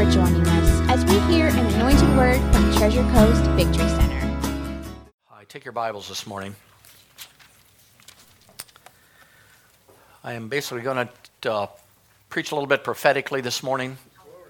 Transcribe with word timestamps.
for 0.00 0.10
joining 0.10 0.46
us 0.46 0.80
as 0.88 1.04
we 1.04 1.18
hear 1.30 1.48
an 1.48 1.66
anointed 1.74 2.08
word 2.16 2.40
from 2.54 2.72
Treasure 2.72 3.02
Coast 3.12 3.42
Victory 3.50 3.86
Center. 3.86 4.38
Hi, 5.26 5.44
take 5.46 5.62
your 5.62 5.72
Bibles 5.72 6.08
this 6.08 6.26
morning. 6.26 6.56
I 10.24 10.32
am 10.32 10.48
basically 10.48 10.80
going 10.80 11.06
to 11.42 11.52
uh, 11.52 11.66
preach 12.30 12.50
a 12.50 12.54
little 12.54 12.66
bit 12.66 12.82
prophetically 12.82 13.42
this 13.42 13.62
morning. 13.62 13.98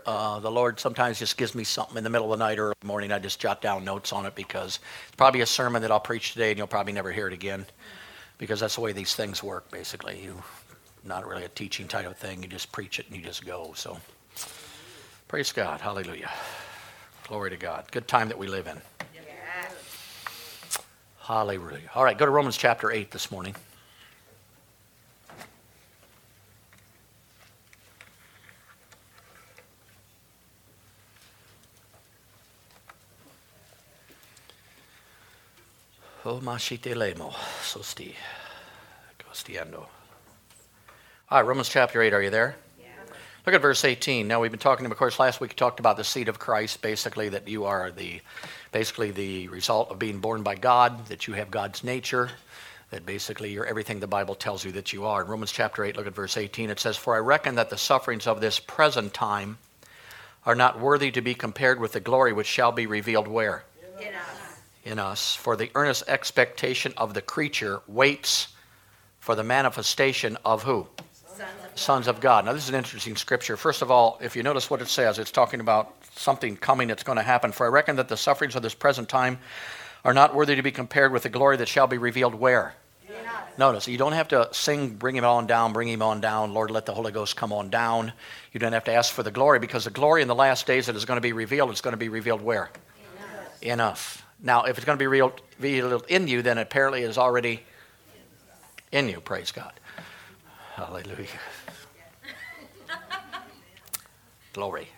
Uh, 0.06 0.38
the 0.38 0.52
Lord 0.52 0.78
sometimes 0.78 1.18
just 1.18 1.36
gives 1.36 1.56
me 1.56 1.64
something 1.64 1.96
in 1.96 2.04
the 2.04 2.10
middle 2.10 2.32
of 2.32 2.38
the 2.38 2.44
night 2.44 2.60
or 2.60 2.66
early 2.66 2.74
morning. 2.84 3.10
I 3.10 3.18
just 3.18 3.40
jot 3.40 3.60
down 3.60 3.84
notes 3.84 4.12
on 4.12 4.26
it 4.26 4.36
because 4.36 4.78
it's 5.08 5.16
probably 5.16 5.40
a 5.40 5.46
sermon 5.46 5.82
that 5.82 5.90
I'll 5.90 5.98
preach 5.98 6.32
today 6.32 6.50
and 6.50 6.58
you'll 6.58 6.68
probably 6.68 6.92
never 6.92 7.10
hear 7.10 7.26
it 7.26 7.32
again 7.32 7.66
because 8.38 8.60
that's 8.60 8.76
the 8.76 8.82
way 8.82 8.92
these 8.92 9.16
things 9.16 9.42
work, 9.42 9.68
basically. 9.72 10.22
You, 10.22 10.40
not 11.02 11.26
really 11.26 11.42
a 11.42 11.48
teaching 11.48 11.88
type 11.88 12.06
of 12.06 12.16
thing. 12.16 12.40
You 12.40 12.48
just 12.48 12.70
preach 12.70 13.00
it 13.00 13.06
and 13.08 13.16
you 13.16 13.22
just 13.24 13.44
go. 13.44 13.72
So, 13.74 13.98
praise 15.30 15.52
God. 15.52 15.80
Hallelujah. 15.80 16.28
Glory 17.28 17.50
to 17.50 17.56
God. 17.56 17.84
Good 17.92 18.08
time 18.08 18.26
that 18.30 18.36
we 18.36 18.48
live 18.48 18.66
in. 18.66 18.76
Hallelujah. 21.20 21.88
All 21.94 22.02
right, 22.02 22.18
go 22.18 22.24
to 22.24 22.32
Romans 22.32 22.56
chapter 22.56 22.90
8 22.90 23.12
this 23.12 23.30
morning. 23.30 23.54
Oh, 36.24 36.40
sosti. 37.62 38.14
All 41.30 41.38
right, 41.38 41.46
Romans 41.46 41.68
chapter 41.68 42.02
8, 42.02 42.14
are 42.14 42.20
you 42.20 42.30
there? 42.30 42.56
Look 43.46 43.54
at 43.54 43.62
verse 43.62 43.84
18. 43.84 44.28
Now, 44.28 44.40
we've 44.40 44.50
been 44.50 44.60
talking, 44.60 44.84
of 44.86 44.96
course, 44.96 45.18
last 45.18 45.40
week 45.40 45.50
we 45.50 45.54
talked 45.54 45.80
about 45.80 45.96
the 45.96 46.04
seed 46.04 46.28
of 46.28 46.38
Christ, 46.38 46.82
basically, 46.82 47.30
that 47.30 47.48
you 47.48 47.64
are 47.64 47.90
the, 47.90 48.20
basically 48.70 49.10
the 49.10 49.48
result 49.48 49.90
of 49.90 49.98
being 49.98 50.18
born 50.18 50.42
by 50.42 50.54
God, 50.54 51.06
that 51.06 51.26
you 51.26 51.34
have 51.34 51.50
God's 51.50 51.82
nature, 51.82 52.30
that 52.90 53.06
basically 53.06 53.50
you're 53.50 53.64
everything 53.64 54.00
the 54.00 54.06
Bible 54.06 54.34
tells 54.34 54.64
you 54.64 54.72
that 54.72 54.92
you 54.92 55.06
are. 55.06 55.22
In 55.22 55.28
Romans 55.28 55.52
chapter 55.52 55.84
8, 55.84 55.96
look 55.96 56.06
at 56.06 56.14
verse 56.14 56.36
18. 56.36 56.70
It 56.70 56.80
says, 56.80 56.96
For 56.96 57.14
I 57.14 57.20
reckon 57.20 57.54
that 57.54 57.70
the 57.70 57.78
sufferings 57.78 58.26
of 58.26 58.40
this 58.40 58.58
present 58.58 59.14
time 59.14 59.58
are 60.44 60.54
not 60.54 60.78
worthy 60.78 61.10
to 61.10 61.22
be 61.22 61.34
compared 61.34 61.80
with 61.80 61.92
the 61.92 62.00
glory 62.00 62.32
which 62.32 62.46
shall 62.46 62.72
be 62.72 62.86
revealed 62.86 63.28
where? 63.28 63.64
In 64.00 64.14
us 64.14 64.40
in 64.84 64.98
us, 64.98 65.34
for 65.34 65.56
the 65.56 65.70
earnest 65.74 66.04
expectation 66.08 66.92
of 66.96 67.14
the 67.14 67.20
creature 67.20 67.80
waits 67.86 68.48
for 69.18 69.34
the 69.34 69.44
manifestation 69.44 70.36
of 70.44 70.62
who? 70.62 70.86
Sons 71.80 72.08
of, 72.08 72.20
God. 72.20 72.44
Now, 72.44 72.52
this 72.52 72.64
is 72.64 72.68
an 72.68 72.74
interesting 72.74 73.16
scripture. 73.16 73.56
First 73.56 73.80
of 73.80 73.90
all, 73.90 74.18
if 74.20 74.36
you 74.36 74.42
notice 74.42 74.68
what 74.68 74.82
it 74.82 74.88
says, 74.88 75.18
it's 75.18 75.30
talking 75.30 75.60
about 75.60 75.96
something 76.14 76.54
coming 76.54 76.88
that's 76.88 77.02
going 77.02 77.16
to 77.16 77.22
happen. 77.22 77.52
For 77.52 77.64
I 77.64 77.70
reckon 77.70 77.96
that 77.96 78.06
the 78.06 78.18
sufferings 78.18 78.54
of 78.54 78.62
this 78.62 78.74
present 78.74 79.08
time 79.08 79.38
are 80.04 80.12
not 80.12 80.34
worthy 80.34 80.56
to 80.56 80.62
be 80.62 80.72
compared 80.72 81.10
with 81.10 81.22
the 81.22 81.30
glory 81.30 81.56
that 81.56 81.68
shall 81.68 81.86
be 81.86 81.96
revealed 81.96 82.34
where? 82.34 82.74
Notice, 83.56 83.88
you 83.88 83.96
don't 83.96 84.12
have 84.12 84.28
to 84.28 84.48
sing, 84.52 84.90
bring 84.90 85.16
him 85.16 85.24
on 85.24 85.46
down, 85.46 85.72
bring 85.72 85.88
him 85.88 86.02
on 86.02 86.20
down, 86.20 86.52
Lord, 86.52 86.70
let 86.70 86.84
the 86.84 86.92
Holy 86.92 87.12
Ghost 87.12 87.34
come 87.36 87.52
on 87.52 87.70
down. 87.70 88.12
You 88.52 88.60
don't 88.60 88.74
have 88.74 88.84
to 88.84 88.92
ask 88.92 89.12
for 89.12 89.22
the 89.22 89.30
glory 89.30 89.58
because 89.58 89.84
the 89.84 89.90
glory 89.90 90.20
in 90.20 90.28
the 90.28 90.34
last 90.34 90.66
days 90.66 90.86
that 90.86 90.96
is 90.96 91.06
going 91.06 91.16
to 91.16 91.22
be 91.22 91.32
revealed 91.32 91.70
is 91.70 91.80
going 91.80 91.92
to 91.92 91.98
be 91.98 92.10
revealed 92.10 92.42
where? 92.42 92.70
In 92.98 93.28
us. 93.28 93.62
In 93.62 93.80
us. 93.80 94.22
Now, 94.42 94.64
if 94.64 94.76
it's 94.76 94.84
going 94.84 94.98
to 94.98 95.02
be 95.02 95.06
revealed 95.06 96.04
in 96.08 96.28
you, 96.28 96.42
then 96.42 96.58
apparently 96.58 97.02
it 97.02 97.08
is 97.10 97.18
already 97.18 97.62
in 98.92 99.08
you. 99.08 99.20
Praise 99.20 99.50
God. 99.50 99.72
Hallelujah. 100.76 101.26
Glory. 104.52 104.88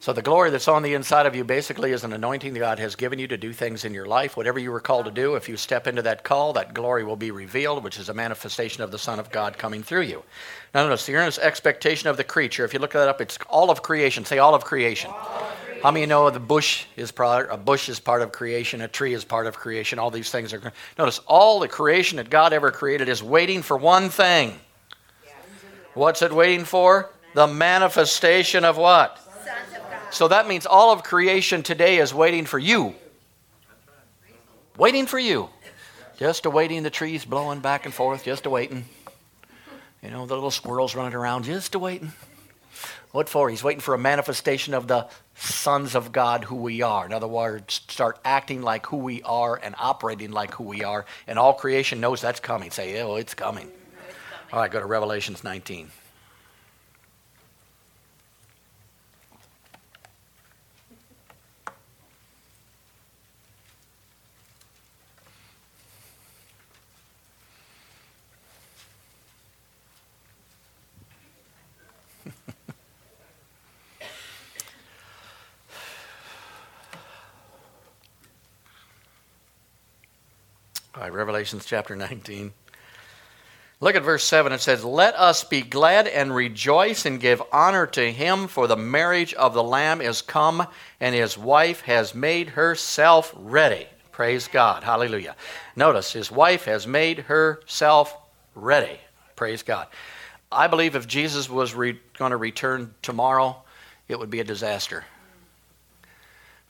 So, 0.00 0.12
the 0.12 0.20
glory 0.20 0.50
that's 0.50 0.66
on 0.66 0.82
the 0.82 0.94
inside 0.94 1.26
of 1.26 1.36
you 1.36 1.44
basically 1.44 1.92
is 1.92 2.02
an 2.02 2.12
anointing 2.12 2.54
that 2.54 2.58
God 2.58 2.78
has 2.80 2.96
given 2.96 3.20
you 3.20 3.28
to 3.28 3.36
do 3.36 3.52
things 3.52 3.84
in 3.84 3.94
your 3.94 4.06
life. 4.06 4.36
Whatever 4.36 4.58
you 4.58 4.72
were 4.72 4.80
called 4.80 5.04
to 5.04 5.12
do, 5.12 5.36
if 5.36 5.48
you 5.48 5.56
step 5.56 5.86
into 5.86 6.02
that 6.02 6.24
call, 6.24 6.52
that 6.54 6.74
glory 6.74 7.04
will 7.04 7.14
be 7.14 7.30
revealed, 7.30 7.84
which 7.84 8.00
is 8.00 8.08
a 8.08 8.14
manifestation 8.14 8.82
of 8.82 8.90
the 8.90 8.98
Son 8.98 9.20
of 9.20 9.30
God 9.30 9.56
coming 9.58 9.84
through 9.84 10.02
you. 10.02 10.24
Now, 10.74 10.82
notice 10.82 11.06
the 11.06 11.14
earnest 11.14 11.38
expectation 11.38 12.08
of 12.08 12.16
the 12.16 12.24
creature. 12.24 12.64
If 12.64 12.74
you 12.74 12.80
look 12.80 12.94
that 12.94 13.06
up, 13.06 13.20
it's 13.20 13.38
all 13.48 13.70
of 13.70 13.82
creation. 13.82 14.24
Say 14.24 14.38
all 14.38 14.56
of 14.56 14.64
creation. 14.64 15.12
All 15.12 15.52
how 15.82 15.90
many 15.90 16.06
know 16.06 16.30
the 16.30 16.38
bush 16.38 16.84
is 16.96 17.10
part, 17.10 17.48
a 17.50 17.56
bush 17.56 17.88
is 17.88 17.98
part 17.98 18.22
of 18.22 18.30
creation, 18.30 18.80
a 18.82 18.88
tree 18.88 19.14
is 19.14 19.24
part 19.24 19.48
of 19.48 19.56
creation, 19.56 19.98
all 19.98 20.12
these 20.12 20.30
things 20.30 20.52
are. 20.52 20.72
Notice 20.96 21.18
all 21.26 21.58
the 21.58 21.66
creation 21.66 22.18
that 22.18 22.30
God 22.30 22.52
ever 22.52 22.70
created 22.70 23.08
is 23.08 23.20
waiting 23.20 23.62
for 23.62 23.76
one 23.76 24.08
thing. 24.08 24.60
What's 25.94 26.22
it 26.22 26.32
waiting 26.32 26.64
for? 26.64 27.10
The 27.34 27.46
manifestation 27.46 28.64
of 28.64 28.76
what? 28.76 29.18
So 30.10 30.28
that 30.28 30.46
means 30.46 30.66
all 30.66 30.92
of 30.92 31.02
creation 31.02 31.62
today 31.62 31.98
is 31.98 32.12
waiting 32.12 32.44
for 32.44 32.58
you. 32.58 32.94
Waiting 34.76 35.06
for 35.06 35.18
you. 35.18 35.48
Just 36.18 36.44
awaiting 36.44 36.82
the 36.82 36.90
trees 36.90 37.24
blowing 37.24 37.60
back 37.60 37.86
and 37.86 37.94
forth, 37.94 38.24
just 38.24 38.46
awaiting. 38.46 38.84
You 40.02 40.10
know, 40.10 40.26
the 40.26 40.34
little 40.34 40.50
squirrels 40.50 40.94
running 40.94 41.14
around, 41.14 41.44
just 41.44 41.74
awaiting. 41.74 42.12
What 43.12 43.28
for? 43.28 43.50
He's 43.50 43.62
waiting 43.62 43.80
for 43.80 43.94
a 43.94 43.98
manifestation 43.98 44.74
of 44.74 44.88
the 44.88 45.06
sons 45.34 45.94
of 45.94 46.12
God 46.12 46.44
who 46.44 46.56
we 46.56 46.82
are. 46.82 47.04
In 47.04 47.12
other 47.12 47.28
words, 47.28 47.82
start 47.88 48.18
acting 48.24 48.62
like 48.62 48.86
who 48.86 48.96
we 48.96 49.22
are 49.22 49.58
and 49.62 49.74
operating 49.78 50.32
like 50.32 50.54
who 50.54 50.64
we 50.64 50.82
are. 50.82 51.04
And 51.26 51.38
all 51.38 51.54
creation 51.54 52.00
knows 52.00 52.20
that's 52.20 52.40
coming. 52.40 52.70
Say, 52.70 53.00
oh, 53.02 53.16
it's 53.16 53.34
coming. 53.34 53.68
It's 53.68 53.98
coming. 53.98 54.14
All 54.52 54.60
right, 54.60 54.70
go 54.70 54.80
to 54.80 54.86
Revelations 54.86 55.44
19. 55.44 55.90
All 80.94 81.08
right, 81.08 81.12
Revelations 81.42 81.66
chapter 81.66 81.96
19. 81.96 82.52
Look 83.80 83.96
at 83.96 84.04
verse 84.04 84.22
7. 84.22 84.52
It 84.52 84.60
says, 84.60 84.84
Let 84.84 85.16
us 85.16 85.42
be 85.42 85.60
glad 85.60 86.06
and 86.06 86.32
rejoice 86.32 87.04
and 87.04 87.18
give 87.18 87.42
honor 87.50 87.84
to 87.88 88.12
him, 88.12 88.46
for 88.46 88.68
the 88.68 88.76
marriage 88.76 89.34
of 89.34 89.52
the 89.52 89.62
Lamb 89.64 90.00
is 90.00 90.22
come, 90.22 90.64
and 91.00 91.16
his 91.16 91.36
wife 91.36 91.80
has 91.80 92.14
made 92.14 92.50
herself 92.50 93.34
ready. 93.36 93.88
Praise 94.12 94.46
God. 94.46 94.84
Hallelujah. 94.84 95.34
Notice, 95.74 96.12
his 96.12 96.30
wife 96.30 96.66
has 96.66 96.86
made 96.86 97.18
herself 97.18 98.16
ready. 98.54 99.00
Praise 99.34 99.64
God. 99.64 99.88
I 100.52 100.68
believe 100.68 100.94
if 100.94 101.08
Jesus 101.08 101.50
was 101.50 101.74
re- 101.74 101.98
going 102.18 102.30
to 102.30 102.36
return 102.36 102.94
tomorrow, 103.02 103.64
it 104.06 104.16
would 104.16 104.30
be 104.30 104.38
a 104.38 104.44
disaster. 104.44 105.04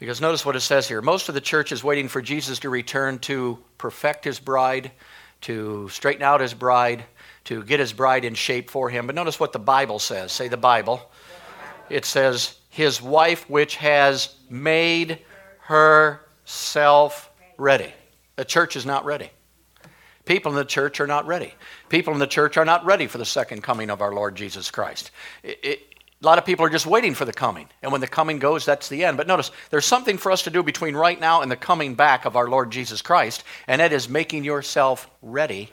Because 0.02 0.20
notice 0.20 0.44
what 0.44 0.56
it 0.56 0.62
says 0.62 0.88
here. 0.88 1.00
Most 1.00 1.28
of 1.28 1.36
the 1.36 1.40
church 1.40 1.70
is 1.70 1.84
waiting 1.84 2.08
for 2.08 2.20
Jesus 2.20 2.58
to 2.58 2.70
return 2.70 3.20
to 3.20 3.56
perfect 3.78 4.24
his 4.24 4.40
bride, 4.40 4.90
to 5.42 5.88
straighten 5.90 6.24
out 6.24 6.40
his 6.40 6.54
bride, 6.54 7.04
to 7.44 7.62
get 7.62 7.78
his 7.78 7.92
bride 7.92 8.24
in 8.24 8.34
shape 8.34 8.68
for 8.68 8.90
him. 8.90 9.06
But 9.06 9.14
notice 9.14 9.38
what 9.38 9.52
the 9.52 9.60
Bible 9.60 10.00
says. 10.00 10.32
Say 10.32 10.48
the 10.48 10.56
Bible. 10.56 11.08
It 11.88 12.04
says, 12.04 12.56
His 12.68 13.00
wife 13.00 13.48
which 13.48 13.76
has 13.76 14.34
made 14.50 15.20
herself 15.60 17.30
ready. 17.56 17.94
The 18.34 18.44
church 18.44 18.74
is 18.74 18.84
not 18.84 19.04
ready. 19.04 19.30
People 20.24 20.50
in 20.50 20.56
the 20.56 20.64
church 20.64 20.98
are 20.98 21.06
not 21.06 21.28
ready. 21.28 21.54
People 21.88 22.12
in 22.12 22.18
the 22.18 22.26
church 22.26 22.56
are 22.56 22.64
not 22.64 22.84
ready 22.84 23.06
for 23.06 23.18
the 23.18 23.24
second 23.24 23.62
coming 23.62 23.88
of 23.88 24.02
our 24.02 24.12
Lord 24.12 24.34
Jesus 24.34 24.68
Christ. 24.68 25.12
It, 25.44 25.60
it, 25.62 25.91
a 26.22 26.26
lot 26.26 26.38
of 26.38 26.44
people 26.44 26.64
are 26.64 26.70
just 26.70 26.86
waiting 26.86 27.14
for 27.14 27.24
the 27.24 27.32
coming. 27.32 27.68
And 27.82 27.90
when 27.90 28.00
the 28.00 28.06
coming 28.06 28.38
goes, 28.38 28.64
that's 28.64 28.88
the 28.88 29.04
end. 29.04 29.16
But 29.16 29.26
notice, 29.26 29.50
there's 29.70 29.84
something 29.84 30.18
for 30.18 30.30
us 30.30 30.42
to 30.42 30.50
do 30.50 30.62
between 30.62 30.94
right 30.94 31.18
now 31.18 31.42
and 31.42 31.50
the 31.50 31.56
coming 31.56 31.94
back 31.94 32.24
of 32.24 32.36
our 32.36 32.48
Lord 32.48 32.70
Jesus 32.70 33.02
Christ, 33.02 33.42
and 33.66 33.80
that 33.80 33.92
is 33.92 34.08
making 34.08 34.44
yourself 34.44 35.10
ready 35.20 35.70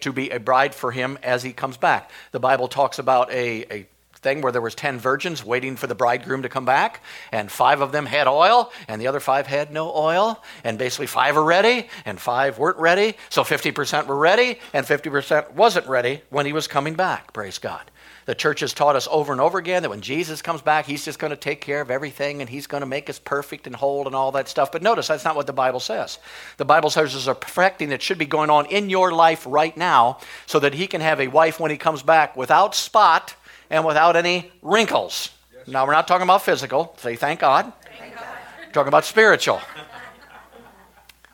to 0.00 0.12
be 0.12 0.30
a 0.30 0.40
bride 0.40 0.74
for 0.74 0.90
him 0.90 1.18
as 1.22 1.42
he 1.42 1.52
comes 1.52 1.76
back. 1.76 2.10
The 2.32 2.40
Bible 2.40 2.68
talks 2.68 2.98
about 2.98 3.30
a, 3.30 3.72
a 3.72 3.86
thing 4.16 4.40
where 4.40 4.50
there 4.50 4.60
was 4.60 4.74
10 4.74 4.98
virgins 4.98 5.44
waiting 5.44 5.76
for 5.76 5.86
the 5.86 5.94
bridegroom 5.94 6.42
to 6.42 6.48
come 6.48 6.64
back 6.64 7.02
and 7.30 7.50
five 7.50 7.80
of 7.80 7.92
them 7.92 8.06
had 8.06 8.26
oil 8.26 8.72
and 8.88 9.00
the 9.00 9.06
other 9.06 9.20
five 9.20 9.46
had 9.46 9.70
no 9.70 9.94
oil 9.94 10.42
and 10.64 10.78
basically 10.78 11.06
five 11.06 11.36
are 11.36 11.44
ready 11.44 11.88
and 12.04 12.18
five 12.18 12.58
weren't 12.58 12.78
ready 12.78 13.14
so 13.28 13.44
50% 13.44 14.06
were 14.06 14.16
ready 14.16 14.58
and 14.72 14.84
50% 14.84 15.52
wasn't 15.52 15.86
ready 15.86 16.22
when 16.30 16.44
he 16.44 16.52
was 16.52 16.66
coming 16.66 16.94
back 16.94 17.32
praise 17.32 17.58
god 17.58 17.88
the 18.26 18.34
church 18.34 18.60
has 18.60 18.74
taught 18.74 18.96
us 18.96 19.06
over 19.10 19.32
and 19.32 19.40
over 19.40 19.56
again 19.56 19.82
that 19.82 19.88
when 19.88 20.00
Jesus 20.00 20.42
comes 20.42 20.60
back, 20.60 20.84
he's 20.84 21.04
just 21.04 21.20
going 21.20 21.30
to 21.30 21.36
take 21.36 21.60
care 21.60 21.80
of 21.80 21.92
everything 21.92 22.40
and 22.40 22.50
he's 22.50 22.66
going 22.66 22.80
to 22.80 22.86
make 22.86 23.08
us 23.08 23.20
perfect 23.20 23.68
and 23.68 23.76
whole 23.76 24.06
and 24.06 24.16
all 24.16 24.32
that 24.32 24.48
stuff. 24.48 24.72
But 24.72 24.82
notice 24.82 25.06
that's 25.06 25.24
not 25.24 25.36
what 25.36 25.46
the 25.46 25.52
Bible 25.52 25.78
says. 25.78 26.18
The 26.56 26.64
Bible 26.64 26.90
says 26.90 27.12
there's 27.12 27.28
a 27.28 27.36
perfecting 27.36 27.90
that 27.90 28.02
should 28.02 28.18
be 28.18 28.26
going 28.26 28.50
on 28.50 28.66
in 28.66 28.90
your 28.90 29.12
life 29.12 29.46
right 29.48 29.76
now 29.76 30.18
so 30.46 30.58
that 30.58 30.74
he 30.74 30.88
can 30.88 31.00
have 31.00 31.20
a 31.20 31.28
wife 31.28 31.60
when 31.60 31.70
he 31.70 31.76
comes 31.76 32.02
back 32.02 32.36
without 32.36 32.74
spot 32.74 33.36
and 33.70 33.84
without 33.84 34.16
any 34.16 34.50
wrinkles. 34.60 35.30
Yes, 35.54 35.68
Now, 35.68 35.86
we're 35.86 35.92
not 35.92 36.08
talking 36.08 36.24
about 36.24 36.42
physical. 36.42 36.96
Say, 36.98 37.14
thank 37.14 37.40
God. 37.40 37.72
Thank 37.98 38.16
God. 38.16 38.24
talking 38.72 38.88
about 38.88 39.04
spiritual. 39.04 39.60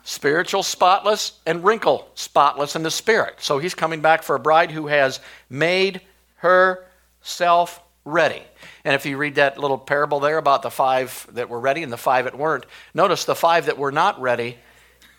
spiritual, 0.03 0.61
spotless, 0.61 1.39
and 1.47 1.63
wrinkle 1.63 2.07
spotless 2.13 2.75
in 2.75 2.83
the 2.83 2.91
spirit. 2.91 3.35
So 3.39 3.57
he's 3.57 3.73
coming 3.73 4.01
back 4.01 4.21
for 4.21 4.35
a 4.35 4.39
bride 4.39 4.69
who 4.69 4.87
has 4.87 5.19
made 5.49 6.01
herself 6.43 7.81
ready. 8.05 8.41
And 8.83 8.93
if 8.93 9.05
you 9.05 9.17
read 9.17 9.35
that 9.35 9.57
little 9.57 9.77
parable 9.77 10.19
there 10.19 10.37
about 10.37 10.61
the 10.61 10.69
five 10.69 11.25
that 11.31 11.49
were 11.49 11.59
ready 11.59 11.83
and 11.83 11.91
the 11.91 11.97
five 11.97 12.25
that 12.25 12.37
weren't, 12.37 12.65
notice 12.93 13.25
the 13.25 13.35
five 13.35 13.67
that 13.67 13.77
were 13.77 13.91
not 13.91 14.19
ready 14.21 14.57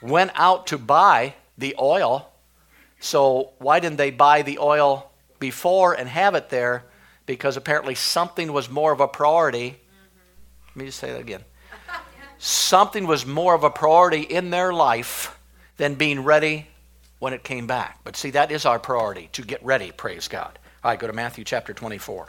went 0.03 0.33
out 0.35 0.67
to 0.69 0.79
buy 0.79 1.35
the 1.57 1.75
oil. 1.81 2.31
So 3.01 3.53
why 3.59 3.81
didn't 3.81 3.97
they 3.97 4.11
buy 4.11 4.43
the 4.43 4.59
oil 4.59 5.11
before 5.39 5.95
and 5.95 6.09
have 6.09 6.35
it 6.35 6.51
there? 6.51 6.85
Because 7.27 7.57
apparently 7.57 7.95
something 7.95 8.53
was 8.53 8.69
more 8.69 8.93
of 8.93 9.01
a 9.01 9.09
priority. 9.09 9.77
Let 10.69 10.77
me 10.77 10.85
just 10.87 10.99
say 10.99 11.11
that 11.13 11.21
again. 11.21 11.45
something 12.39 13.07
was 13.07 13.25
more 13.25 13.55
of 13.55 13.65
a 13.65 13.71
priority 13.71 14.21
in 14.21 14.51
their 14.51 14.75
life 14.75 15.39
than 15.79 15.95
being 15.95 16.23
ready 16.23 16.67
when 17.19 17.33
it 17.33 17.43
came 17.43 17.67
back. 17.67 18.01
But 18.05 18.17
see, 18.17 18.31
that 18.33 18.53
is 18.53 18.67
our 18.67 18.79
priority 18.79 19.31
to 19.33 19.43
get 19.43 19.65
ready, 19.65 19.91
praise 19.91 20.29
God. 20.29 20.59
All 20.85 20.91
right, 20.91 20.99
go 20.99 21.07
to 21.07 21.15
Matthew 21.15 21.45
chapter 21.45 21.73
24. 21.73 22.29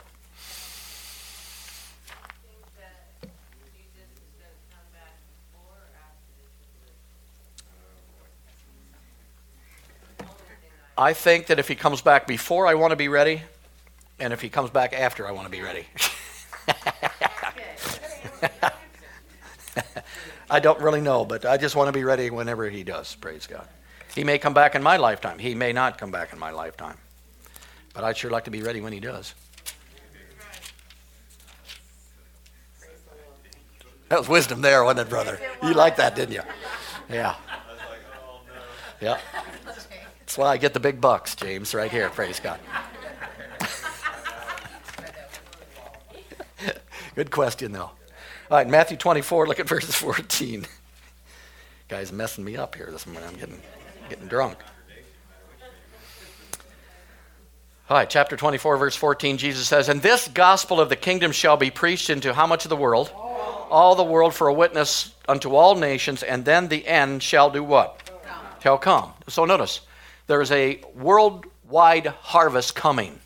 I 10.96 11.12
think 11.12 11.48
that 11.48 11.58
if 11.58 11.68
he 11.68 11.74
comes 11.74 12.00
back 12.00 12.26
before 12.26 12.66
I 12.66 12.72
want 12.72 12.92
to 12.92 12.96
be 12.96 13.08
ready, 13.08 13.42
and 14.18 14.32
if 14.32 14.40
he 14.40 14.48
comes 14.48 14.70
back 14.70 14.94
after 14.94 15.28
I 15.28 15.32
want 15.32 15.44
to 15.44 15.50
be 15.50 15.60
ready. 15.60 15.84
I 20.48 20.60
don't 20.60 20.80
really 20.80 21.02
know, 21.02 21.26
but 21.26 21.44
I 21.44 21.58
just 21.58 21.76
want 21.76 21.88
to 21.88 21.92
be 21.92 22.04
ready 22.04 22.30
whenever 22.30 22.70
he 22.70 22.84
does. 22.84 23.14
Praise 23.16 23.46
God. 23.46 23.68
He 24.14 24.24
may 24.24 24.38
come 24.38 24.54
back 24.54 24.74
in 24.74 24.82
my 24.82 24.96
lifetime. 24.96 25.38
He 25.38 25.54
may 25.54 25.74
not 25.74 25.98
come 25.98 26.10
back 26.10 26.32
in 26.32 26.38
my 26.38 26.52
lifetime. 26.52 26.96
But 27.96 28.04
I'd 28.04 28.16
sure 28.16 28.30
like 28.30 28.44
to 28.44 28.50
be 28.50 28.62
ready 28.62 28.82
when 28.82 28.92
he 28.92 29.00
does. 29.00 29.34
That 34.10 34.18
was 34.18 34.28
wisdom 34.28 34.60
there, 34.60 34.84
wasn't 34.84 35.08
it, 35.08 35.10
brother? 35.10 35.40
You 35.62 35.72
liked 35.72 35.96
that, 35.96 36.14
didn't 36.14 36.34
you? 36.34 36.42
Yeah. 37.08 37.34
Yeah. 39.00 39.18
That's 40.20 40.36
why 40.36 40.48
I 40.48 40.58
get 40.58 40.74
the 40.74 40.80
big 40.80 41.00
bucks, 41.00 41.34
James, 41.34 41.74
right 41.74 41.90
here. 41.90 42.10
Praise 42.10 42.38
God. 42.38 42.60
Good 47.14 47.30
question, 47.30 47.72
though. 47.72 47.80
All 48.50 48.58
right, 48.58 48.68
Matthew 48.68 48.98
24, 48.98 49.48
look 49.48 49.58
at 49.58 49.66
verse 49.66 49.92
14. 49.94 50.66
Guy's 51.88 52.12
messing 52.12 52.44
me 52.44 52.56
up 52.56 52.74
here 52.74 52.90
this 52.92 53.06
morning. 53.06 53.28
I'm 53.28 53.36
getting, 53.36 53.60
getting 54.10 54.28
drunk. 54.28 54.58
All 57.88 57.96
right, 57.96 58.10
chapter 58.10 58.36
24, 58.36 58.78
verse 58.78 58.96
14, 58.96 59.38
Jesus 59.38 59.68
says, 59.68 59.88
And 59.88 60.02
this 60.02 60.26
gospel 60.26 60.80
of 60.80 60.88
the 60.88 60.96
kingdom 60.96 61.30
shall 61.30 61.56
be 61.56 61.70
preached 61.70 62.10
into 62.10 62.34
how 62.34 62.44
much 62.44 62.64
of 62.64 62.68
the 62.68 62.76
world? 62.76 63.12
All 63.14 63.94
the 63.94 64.02
world 64.02 64.34
for 64.34 64.48
a 64.48 64.52
witness 64.52 65.14
unto 65.28 65.54
all 65.54 65.76
nations, 65.76 66.24
and 66.24 66.44
then 66.44 66.66
the 66.66 66.84
end 66.84 67.22
shall 67.22 67.48
do 67.48 67.62
what? 67.62 68.10
Shall 68.60 68.76
come. 68.76 69.12
So 69.28 69.44
notice, 69.44 69.82
there 70.26 70.42
is 70.42 70.50
a 70.50 70.80
worldwide 70.96 72.08
harvest 72.08 72.74
coming. 72.74 73.20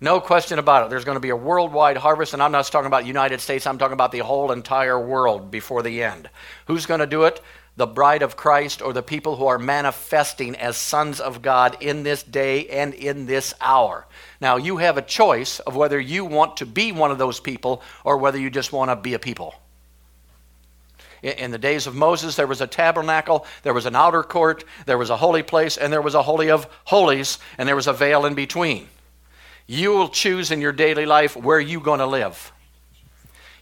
No 0.00 0.20
question 0.20 0.60
about 0.60 0.84
it. 0.84 0.90
There's 0.90 1.04
going 1.04 1.16
to 1.16 1.20
be 1.20 1.30
a 1.30 1.36
worldwide 1.36 1.96
harvest, 1.96 2.34
and 2.34 2.42
I'm 2.44 2.52
not 2.52 2.66
talking 2.66 2.86
about 2.86 3.04
United 3.04 3.40
States, 3.40 3.66
I'm 3.66 3.78
talking 3.78 3.94
about 3.94 4.12
the 4.12 4.20
whole 4.20 4.52
entire 4.52 5.00
world 5.00 5.50
before 5.50 5.82
the 5.82 6.04
end. 6.04 6.30
Who's 6.66 6.86
going 6.86 7.00
to 7.00 7.06
do 7.06 7.24
it? 7.24 7.40
The 7.76 7.86
bride 7.86 8.22
of 8.22 8.36
Christ 8.36 8.80
or 8.80 8.92
the 8.92 9.02
people 9.02 9.36
who 9.36 9.46
are 9.46 9.58
manifesting 9.58 10.56
as 10.56 10.76
sons 10.76 11.20
of 11.20 11.42
God 11.42 11.76
in 11.80 12.02
this 12.02 12.22
day 12.22 12.68
and 12.68 12.94
in 12.94 13.26
this 13.26 13.54
hour. 13.60 14.06
Now, 14.40 14.56
you 14.56 14.78
have 14.78 14.96
a 14.96 15.02
choice 15.02 15.60
of 15.60 15.76
whether 15.76 16.00
you 16.00 16.24
want 16.24 16.58
to 16.58 16.66
be 16.66 16.90
one 16.92 17.10
of 17.10 17.18
those 17.18 17.38
people 17.38 17.82
or 18.02 18.16
whether 18.16 18.38
you 18.38 18.48
just 18.48 18.72
want 18.72 18.90
to 18.90 18.96
be 18.96 19.14
a 19.14 19.18
people. 19.18 19.54
In 21.22 21.50
the 21.50 21.58
days 21.58 21.86
of 21.86 21.94
Moses, 21.94 22.36
there 22.36 22.46
was 22.46 22.60
a 22.60 22.66
tabernacle, 22.66 23.46
there 23.62 23.74
was 23.74 23.86
an 23.86 23.96
outer 23.96 24.22
court, 24.22 24.64
there 24.84 24.98
was 24.98 25.10
a 25.10 25.16
holy 25.16 25.42
place, 25.42 25.76
and 25.76 25.92
there 25.92 26.02
was 26.02 26.14
a 26.14 26.22
holy 26.22 26.50
of 26.50 26.66
holies, 26.84 27.38
and 27.58 27.68
there 27.68 27.76
was 27.76 27.86
a 27.86 27.92
veil 27.92 28.26
in 28.26 28.34
between. 28.34 28.88
You 29.66 29.90
will 29.90 30.08
choose 30.08 30.50
in 30.50 30.60
your 30.60 30.72
daily 30.72 31.06
life 31.06 31.36
where 31.36 31.58
you're 31.58 31.80
going 31.80 31.98
to 31.98 32.06
live. 32.06 32.52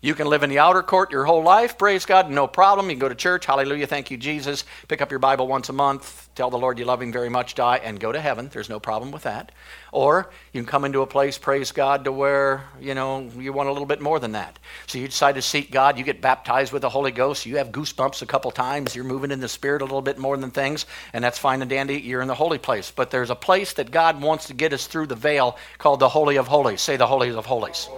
You 0.05 0.15
can 0.15 0.27
live 0.27 0.43
in 0.43 0.51
the 0.51 0.59
outer 0.59 0.83
court 0.83 1.11
your 1.11 1.25
whole 1.25 1.43
life, 1.43 1.79
praise 1.79 2.05
God, 2.05 2.31
no 2.31 2.47
problem. 2.47 2.91
You 2.91 2.93
can 2.97 2.99
go 2.99 3.09
to 3.09 3.15
church, 3.15 3.47
hallelujah, 3.47 3.87
thank 3.87 4.11
you, 4.11 4.19
Jesus. 4.19 4.65
Pick 4.87 5.01
up 5.01 5.11
your 5.11 5.19
Bible 5.19 5.49
once 5.49 5.71
a 5.71 5.73
month, 5.73 6.29
tell 6.35 6.51
the 6.51 6.59
Lord 6.59 6.79
you 6.79 6.85
love 6.85 7.01
Him 7.01 7.11
very 7.11 7.31
much, 7.31 7.55
die, 7.55 7.81
and 7.83 7.99
go 7.99 8.13
to 8.13 8.21
heaven. 8.21 8.51
There's 8.53 8.69
no 8.69 8.79
problem 8.79 9.13
with 9.13 9.23
that. 9.23 9.51
Or 9.93 10.31
you 10.53 10.61
can 10.61 10.69
come 10.69 10.85
into 10.85 11.01
a 11.01 11.07
place, 11.07 11.39
praise 11.39 11.73
God, 11.73 12.05
to 12.05 12.13
where, 12.13 12.65
you 12.79 12.95
know, 12.95 13.31
you 13.39 13.55
want 13.55 13.71
a 13.71 13.73
little 13.73 13.87
bit 13.87 14.03
more 14.03 14.21
than 14.21 14.33
that. 14.33 14.59
So 14.89 14.99
you 14.99 15.09
decide 15.09 15.37
to 15.37 15.43
seek 15.43 15.71
God, 15.71 15.97
you 15.97 16.05
get 16.05 16.21
baptized 16.21 16.75
with 16.75 16.83
the 16.83 16.91
Holy 16.91 17.11
Ghost, 17.11 17.47
you 17.47 17.57
have 17.57 17.73
goosebumps 17.73 18.21
a 18.21 18.27
couple 18.27 18.51
times, 18.51 18.95
you're 18.95 19.05
moving 19.05 19.31
in 19.31 19.41
the 19.41 19.49
Spirit 19.49 19.81
a 19.81 19.87
little 19.87 20.03
bit 20.03 20.19
more 20.19 20.37
than 20.37 20.51
things, 20.51 20.85
and 21.15 21.25
that's 21.25 21.39
fine 21.39 21.63
and 21.63 21.71
dandy, 21.71 21.99
you're 21.99 22.21
in 22.21 22.29
the 22.29 22.35
holy 22.35 22.59
place. 22.59 22.91
But 22.95 23.11
there's 23.11 23.31
a 23.31 23.35
place 23.35 23.73
that 23.73 23.91
God 23.91 24.21
wants 24.21 24.49
to 24.49 24.55
get 24.55 24.75
us 24.75 24.87
through 24.87 25.07
the 25.07 25.17
veil 25.17 25.57
called 25.79 26.01
the 26.01 26.11
Holy 26.11 26.37
of 26.37 26.47
Holies. 26.47 26.83
Say 26.83 26.99
the 26.99 27.07
Holy 27.07 27.31
of 27.31 27.47
Holies. 27.47 27.89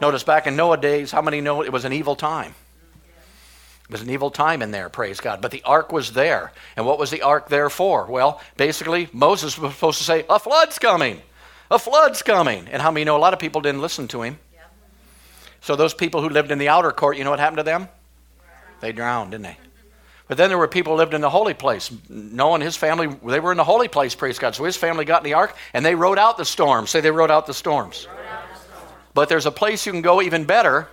Notice 0.00 0.22
back 0.22 0.46
in 0.46 0.56
Noah 0.56 0.76
days, 0.76 1.10
how 1.10 1.22
many 1.22 1.40
know 1.40 1.62
it 1.62 1.72
was 1.72 1.84
an 1.84 1.92
evil 1.92 2.16
time? 2.16 2.54
It 3.84 3.92
was 3.92 4.02
an 4.02 4.10
evil 4.10 4.30
time 4.30 4.62
in 4.62 4.70
there, 4.70 4.88
praise 4.88 5.20
God. 5.20 5.42
But 5.42 5.50
the 5.50 5.62
ark 5.62 5.92
was 5.92 6.12
there. 6.12 6.52
And 6.76 6.86
what 6.86 6.98
was 6.98 7.10
the 7.10 7.22
ark 7.22 7.48
there 7.48 7.68
for? 7.68 8.06
Well, 8.06 8.40
basically, 8.56 9.08
Moses 9.12 9.58
was 9.58 9.74
supposed 9.74 9.98
to 9.98 10.04
say, 10.04 10.24
A 10.28 10.38
flood's 10.38 10.78
coming. 10.78 11.20
A 11.70 11.78
flood's 11.78 12.22
coming. 12.22 12.66
And 12.70 12.80
how 12.80 12.90
many 12.90 13.04
know 13.04 13.16
a 13.16 13.18
lot 13.18 13.34
of 13.34 13.38
people 13.38 13.60
didn't 13.60 13.82
listen 13.82 14.08
to 14.08 14.22
him? 14.22 14.38
So 15.60 15.76
those 15.76 15.94
people 15.94 16.22
who 16.22 16.28
lived 16.28 16.50
in 16.50 16.58
the 16.58 16.68
outer 16.68 16.92
court, 16.92 17.16
you 17.16 17.24
know 17.24 17.30
what 17.30 17.40
happened 17.40 17.58
to 17.58 17.62
them? 17.62 17.88
They 18.80 18.92
drowned, 18.92 19.30
didn't 19.30 19.44
they? 19.44 19.56
But 20.28 20.38
then 20.38 20.48
there 20.48 20.58
were 20.58 20.68
people 20.68 20.94
who 20.94 20.98
lived 20.98 21.14
in 21.14 21.20
the 21.20 21.30
holy 21.30 21.54
place. 21.54 21.90
Noah 22.08 22.54
and 22.54 22.62
his 22.62 22.76
family, 22.76 23.06
they 23.06 23.40
were 23.40 23.50
in 23.50 23.58
the 23.58 23.64
holy 23.64 23.88
place, 23.88 24.14
praise 24.14 24.38
God. 24.38 24.54
So 24.54 24.64
his 24.64 24.76
family 24.76 25.04
got 25.04 25.22
in 25.22 25.24
the 25.24 25.34
ark 25.34 25.56
and 25.74 25.84
they 25.84 25.94
rode 25.94 26.18
out 26.18 26.38
the 26.38 26.44
storms. 26.44 26.90
Say 26.90 27.00
they 27.00 27.10
rode 27.10 27.30
out 27.30 27.46
the 27.46 27.54
storms. 27.54 28.08
But 29.14 29.28
there's 29.28 29.46
a 29.46 29.52
place 29.52 29.86
you 29.86 29.92
can 29.92 30.02
go 30.02 30.20
even 30.20 30.44
better 30.44 30.88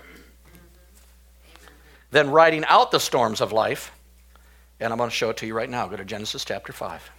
than 2.11 2.29
riding 2.29 2.63
out 2.65 2.91
the 2.91 2.99
storms 2.99 3.41
of 3.41 3.51
life. 3.51 3.91
And 4.79 4.93
I'm 4.93 4.97
going 4.97 5.09
to 5.09 5.15
show 5.15 5.31
it 5.31 5.37
to 5.37 5.47
you 5.47 5.55
right 5.55 5.69
now. 5.69 5.87
Go 5.87 5.97
to 5.97 6.05
Genesis 6.05 6.45
chapter 6.45 6.71
5. 6.71 7.11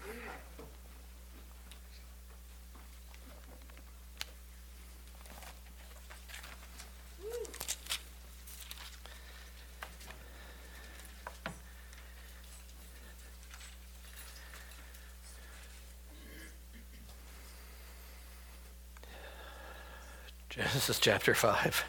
Genesis 20.52 20.98
chapter 20.98 21.34
5. 21.34 21.82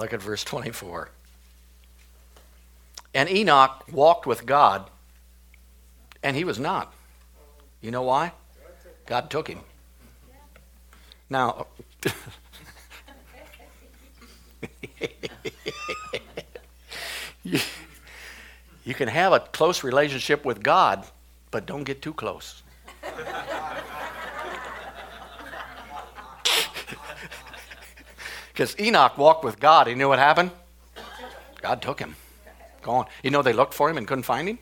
Look 0.00 0.12
at 0.12 0.20
verse 0.20 0.42
24. 0.42 1.10
And 3.14 3.28
Enoch 3.28 3.84
walked 3.92 4.26
with 4.26 4.44
God, 4.44 4.90
and 6.24 6.36
he 6.36 6.42
was 6.42 6.58
not. 6.58 6.92
You 7.80 7.92
know 7.92 8.02
why? 8.02 8.32
God 9.06 9.30
took 9.30 9.46
him. 9.46 9.60
Now, 11.30 11.68
you, 17.44 17.60
you 18.84 18.94
can 18.94 19.06
have 19.06 19.32
a 19.32 19.38
close 19.38 19.84
relationship 19.84 20.44
with 20.44 20.64
God, 20.64 21.06
but 21.52 21.64
don't 21.64 21.84
get 21.84 22.02
too 22.02 22.12
close. 22.12 22.64
Because 28.58 28.74
Enoch 28.80 29.16
walked 29.16 29.44
with 29.44 29.60
God. 29.60 29.86
He 29.86 29.94
knew 29.94 30.08
what 30.08 30.18
happened? 30.18 30.50
God 31.62 31.80
took 31.80 32.00
him. 32.00 32.16
Gone. 32.82 33.06
You 33.22 33.30
know 33.30 33.40
they 33.40 33.52
looked 33.52 33.72
for 33.72 33.88
him 33.88 33.96
and 33.96 34.04
couldn't 34.04 34.24
find 34.24 34.48
him? 34.48 34.58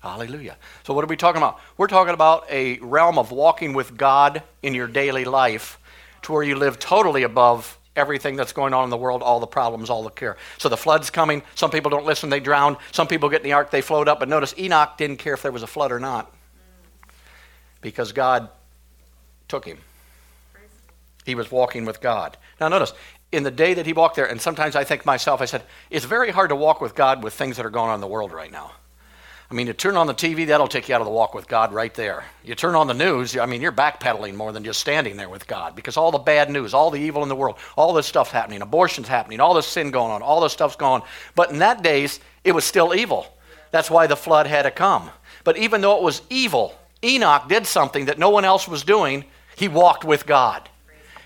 Hallelujah. 0.00 0.56
So, 0.84 0.94
what 0.94 1.04
are 1.04 1.08
we 1.08 1.16
talking 1.18 1.42
about? 1.42 1.60
We're 1.76 1.88
talking 1.88 2.14
about 2.14 2.46
a 2.50 2.78
realm 2.78 3.18
of 3.18 3.32
walking 3.32 3.74
with 3.74 3.98
God 3.98 4.42
in 4.62 4.72
your 4.72 4.86
daily 4.86 5.26
life 5.26 5.78
to 6.22 6.32
where 6.32 6.42
you 6.42 6.56
live 6.56 6.78
totally 6.78 7.22
above 7.22 7.78
everything 7.96 8.36
that's 8.36 8.54
going 8.54 8.72
on 8.72 8.84
in 8.84 8.90
the 8.90 8.96
world, 8.96 9.22
all 9.22 9.38
the 9.38 9.46
problems, 9.46 9.90
all 9.90 10.02
the 10.02 10.08
care. 10.08 10.38
So, 10.56 10.70
the 10.70 10.76
flood's 10.78 11.10
coming. 11.10 11.42
Some 11.54 11.70
people 11.70 11.90
don't 11.90 12.06
listen, 12.06 12.30
they 12.30 12.40
drown. 12.40 12.78
Some 12.92 13.08
people 13.08 13.28
get 13.28 13.42
in 13.42 13.44
the 13.44 13.52
ark, 13.52 13.70
they 13.70 13.82
float 13.82 14.08
up. 14.08 14.20
But 14.20 14.30
notice 14.30 14.54
Enoch 14.56 14.96
didn't 14.96 15.18
care 15.18 15.34
if 15.34 15.42
there 15.42 15.52
was 15.52 15.62
a 15.62 15.66
flood 15.66 15.92
or 15.92 16.00
not 16.00 16.34
because 17.82 18.12
God 18.12 18.48
took 19.48 19.66
him. 19.66 19.76
He 21.24 21.34
was 21.34 21.50
walking 21.50 21.84
with 21.84 22.00
God. 22.00 22.36
Now, 22.60 22.68
notice, 22.68 22.92
in 23.30 23.42
the 23.42 23.50
day 23.50 23.74
that 23.74 23.86
he 23.86 23.92
walked 23.92 24.16
there, 24.16 24.26
and 24.26 24.40
sometimes 24.40 24.76
I 24.76 24.84
think 24.84 25.06
myself, 25.06 25.40
I 25.40 25.46
said, 25.46 25.62
it's 25.90 26.04
very 26.04 26.30
hard 26.30 26.50
to 26.50 26.56
walk 26.56 26.80
with 26.80 26.94
God 26.94 27.22
with 27.22 27.34
things 27.34 27.56
that 27.56 27.66
are 27.66 27.70
going 27.70 27.88
on 27.88 27.96
in 27.96 28.00
the 28.00 28.06
world 28.06 28.32
right 28.32 28.52
now. 28.52 28.72
I 29.52 29.54
mean, 29.54 29.66
you 29.66 29.74
turn 29.74 29.98
on 29.98 30.06
the 30.06 30.14
TV, 30.14 30.46
that'll 30.46 30.66
take 30.66 30.88
you 30.88 30.94
out 30.94 31.02
of 31.02 31.06
the 31.06 31.12
walk 31.12 31.34
with 31.34 31.46
God 31.46 31.74
right 31.74 31.92
there. 31.92 32.24
You 32.42 32.54
turn 32.54 32.74
on 32.74 32.86
the 32.86 32.94
news, 32.94 33.36
I 33.36 33.44
mean, 33.44 33.60
you're 33.60 33.70
backpedaling 33.70 34.34
more 34.34 34.50
than 34.50 34.64
just 34.64 34.80
standing 34.80 35.18
there 35.18 35.28
with 35.28 35.46
God 35.46 35.76
because 35.76 35.98
all 35.98 36.10
the 36.10 36.16
bad 36.16 36.48
news, 36.48 36.72
all 36.72 36.90
the 36.90 36.98
evil 36.98 37.22
in 37.22 37.28
the 37.28 37.36
world, 37.36 37.56
all 37.76 37.92
this 37.92 38.06
stuff's 38.06 38.30
happening, 38.30 38.62
abortion's 38.62 39.08
happening, 39.08 39.40
all 39.40 39.52
this 39.52 39.66
sin 39.66 39.90
going 39.90 40.10
on, 40.10 40.22
all 40.22 40.40
this 40.40 40.54
stuff's 40.54 40.76
going 40.76 41.02
on. 41.02 41.08
But 41.34 41.50
in 41.50 41.58
that 41.58 41.82
days, 41.82 42.18
it 42.44 42.52
was 42.52 42.64
still 42.64 42.94
evil. 42.94 43.26
That's 43.72 43.90
why 43.90 44.06
the 44.06 44.16
flood 44.16 44.46
had 44.46 44.62
to 44.62 44.70
come. 44.70 45.10
But 45.44 45.58
even 45.58 45.82
though 45.82 45.98
it 45.98 46.02
was 46.02 46.22
evil, 46.30 46.74
Enoch 47.04 47.46
did 47.46 47.66
something 47.66 48.06
that 48.06 48.18
no 48.18 48.30
one 48.30 48.46
else 48.46 48.66
was 48.66 48.84
doing. 48.84 49.26
He 49.56 49.68
walked 49.68 50.04
with 50.04 50.24
God. 50.24 50.66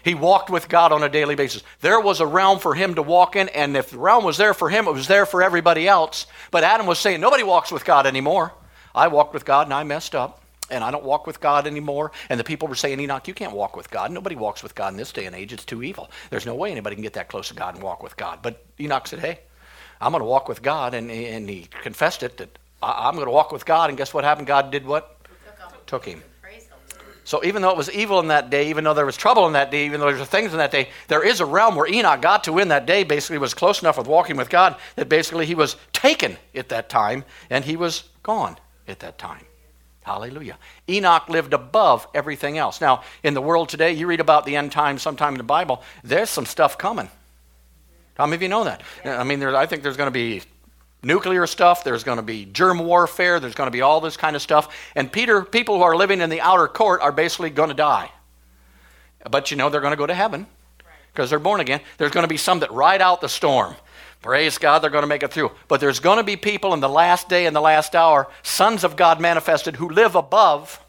He 0.06 0.14
walked 0.14 0.50
with 0.50 0.68
God 0.68 0.92
on 0.92 1.02
a 1.02 1.08
daily 1.08 1.34
basis. 1.34 1.64
There 1.80 1.98
was 1.98 2.20
a 2.20 2.26
realm 2.28 2.60
for 2.60 2.76
him 2.76 2.94
to 2.94 3.02
walk 3.02 3.34
in, 3.34 3.48
and 3.48 3.76
if 3.76 3.90
the 3.90 3.98
realm 3.98 4.22
was 4.22 4.36
there 4.36 4.54
for 4.54 4.70
him, 4.70 4.86
it 4.86 4.92
was 4.92 5.08
there 5.08 5.26
for 5.26 5.42
everybody 5.42 5.88
else. 5.88 6.26
But 6.52 6.62
Adam 6.62 6.86
was 6.86 7.00
saying, 7.00 7.20
Nobody 7.20 7.42
walks 7.42 7.72
with 7.72 7.84
God 7.84 8.06
anymore. 8.06 8.52
I 8.94 9.08
walked 9.08 9.34
with 9.34 9.44
God 9.44 9.66
and 9.66 9.74
I 9.74 9.82
messed 9.82 10.14
up, 10.14 10.42
and 10.70 10.84
I 10.84 10.92
don't 10.92 11.02
walk 11.02 11.26
with 11.26 11.40
God 11.40 11.66
anymore. 11.66 12.12
And 12.28 12.38
the 12.38 12.44
people 12.44 12.68
were 12.68 12.76
saying, 12.76 13.00
Enoch, 13.00 13.26
you 13.26 13.34
can't 13.34 13.52
walk 13.52 13.74
with 13.74 13.90
God. 13.90 14.12
Nobody 14.12 14.36
walks 14.36 14.62
with 14.62 14.76
God 14.76 14.92
in 14.92 14.96
this 14.96 15.10
day 15.10 15.26
and 15.26 15.34
age. 15.34 15.52
It's 15.52 15.64
too 15.64 15.82
evil. 15.82 16.08
There's 16.30 16.46
no 16.46 16.54
way 16.54 16.70
anybody 16.70 16.94
can 16.94 17.02
get 17.02 17.14
that 17.14 17.26
close 17.26 17.48
to 17.48 17.54
God 17.54 17.74
and 17.74 17.82
walk 17.82 18.00
with 18.00 18.16
God. 18.16 18.38
But 18.42 18.64
Enoch 18.78 19.08
said, 19.08 19.18
Hey, 19.18 19.40
I'm 20.00 20.12
going 20.12 20.22
to 20.22 20.24
walk 20.24 20.48
with 20.48 20.62
God. 20.62 20.94
And, 20.94 21.10
and 21.10 21.48
he 21.48 21.66
confessed 21.82 22.22
it 22.22 22.36
that 22.36 22.56
I'm 22.80 23.16
going 23.16 23.26
to 23.26 23.32
walk 23.32 23.50
with 23.50 23.66
God. 23.66 23.90
And 23.90 23.98
guess 23.98 24.14
what 24.14 24.22
happened? 24.22 24.46
God 24.46 24.70
did 24.70 24.86
what? 24.86 25.16
Took 25.88 26.04
him. 26.04 26.22
So 27.26 27.44
even 27.44 27.60
though 27.60 27.70
it 27.70 27.76
was 27.76 27.90
evil 27.90 28.20
in 28.20 28.28
that 28.28 28.50
day, 28.50 28.70
even 28.70 28.84
though 28.84 28.94
there 28.94 29.04
was 29.04 29.16
trouble 29.16 29.48
in 29.48 29.52
that 29.54 29.72
day, 29.72 29.84
even 29.84 29.98
though 29.98 30.06
there 30.06 30.16
were 30.16 30.24
things 30.24 30.52
in 30.52 30.58
that 30.58 30.70
day, 30.70 30.90
there 31.08 31.24
is 31.24 31.40
a 31.40 31.44
realm 31.44 31.74
where 31.74 31.88
Enoch 31.88 32.22
got 32.22 32.44
to 32.44 32.58
in 32.60 32.68
that 32.68 32.86
day, 32.86 33.02
basically 33.02 33.38
was 33.38 33.52
close 33.52 33.82
enough 33.82 33.98
with 33.98 34.06
walking 34.06 34.36
with 34.36 34.48
God 34.48 34.76
that 34.94 35.08
basically 35.08 35.44
he 35.44 35.56
was 35.56 35.74
taken 35.92 36.36
at 36.54 36.68
that 36.68 36.88
time 36.88 37.24
and 37.50 37.64
he 37.64 37.76
was 37.76 38.04
gone 38.22 38.56
at 38.86 39.00
that 39.00 39.18
time. 39.18 39.44
Hallelujah. 40.04 40.56
Enoch 40.88 41.28
lived 41.28 41.52
above 41.52 42.06
everything 42.14 42.58
else. 42.58 42.80
Now, 42.80 43.02
in 43.24 43.34
the 43.34 43.42
world 43.42 43.68
today, 43.68 43.92
you 43.92 44.06
read 44.06 44.20
about 44.20 44.46
the 44.46 44.54
end 44.54 44.70
times 44.70 45.02
sometime 45.02 45.34
in 45.34 45.38
the 45.38 45.42
Bible, 45.42 45.82
there's 46.04 46.30
some 46.30 46.46
stuff 46.46 46.78
coming. 46.78 47.10
How 48.16 48.26
many 48.26 48.36
of 48.36 48.42
you 48.42 48.48
know 48.48 48.62
that? 48.62 48.84
I 49.04 49.24
mean, 49.24 49.40
there, 49.40 49.54
I 49.56 49.66
think 49.66 49.82
there's 49.82 49.96
going 49.96 50.06
to 50.06 50.12
be 50.12 50.42
nuclear 51.06 51.46
stuff, 51.46 51.84
there's 51.84 52.04
going 52.04 52.16
to 52.16 52.22
be 52.22 52.44
germ 52.44 52.80
warfare, 52.80 53.38
there's 53.40 53.54
going 53.54 53.68
to 53.68 53.72
be 53.72 53.80
all 53.80 54.00
this 54.00 54.16
kind 54.16 54.34
of 54.36 54.42
stuff. 54.42 54.74
And 54.94 55.10
Peter, 55.10 55.42
people 55.42 55.76
who 55.76 55.82
are 55.82 55.96
living 55.96 56.20
in 56.20 56.28
the 56.28 56.40
outer 56.40 56.68
court 56.68 57.00
are 57.00 57.12
basically 57.12 57.50
going 57.50 57.68
to 57.68 57.74
die. 57.74 58.10
But 59.30 59.50
you 59.50 59.56
know 59.56 59.70
they're 59.70 59.80
going 59.80 59.92
to 59.92 59.96
go 59.96 60.06
to 60.06 60.14
heaven 60.14 60.46
because 61.12 61.30
they're 61.30 61.38
born 61.38 61.60
again. 61.60 61.80
There's 61.98 62.10
going 62.10 62.24
to 62.24 62.28
be 62.28 62.36
some 62.36 62.60
that 62.60 62.72
ride 62.72 63.00
out 63.00 63.20
the 63.20 63.28
storm. 63.28 63.74
Praise 64.20 64.58
God, 64.58 64.80
they're 64.80 64.90
going 64.90 65.02
to 65.02 65.08
make 65.08 65.22
it 65.22 65.32
through. 65.32 65.52
But 65.68 65.80
there's 65.80 66.00
going 66.00 66.18
to 66.18 66.24
be 66.24 66.36
people 66.36 66.74
in 66.74 66.80
the 66.80 66.88
last 66.88 67.28
day 67.28 67.46
and 67.46 67.54
the 67.54 67.60
last 67.60 67.94
hour, 67.94 68.28
sons 68.42 68.82
of 68.82 68.96
God 68.96 69.20
manifested, 69.20 69.76
who 69.76 69.88
live 69.88 70.14
above, 70.14 70.80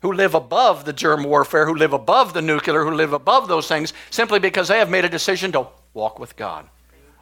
who 0.00 0.12
live 0.12 0.34
above 0.34 0.84
the 0.84 0.92
germ 0.92 1.24
warfare, 1.24 1.66
who 1.66 1.74
live 1.74 1.92
above 1.92 2.32
the 2.32 2.42
nuclear, 2.42 2.84
who 2.84 2.92
live 2.92 3.12
above 3.12 3.48
those 3.48 3.68
things, 3.68 3.92
simply 4.10 4.38
because 4.38 4.68
they 4.68 4.78
have 4.78 4.90
made 4.90 5.04
a 5.04 5.10
decision 5.10 5.52
to 5.52 5.66
walk 5.94 6.18
with 6.18 6.36
God 6.36 6.68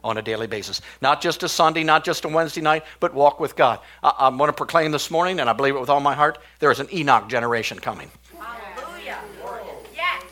on 0.03 0.19
a 0.19 0.23
daily 0.23 0.47
basis. 0.47 0.81
Not 1.01 1.21
just 1.21 1.43
a 1.43 1.49
Sunday, 1.49 1.85
not 1.85 2.05
just 2.05 2.25
a 2.25 2.29
Wednesday 2.29 2.61
night, 2.61 2.85
but 3.01 3.15
walk 3.15 3.41
with 3.41 3.57
God. 3.57 3.81
I, 4.03 4.13
I 4.19 4.29
want 4.29 4.49
to 4.49 4.53
proclaim 4.53 4.91
this 4.93 5.11
morning, 5.11 5.41
and 5.41 5.49
I 5.49 5.53
believe 5.53 5.77
it 5.77 5.81
with 5.81 5.91
all 5.91 6.01
my 6.01 6.15
heart, 6.15 6.39
there 6.59 6.71
is 6.71 6.81
an 6.81 6.89
Enoch 6.93 7.29
generation 7.29 7.79
coming. 7.79 8.11
Hallelujah. 8.39 9.19
Yes. 9.95 10.23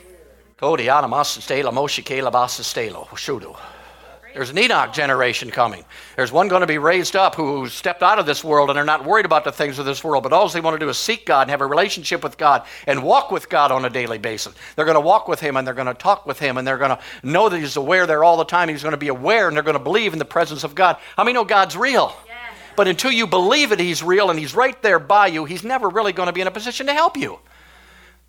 There's 4.34 4.50
an 4.50 4.58
Enoch 4.58 4.92
generation 4.92 5.50
coming. 5.50 5.84
There's 6.16 6.30
one 6.30 6.48
going 6.48 6.60
to 6.60 6.66
be 6.66 6.78
raised 6.78 7.16
up 7.16 7.34
who 7.34 7.68
stepped 7.68 8.02
out 8.02 8.18
of 8.18 8.26
this 8.26 8.44
world 8.44 8.70
and 8.70 8.76
they're 8.76 8.84
not 8.84 9.04
worried 9.04 9.24
about 9.24 9.44
the 9.44 9.52
things 9.52 9.78
of 9.78 9.86
this 9.86 10.04
world, 10.04 10.22
but 10.22 10.32
all 10.32 10.48
they 10.48 10.60
want 10.60 10.74
to 10.74 10.84
do 10.84 10.88
is 10.88 10.98
seek 10.98 11.26
God 11.26 11.42
and 11.42 11.50
have 11.50 11.60
a 11.60 11.66
relationship 11.66 12.22
with 12.22 12.36
God 12.36 12.64
and 12.86 13.02
walk 13.02 13.30
with 13.30 13.48
God 13.48 13.72
on 13.72 13.84
a 13.84 13.90
daily 13.90 14.18
basis. 14.18 14.54
They're 14.76 14.84
going 14.84 14.96
to 14.96 15.00
walk 15.00 15.28
with 15.28 15.40
Him 15.40 15.56
and 15.56 15.66
they're 15.66 15.74
going 15.74 15.86
to 15.86 15.94
talk 15.94 16.26
with 16.26 16.38
Him 16.38 16.58
and 16.58 16.66
they're 16.66 16.78
going 16.78 16.90
to 16.90 16.98
know 17.22 17.48
that 17.48 17.58
He's 17.58 17.76
aware 17.76 18.06
there 18.06 18.22
all 18.22 18.36
the 18.36 18.44
time. 18.44 18.68
He's 18.68 18.82
going 18.82 18.92
to 18.92 18.98
be 18.98 19.08
aware 19.08 19.48
and 19.48 19.56
they're 19.56 19.64
going 19.64 19.78
to 19.78 19.82
believe 19.82 20.12
in 20.12 20.18
the 20.18 20.24
presence 20.24 20.64
of 20.64 20.74
God. 20.74 20.96
How 21.16 21.24
many 21.24 21.34
know 21.34 21.44
God's 21.44 21.76
real? 21.76 22.14
But 22.76 22.86
until 22.86 23.10
you 23.10 23.26
believe 23.26 23.70
that 23.70 23.80
He's 23.80 24.02
real 24.04 24.30
and 24.30 24.38
He's 24.38 24.54
right 24.54 24.80
there 24.82 25.00
by 25.00 25.26
you, 25.26 25.44
He's 25.44 25.64
never 25.64 25.88
really 25.88 26.12
going 26.12 26.28
to 26.28 26.32
be 26.32 26.40
in 26.40 26.46
a 26.46 26.52
position 26.52 26.86
to 26.86 26.92
help 26.92 27.16
you. 27.16 27.40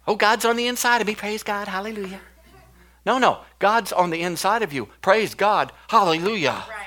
Oh, 0.07 0.15
God's 0.15 0.43
on 0.43 0.55
the 0.55 0.65
inside 0.65 1.01
of 1.01 1.07
me. 1.07 1.13
Praise 1.13 1.43
God. 1.43 1.67
Hallelujah. 1.67 2.19
No, 3.09 3.17
no. 3.17 3.39
God's 3.57 3.91
on 3.91 4.11
the 4.11 4.21
inside 4.21 4.61
of 4.61 4.71
you. 4.71 4.87
Praise 5.01 5.33
God. 5.33 5.71
Hallelujah. 5.87 6.63
Right. 6.69 6.85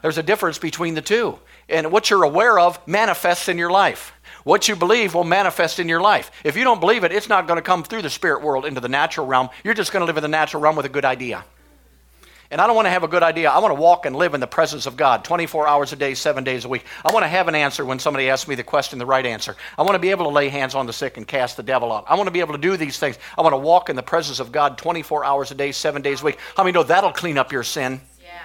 There's 0.00 0.16
a 0.16 0.22
difference 0.22 0.56
between 0.56 0.94
the 0.94 1.02
two. 1.02 1.38
And 1.68 1.92
what 1.92 2.08
you're 2.08 2.22
aware 2.22 2.58
of 2.58 2.80
manifests 2.88 3.50
in 3.50 3.58
your 3.58 3.70
life. 3.70 4.14
What 4.44 4.66
you 4.66 4.76
believe 4.76 5.12
will 5.12 5.24
manifest 5.24 5.78
in 5.78 5.86
your 5.86 6.00
life. 6.00 6.30
If 6.42 6.56
you 6.56 6.64
don't 6.64 6.80
believe 6.80 7.04
it, 7.04 7.12
it's 7.12 7.28
not 7.28 7.46
going 7.46 7.58
to 7.58 7.62
come 7.62 7.82
through 7.82 8.00
the 8.00 8.08
spirit 8.08 8.42
world 8.42 8.64
into 8.64 8.80
the 8.80 8.88
natural 8.88 9.26
realm. 9.26 9.50
You're 9.62 9.74
just 9.74 9.92
going 9.92 10.00
to 10.00 10.06
live 10.06 10.16
in 10.16 10.22
the 10.22 10.28
natural 10.28 10.62
realm 10.62 10.74
with 10.74 10.86
a 10.86 10.88
good 10.88 11.04
idea. 11.04 11.44
And 12.50 12.62
I 12.62 12.66
don't 12.66 12.74
want 12.74 12.86
to 12.86 12.90
have 12.90 13.02
a 13.02 13.08
good 13.08 13.22
idea. 13.22 13.50
I 13.50 13.58
want 13.58 13.76
to 13.76 13.80
walk 13.80 14.06
and 14.06 14.16
live 14.16 14.32
in 14.32 14.40
the 14.40 14.46
presence 14.46 14.86
of 14.86 14.96
God 14.96 15.22
24 15.22 15.68
hours 15.68 15.92
a 15.92 15.96
day, 15.96 16.14
seven 16.14 16.44
days 16.44 16.64
a 16.64 16.68
week. 16.68 16.86
I 17.04 17.12
want 17.12 17.24
to 17.24 17.28
have 17.28 17.46
an 17.46 17.54
answer 17.54 17.84
when 17.84 17.98
somebody 17.98 18.30
asks 18.30 18.48
me 18.48 18.54
the 18.54 18.62
question, 18.62 18.98
the 18.98 19.04
right 19.04 19.26
answer. 19.26 19.54
I 19.76 19.82
want 19.82 19.96
to 19.96 19.98
be 19.98 20.10
able 20.10 20.24
to 20.24 20.30
lay 20.30 20.48
hands 20.48 20.74
on 20.74 20.86
the 20.86 20.92
sick 20.94 21.18
and 21.18 21.28
cast 21.28 21.58
the 21.58 21.62
devil 21.62 21.92
out. 21.92 22.06
I 22.08 22.14
want 22.14 22.26
to 22.26 22.30
be 22.30 22.40
able 22.40 22.54
to 22.54 22.60
do 22.60 22.78
these 22.78 22.98
things. 22.98 23.18
I 23.36 23.42
want 23.42 23.52
to 23.52 23.58
walk 23.58 23.90
in 23.90 23.96
the 23.96 24.02
presence 24.02 24.40
of 24.40 24.50
God 24.50 24.78
24 24.78 25.26
hours 25.26 25.50
a 25.50 25.54
day, 25.54 25.72
seven 25.72 26.00
days 26.00 26.22
a 26.22 26.24
week. 26.24 26.38
How 26.56 26.62
many 26.62 26.72
know 26.72 26.84
that'll 26.84 27.12
clean 27.12 27.36
up 27.36 27.52
your 27.52 27.64
sin? 27.64 28.00
Yeah. 28.22 28.40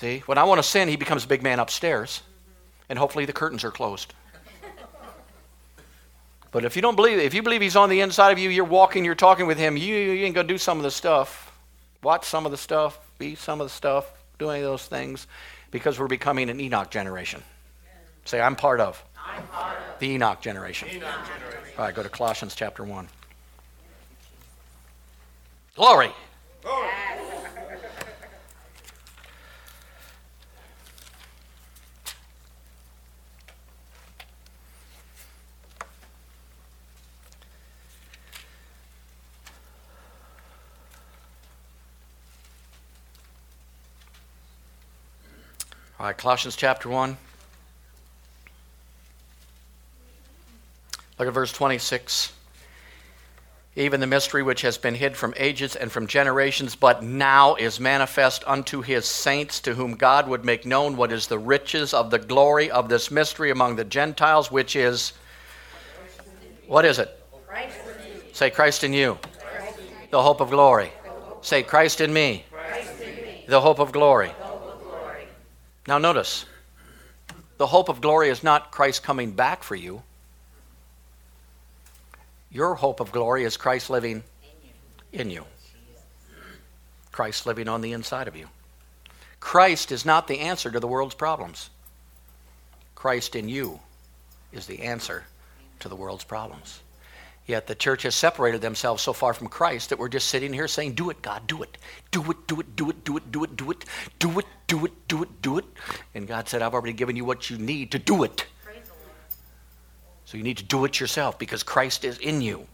See, 0.00 0.24
when 0.26 0.36
I 0.36 0.42
want 0.44 0.58
to 0.58 0.64
sin, 0.64 0.88
he 0.88 0.96
becomes 0.96 1.24
a 1.24 1.28
big 1.28 1.44
man 1.44 1.60
upstairs. 1.60 2.22
And 2.88 2.98
hopefully 2.98 3.24
the 3.24 3.32
curtains 3.32 3.62
are 3.62 3.70
closed. 3.70 4.14
But 6.52 6.64
if 6.64 6.74
you 6.74 6.82
don't 6.82 6.96
believe, 6.96 7.18
if 7.18 7.32
you 7.32 7.42
believe 7.42 7.60
he's 7.60 7.76
on 7.76 7.88
the 7.88 8.00
inside 8.00 8.32
of 8.32 8.38
you, 8.38 8.50
you're 8.50 8.64
walking, 8.64 9.04
you're 9.04 9.14
talking 9.14 9.46
with 9.46 9.58
him, 9.58 9.76
you, 9.76 9.94
you 9.94 10.24
ain't 10.24 10.34
going 10.34 10.46
to 10.46 10.52
do 10.52 10.58
some 10.58 10.78
of 10.78 10.82
the 10.82 10.90
stuff. 10.90 11.52
Watch 12.02 12.24
some 12.24 12.44
of 12.44 12.50
the 12.50 12.58
stuff, 12.58 12.98
be 13.18 13.34
some 13.34 13.60
of 13.60 13.66
the 13.66 13.72
stuff, 13.72 14.10
do 14.38 14.50
any 14.50 14.60
of 14.60 14.64
those 14.64 14.86
things, 14.86 15.26
because 15.70 15.98
we're 15.98 16.08
becoming 16.08 16.50
an 16.50 16.60
Enoch 16.60 16.90
generation. 16.90 17.42
Say, 18.24 18.40
I'm 18.40 18.56
part 18.56 18.80
of, 18.80 19.02
I'm 19.16 19.46
part 19.48 19.76
of. 19.76 19.98
the 20.00 20.08
Enoch 20.08 20.40
generation. 20.40 20.88
Enoch 20.88 21.02
generation. 21.26 21.74
All 21.78 21.84
right, 21.84 21.94
go 21.94 22.02
to 22.02 22.08
Colossians 22.08 22.54
chapter 22.54 22.84
1. 22.84 23.08
Glory. 25.76 26.10
Glory. 26.62 26.88
All 46.00 46.06
right, 46.06 46.16
Colossians 46.16 46.56
chapter 46.56 46.88
1. 46.88 47.14
Look 51.18 51.28
at 51.28 51.34
verse 51.34 51.52
26. 51.52 52.32
Even 53.76 54.00
the 54.00 54.06
mystery 54.06 54.42
which 54.42 54.62
has 54.62 54.78
been 54.78 54.94
hid 54.94 55.14
from 55.14 55.34
ages 55.36 55.76
and 55.76 55.92
from 55.92 56.06
generations, 56.06 56.74
but 56.74 57.02
now 57.02 57.54
is 57.56 57.78
manifest 57.78 58.42
unto 58.46 58.80
his 58.80 59.04
saints, 59.04 59.60
to 59.60 59.74
whom 59.74 59.92
God 59.92 60.26
would 60.26 60.42
make 60.42 60.64
known 60.64 60.96
what 60.96 61.12
is 61.12 61.26
the 61.26 61.38
riches 61.38 61.92
of 61.92 62.10
the 62.10 62.18
glory 62.18 62.70
of 62.70 62.88
this 62.88 63.10
mystery 63.10 63.50
among 63.50 63.76
the 63.76 63.84
Gentiles, 63.84 64.50
which 64.50 64.76
is. 64.76 65.12
What 66.66 66.86
is 66.86 66.98
it? 66.98 67.10
Christ 67.46 67.76
Say 68.32 68.48
Christ 68.48 68.84
in 68.84 68.94
you. 68.94 69.18
Christ 69.38 69.78
in 69.78 69.84
the 70.10 70.22
hope 70.22 70.40
of 70.40 70.48
glory. 70.48 70.92
Say 71.42 71.62
Christ 71.62 72.00
in 72.00 72.10
me. 72.10 72.46
Christ 72.50 73.02
in 73.02 73.16
me. 73.16 73.44
The 73.46 73.60
hope 73.60 73.80
of 73.80 73.92
glory. 73.92 74.30
Now, 75.86 75.98
notice 75.98 76.44
the 77.58 77.66
hope 77.66 77.88
of 77.88 78.00
glory 78.00 78.28
is 78.28 78.42
not 78.42 78.70
Christ 78.70 79.02
coming 79.02 79.32
back 79.32 79.62
for 79.62 79.74
you. 79.74 80.02
Your 82.50 82.74
hope 82.74 83.00
of 83.00 83.12
glory 83.12 83.44
is 83.44 83.56
Christ 83.56 83.90
living 83.90 84.22
in 85.12 85.30
you. 85.30 85.44
Christ 87.12 87.46
living 87.46 87.68
on 87.68 87.80
the 87.80 87.92
inside 87.92 88.28
of 88.28 88.36
you. 88.36 88.48
Christ 89.40 89.90
is 89.92 90.04
not 90.04 90.26
the 90.26 90.40
answer 90.40 90.70
to 90.70 90.80
the 90.80 90.86
world's 90.86 91.14
problems. 91.14 91.70
Christ 92.94 93.34
in 93.34 93.48
you 93.48 93.80
is 94.52 94.66
the 94.66 94.82
answer 94.82 95.24
to 95.80 95.88
the 95.88 95.96
world's 95.96 96.24
problems. 96.24 96.80
Yet 97.46 97.66
the 97.66 97.74
church 97.74 98.04
has 98.04 98.14
separated 98.14 98.60
themselves 98.60 99.02
so 99.02 99.12
far 99.12 99.34
from 99.34 99.48
Christ 99.48 99.90
that 99.90 99.98
we're 99.98 100.08
just 100.08 100.28
sitting 100.28 100.52
here 100.52 100.68
saying, 100.68 100.92
Do 100.94 101.10
it, 101.10 101.20
God, 101.20 101.46
do 101.46 101.62
it. 101.62 101.78
Do 102.10 102.30
it, 102.30 102.46
do 102.46 102.60
it, 102.60 102.76
do 102.76 102.90
it, 102.90 103.04
do 103.04 103.16
it, 103.16 103.32
do 103.32 103.42
it, 103.42 103.56
do 103.56 103.70
it, 103.70 103.84
do 104.18 104.38
it, 104.38 104.46
do 104.66 104.84
it, 104.84 105.08
do 105.08 105.22
it, 105.22 105.42
do 105.42 105.58
it. 105.58 105.64
And 106.14 106.28
God 106.28 106.48
said, 106.48 106.62
I've 106.62 106.74
already 106.74 106.92
given 106.92 107.16
you 107.16 107.24
what 107.24 107.50
you 107.50 107.58
need 107.58 107.90
to 107.92 107.98
do 107.98 108.22
it. 108.22 108.46
So 110.26 110.36
you 110.36 110.44
need 110.44 110.58
to 110.58 110.64
do 110.64 110.84
it 110.84 111.00
yourself 111.00 111.40
because 111.40 111.64
Christ 111.64 112.04
is 112.04 112.18
in 112.18 112.40
you. 112.40 112.68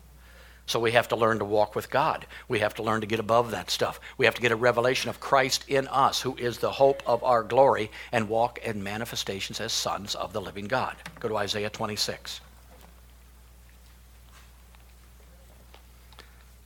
So 0.67 0.81
we 0.81 0.93
have 0.93 1.09
to 1.09 1.17
learn 1.17 1.39
to 1.39 1.45
walk 1.45 1.75
with 1.75 1.89
God. 1.89 2.27
We 2.49 2.59
have 2.59 2.75
to 2.75 2.83
learn 2.83 3.01
to 3.01 3.07
get 3.07 3.21
above 3.21 3.53
that 3.53 3.71
stuff. 3.71 4.01
We 4.19 4.27
have 4.27 4.35
to 4.35 4.43
get 4.43 4.51
a 4.51 4.57
revelation 4.57 5.09
of 5.09 5.21
Christ 5.21 5.65
in 5.69 5.87
us, 5.89 6.21
who 6.21 6.37
is 6.37 6.59
the 6.59 6.73
hope 6.73 7.03
of 7.07 7.23
our 7.23 7.45
glory, 7.45 7.91
and 8.11 8.29
walk 8.29 8.59
in 8.59 8.83
manifestations 8.83 9.61
as 9.61 9.73
sons 9.73 10.17
of 10.17 10.33
the 10.33 10.41
living 10.41 10.67
God. 10.67 10.97
Go 11.21 11.29
to 11.29 11.37
Isaiah 11.37 11.71
26. 11.71 12.41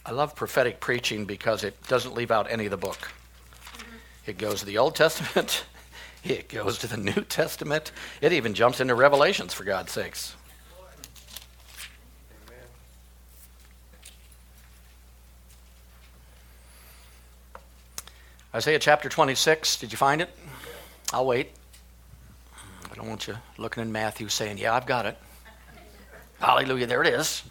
I 0.04 0.12
love 0.12 0.34
prophetic 0.34 0.80
preaching 0.80 1.24
because 1.24 1.62
it 1.62 1.80
doesn't 1.86 2.14
leave 2.14 2.30
out 2.30 2.50
any 2.50 2.64
of 2.64 2.70
the 2.70 2.76
book. 2.76 3.12
It 4.26 4.38
goes 4.38 4.60
to 4.60 4.66
the 4.66 4.78
Old 4.78 4.94
Testament, 4.94 5.64
it 6.24 6.48
goes 6.48 6.78
to 6.78 6.86
the 6.86 6.96
New 6.96 7.22
Testament, 7.22 7.92
it 8.20 8.32
even 8.32 8.54
jumps 8.54 8.80
into 8.80 8.94
Revelations, 8.94 9.52
for 9.52 9.64
God's 9.64 9.92
sakes. 9.92 10.34
Isaiah 18.52 18.80
chapter 18.80 19.08
26, 19.08 19.76
did 19.76 19.92
you 19.92 19.98
find 19.98 20.20
it? 20.20 20.28
I'll 21.12 21.26
wait. 21.26 21.52
I 22.90 22.94
don't 22.96 23.08
want 23.08 23.28
you 23.28 23.36
looking 23.58 23.82
in 23.82 23.92
Matthew 23.92 24.28
saying, 24.28 24.58
Yeah, 24.58 24.74
I've 24.74 24.86
got 24.86 25.06
it. 25.06 25.16
Hallelujah, 26.40 26.86
there 26.86 27.02
it 27.02 27.14
is. 27.14 27.44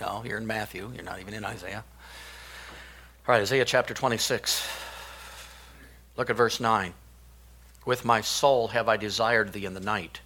No, 0.00 0.22
you're 0.26 0.36
in 0.36 0.46
Matthew. 0.46 0.90
You're 0.94 1.04
not 1.04 1.20
even 1.20 1.32
in 1.32 1.44
Isaiah. 1.44 1.84
All 3.28 3.32
right, 3.32 3.42
Isaiah 3.42 3.64
chapter 3.64 3.94
26. 3.94 4.68
Look 6.16 6.28
at 6.28 6.34
verse 6.34 6.58
9. 6.58 6.92
With 7.86 8.04
my 8.04 8.20
soul 8.20 8.68
have 8.68 8.88
I 8.88 8.96
desired 8.96 9.52
thee 9.52 9.64
in 9.64 9.74
the 9.74 9.80
night. 9.80 10.20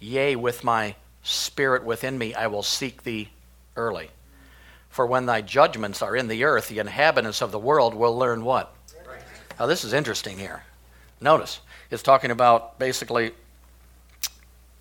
Yea, 0.00 0.34
with 0.34 0.64
my 0.64 0.96
spirit 1.22 1.84
within 1.84 2.18
me 2.18 2.34
I 2.34 2.48
will 2.48 2.64
seek 2.64 3.04
thee 3.04 3.28
early. 3.76 4.10
For 4.90 5.06
when 5.06 5.26
thy 5.26 5.42
judgments 5.42 6.02
are 6.02 6.16
in 6.16 6.26
the 6.26 6.42
earth, 6.42 6.66
the 6.66 6.80
inhabitants 6.80 7.40
of 7.40 7.52
the 7.52 7.58
world 7.60 7.94
will 7.94 8.18
learn 8.18 8.42
what? 8.42 8.74
Now, 9.60 9.66
this 9.66 9.84
is 9.84 9.92
interesting 9.92 10.38
here. 10.38 10.64
Notice, 11.20 11.60
it's 11.88 12.02
talking 12.02 12.32
about 12.32 12.80
basically, 12.80 13.30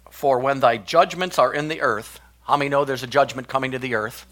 for 0.10 0.40
when 0.40 0.60
thy 0.60 0.78
judgments 0.78 1.38
are 1.38 1.54
in 1.54 1.68
the 1.68 1.82
earth, 1.82 2.20
how 2.46 2.58
many 2.58 2.70
know 2.70 2.84
there's 2.84 3.04
a 3.04 3.08
judgment 3.08 3.48
coming 3.48 3.70
to 3.70 3.80
the 3.80 3.94
earth? 3.94 4.26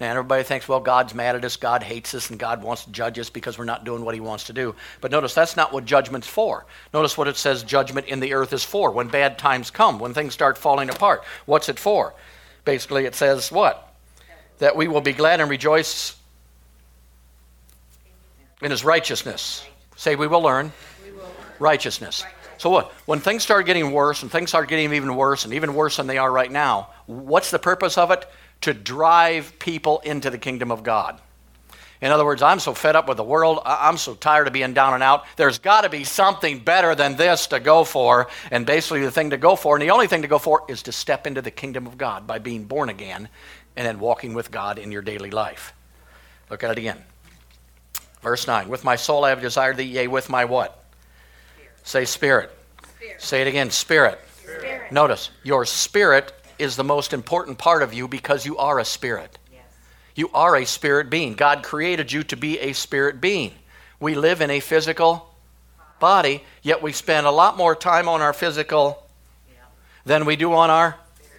And 0.00 0.10
everybody 0.10 0.44
thinks, 0.44 0.68
well, 0.68 0.78
God's 0.78 1.12
mad 1.12 1.34
at 1.34 1.44
us, 1.44 1.56
God 1.56 1.82
hates 1.82 2.14
us, 2.14 2.30
and 2.30 2.38
God 2.38 2.62
wants 2.62 2.84
to 2.84 2.92
judge 2.92 3.18
us 3.18 3.30
because 3.30 3.58
we're 3.58 3.64
not 3.64 3.84
doing 3.84 4.04
what 4.04 4.14
He 4.14 4.20
wants 4.20 4.44
to 4.44 4.52
do. 4.52 4.76
But 5.00 5.10
notice 5.10 5.34
that's 5.34 5.56
not 5.56 5.72
what 5.72 5.84
judgment's 5.84 6.28
for. 6.28 6.66
Notice 6.94 7.18
what 7.18 7.26
it 7.26 7.36
says 7.36 7.64
judgment 7.64 8.06
in 8.06 8.20
the 8.20 8.32
earth 8.34 8.52
is 8.52 8.62
for. 8.62 8.92
When 8.92 9.08
bad 9.08 9.38
times 9.38 9.72
come, 9.72 9.98
when 9.98 10.14
things 10.14 10.34
start 10.34 10.56
falling 10.56 10.88
apart, 10.88 11.24
what's 11.46 11.68
it 11.68 11.80
for? 11.80 12.14
Basically, 12.64 13.06
it 13.06 13.16
says 13.16 13.50
what? 13.50 13.92
That 14.58 14.76
we 14.76 14.86
will 14.86 15.00
be 15.00 15.12
glad 15.12 15.40
and 15.40 15.50
rejoice 15.50 16.14
in 18.62 18.70
His 18.70 18.84
righteousness. 18.84 19.66
Say, 19.96 20.14
we 20.14 20.28
will 20.28 20.42
learn, 20.42 20.70
we 21.04 21.10
will 21.10 21.22
learn. 21.22 21.32
righteousness. 21.58 22.24
So 22.58 22.70
what? 22.70 22.92
When 23.06 23.18
things 23.18 23.42
start 23.42 23.66
getting 23.66 23.90
worse, 23.90 24.22
and 24.22 24.30
things 24.30 24.50
start 24.50 24.68
getting 24.68 24.92
even 24.92 25.16
worse, 25.16 25.44
and 25.44 25.54
even 25.54 25.74
worse 25.74 25.96
than 25.96 26.06
they 26.06 26.18
are 26.18 26.30
right 26.30 26.50
now, 26.50 26.90
what's 27.06 27.50
the 27.50 27.58
purpose 27.58 27.98
of 27.98 28.12
it? 28.12 28.28
To 28.62 28.74
drive 28.74 29.58
people 29.58 30.00
into 30.00 30.30
the 30.30 30.38
kingdom 30.38 30.70
of 30.70 30.82
God. 30.82 31.20
In 32.00 32.12
other 32.12 32.24
words, 32.24 32.42
I'm 32.42 32.60
so 32.60 32.74
fed 32.74 32.94
up 32.94 33.08
with 33.08 33.16
the 33.16 33.24
world. 33.24 33.60
I'm 33.64 33.96
so 33.96 34.14
tired 34.14 34.46
of 34.46 34.52
being 34.52 34.72
down 34.72 34.94
and 34.94 35.02
out. 35.02 35.24
There's 35.36 35.58
got 35.58 35.80
to 35.80 35.88
be 35.88 36.04
something 36.04 36.60
better 36.60 36.94
than 36.94 37.16
this 37.16 37.48
to 37.48 37.58
go 37.58 37.82
for. 37.82 38.28
And 38.52 38.64
basically, 38.64 39.00
the 39.00 39.10
thing 39.10 39.30
to 39.30 39.36
go 39.36 39.56
for, 39.56 39.74
and 39.74 39.82
the 39.82 39.90
only 39.90 40.06
thing 40.06 40.22
to 40.22 40.28
go 40.28 40.38
for, 40.38 40.64
is 40.68 40.82
to 40.84 40.92
step 40.92 41.26
into 41.26 41.42
the 41.42 41.50
kingdom 41.50 41.86
of 41.88 41.98
God 41.98 42.26
by 42.26 42.38
being 42.38 42.64
born 42.64 42.88
again 42.88 43.28
and 43.76 43.86
then 43.86 43.98
walking 43.98 44.32
with 44.32 44.50
God 44.52 44.78
in 44.78 44.92
your 44.92 45.02
daily 45.02 45.30
life. 45.30 45.72
Look 46.50 46.62
at 46.62 46.70
it 46.70 46.78
again. 46.78 47.02
Verse 48.22 48.46
9 48.46 48.68
With 48.68 48.84
my 48.84 48.94
soul 48.94 49.24
I 49.24 49.30
have 49.30 49.40
desired 49.40 49.76
thee, 49.76 49.84
yea, 49.84 50.06
with 50.06 50.30
my 50.30 50.44
what? 50.44 50.84
Spirit. 51.56 51.70
Say 51.82 52.04
spirit. 52.04 52.58
spirit. 52.96 53.22
Say 53.22 53.40
it 53.42 53.48
again 53.48 53.70
spirit. 53.70 54.20
spirit. 54.36 54.92
Notice, 54.92 55.30
your 55.42 55.64
spirit 55.64 56.32
is 56.58 56.76
the 56.76 56.84
most 56.84 57.12
important 57.12 57.58
part 57.58 57.82
of 57.82 57.94
you 57.94 58.08
because 58.08 58.44
you 58.46 58.56
are 58.58 58.78
a 58.78 58.84
spirit. 58.84 59.38
Yes. 59.52 59.62
You 60.14 60.30
are 60.34 60.56
a 60.56 60.64
spirit 60.64 61.10
being. 61.10 61.34
God 61.34 61.62
created 61.62 62.12
you 62.12 62.22
to 62.24 62.36
be 62.36 62.58
a 62.58 62.72
spirit 62.72 63.20
being. 63.20 63.52
We 64.00 64.14
live 64.14 64.40
in 64.40 64.50
a 64.50 64.60
physical 64.60 65.34
body, 66.00 66.44
yet 66.62 66.82
we 66.82 66.92
spend 66.92 67.26
a 67.26 67.30
lot 67.30 67.56
more 67.56 67.74
time 67.74 68.08
on 68.08 68.20
our 68.22 68.32
physical 68.32 69.04
than 70.04 70.24
we 70.24 70.36
do 70.36 70.54
on 70.54 70.70
our 70.70 70.96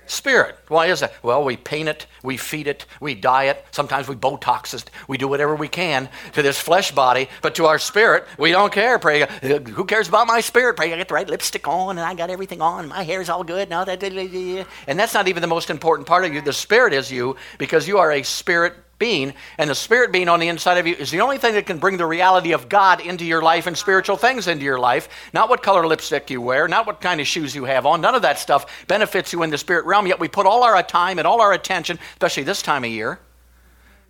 spirit. 0.10 0.58
Why 0.68 0.88
is 0.88 1.00
that? 1.02 1.14
Well, 1.24 1.44
we 1.44 1.58
paint 1.58 1.90
it, 1.90 2.08
we 2.24 2.38
feed 2.38 2.68
it, 2.68 2.86
we 3.00 3.16
diet. 3.16 3.66
Sometimes 3.72 4.08
we 4.08 4.16
Botox 4.16 4.74
it. 4.74 4.90
We 5.08 5.18
do 5.18 5.28
whatever 5.28 5.56
we 5.56 5.68
can 5.68 6.10
to 6.34 6.42
this 6.42 6.60
flesh 6.60 6.92
body, 6.92 7.30
but 7.42 7.56
to 7.56 7.66
our 7.66 7.80
spirit, 7.80 8.26
we 8.38 8.52
don't 8.52 8.72
care. 8.72 9.00
Pray, 9.00 9.28
who 9.42 9.86
cares 9.86 10.08
about 10.08 10.28
my 10.28 10.42
spirit? 10.42 10.76
Pray, 10.76 10.94
I 10.94 10.98
get 10.98 11.08
the 11.08 11.14
right 11.14 11.30
lipstick 11.30 11.68
on 11.68 11.98
and 11.98 12.06
I 12.06 12.14
got 12.14 12.30
everything 12.30 12.62
on. 12.62 12.88
My 12.88 13.04
hair's 13.04 13.30
all 13.30 13.44
good. 13.44 13.70
Now 13.70 13.84
that, 13.86 14.04
and 14.04 15.00
that's 15.00 15.14
not 15.14 15.28
even 15.28 15.42
the 15.42 15.48
most 15.48 15.70
important 15.70 16.08
part 16.08 16.26
of 16.26 16.34
you. 16.34 16.42
The 16.42 16.54
spirit 16.54 16.94
is 16.94 17.12
you 17.12 17.36
because 17.58 17.88
you 17.88 17.98
are 17.98 18.12
a 18.12 18.24
spirit 18.24 18.74
being, 19.00 19.34
and 19.58 19.70
the 19.70 19.76
spirit 19.76 20.12
being 20.12 20.30
on 20.30 20.40
the 20.40 20.50
inside 20.50 20.78
of 20.78 20.86
you 20.86 20.94
is 20.96 21.10
the 21.10 21.22
only 21.22 21.38
thing 21.38 21.54
that 21.56 21.66
can 21.66 21.80
bring 21.80 21.98
the 21.98 22.06
reality 22.06 22.52
of 22.52 22.70
God 22.70 23.02
into 23.02 23.26
your 23.26 23.42
life 23.42 23.66
and 23.66 23.78
spiritual 23.78 24.18
things 24.18 24.48
into 24.48 24.66
your 24.66 24.78
life. 24.80 25.10
Not 25.34 25.50
what 25.50 25.64
color 25.64 25.88
lipstick 25.88 26.30
you 26.30 26.42
wear, 26.42 26.68
not 26.68 26.86
what 26.86 27.02
kind 27.02 27.20
of 27.20 27.28
shoes 27.28 27.56
you 27.56 27.66
have 27.66 27.86
on. 27.86 28.02
None 28.02 28.14
of 28.14 28.22
that 28.22 28.38
stuff 28.38 28.86
benefits 28.88 29.34
you 29.34 29.42
in 29.44 29.50
the 29.50 29.58
spirit 29.58 29.86
realm. 29.86 30.06
Yet 30.06 30.20
we 30.20 30.28
put 30.28 30.46
all 30.46 30.64
our 30.64 30.84
time 30.84 31.18
and 31.18 31.26
all 31.26 31.42
our 31.42 31.54
attention, 31.54 31.98
especially 32.14 32.44
this 32.44 32.62
time 32.62 32.84
of 32.84 32.92
year, 32.92 33.20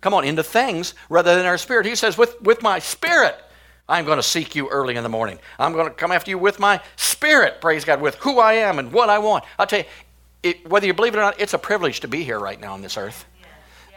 come 0.00 0.12
on, 0.12 0.24
into 0.24 0.42
things 0.42 0.94
rather 1.08 1.36
than 1.36 1.46
our 1.46 1.58
spirit. 1.58 1.86
He 1.86 1.94
says, 1.94 2.18
with, 2.18 2.40
with 2.42 2.62
my 2.62 2.80
spirit, 2.80 3.36
I'm 3.88 4.04
going 4.04 4.18
to 4.18 4.22
seek 4.22 4.54
you 4.54 4.68
early 4.68 4.96
in 4.96 5.02
the 5.02 5.08
morning. 5.08 5.38
I'm 5.58 5.72
going 5.72 5.86
to 5.86 5.94
come 5.94 6.12
after 6.12 6.30
you 6.30 6.38
with 6.38 6.58
my 6.58 6.80
spirit, 6.96 7.60
praise 7.60 7.84
God, 7.84 8.00
with 8.00 8.16
who 8.16 8.38
I 8.38 8.54
am 8.54 8.78
and 8.78 8.92
what 8.92 9.08
I 9.08 9.18
want. 9.18 9.44
I'll 9.58 9.66
tell 9.66 9.80
you, 9.80 9.84
it, 10.42 10.68
whether 10.68 10.86
you 10.86 10.94
believe 10.94 11.14
it 11.14 11.18
or 11.18 11.22
not, 11.22 11.40
it's 11.40 11.54
a 11.54 11.58
privilege 11.58 12.00
to 12.00 12.08
be 12.08 12.24
here 12.24 12.38
right 12.38 12.58
now 12.58 12.72
on 12.72 12.82
this 12.82 12.96
earth. 12.96 13.26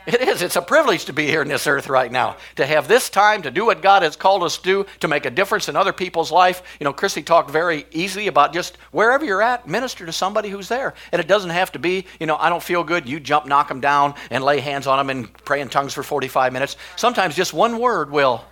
It 0.06 0.22
is. 0.22 0.42
It's 0.42 0.58
a 0.58 0.62
privilege 0.62 1.06
to 1.06 1.14
be 1.14 1.28
here 1.28 1.42
in 1.42 1.48
this 1.48 1.66
earth 1.66 1.88
right 1.88 2.12
now, 2.12 2.36
to 2.58 2.66
have 2.66 2.88
this 2.90 3.10
time 3.10 3.42
to 3.44 3.52
do 3.52 3.66
what 3.66 3.82
God 3.82 4.04
has 4.04 4.18
called 4.18 4.44
us 4.44 4.58
to 4.58 4.64
do, 4.64 4.86
to 5.00 5.08
make 5.08 5.26
a 5.26 5.30
difference 5.30 5.70
in 5.70 5.78
other 5.78 5.94
people's 5.94 6.32
life. 6.32 6.62
You 6.80 6.84
know, 6.84 6.92
Christy 6.94 7.24
talked 7.24 7.50
very 7.50 7.86
easily 7.92 8.28
about 8.28 8.54
just 8.54 8.78
wherever 8.92 9.24
you're 9.24 9.42
at, 9.42 9.68
minister 9.68 10.06
to 10.06 10.12
somebody 10.12 10.50
who's 10.50 10.68
there. 10.68 10.94
And 11.14 11.22
it 11.22 11.28
doesn't 11.28 11.52
have 11.52 11.72
to 11.72 11.80
be, 11.80 12.06
you 12.20 12.28
know, 12.28 12.36
I 12.36 12.50
don't 12.50 12.62
feel 12.62 12.84
good, 12.84 13.08
you 13.08 13.20
jump, 13.22 13.46
knock 13.46 13.70
them 13.70 13.80
down, 13.80 14.16
and 14.30 14.44
lay 14.44 14.60
hands 14.60 14.88
on 14.88 14.98
them 14.98 15.10
and 15.10 15.34
pray 15.46 15.62
in 15.62 15.70
tongues 15.70 15.94
for 15.94 16.04
45 16.04 16.52
minutes. 16.52 16.76
Sometimes 16.98 17.36
just 17.36 17.54
one 17.54 17.80
word 17.80 18.12
will, 18.12 18.44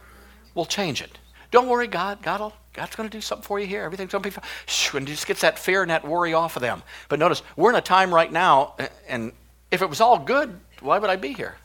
will 0.56 0.66
change 0.66 1.02
it. 1.02 1.18
Don't 1.52 1.68
worry, 1.68 1.88
God. 1.88 2.22
God 2.22 2.40
will 2.40 2.54
God's 2.74 2.96
going 2.96 3.10
to 3.10 3.18
do 3.18 3.20
something 3.20 3.44
for 3.44 3.60
you 3.60 3.68
here. 3.68 3.84
Everything's 3.84 4.14
going 4.14 4.24
to 4.24 4.30
be 4.30 4.34
fine. 4.34 4.46
Shh, 4.66 4.94
and 4.94 5.06
just 5.06 5.28
gets 5.28 5.42
that 5.42 5.60
fear 5.60 5.82
and 5.82 5.92
that 5.92 6.08
worry 6.08 6.34
off 6.34 6.56
of 6.56 6.62
them. 6.62 6.82
But 7.10 7.20
notice, 7.20 7.42
we're 7.58 7.70
in 7.70 7.76
a 7.76 7.82
time 7.82 8.14
right 8.14 8.32
now, 8.32 8.76
and 9.10 9.34
if 9.72 9.82
it 9.82 9.90
was 9.90 10.00
all 10.00 10.18
good, 10.18 10.58
why 10.82 10.98
would 11.00 11.10
I 11.10 11.16
be 11.16 11.34
here? 11.34 11.56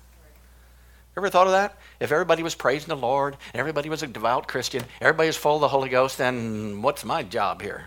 Ever 1.17 1.31
thought 1.31 1.47
of 1.47 1.53
that? 1.55 1.77
If 1.99 2.13
everybody 2.13 2.43
was 2.43 2.55
praising 2.55 2.89
the 2.89 2.97
Lord, 2.97 3.39
everybody 3.55 3.89
was 3.89 4.03
a 4.03 4.07
devout 4.07 4.49
Christian, 4.49 4.85
everybody 5.01 5.29
was 5.29 5.37
full 5.37 5.55
of 5.55 5.63
the 5.63 5.69
Holy 5.69 5.89
Ghost, 5.89 6.19
then 6.19 6.83
what's 6.83 7.05
my 7.05 7.23
job 7.23 7.63
here? 7.63 7.87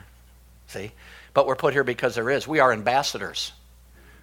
See? 0.67 0.91
But 1.33 1.45
we're 1.45 1.55
put 1.55 1.73
here 1.73 1.83
because 1.83 2.15
there 2.15 2.29
is. 2.31 2.47
We 2.47 2.59
are 2.59 2.73
ambassadors 2.73 3.51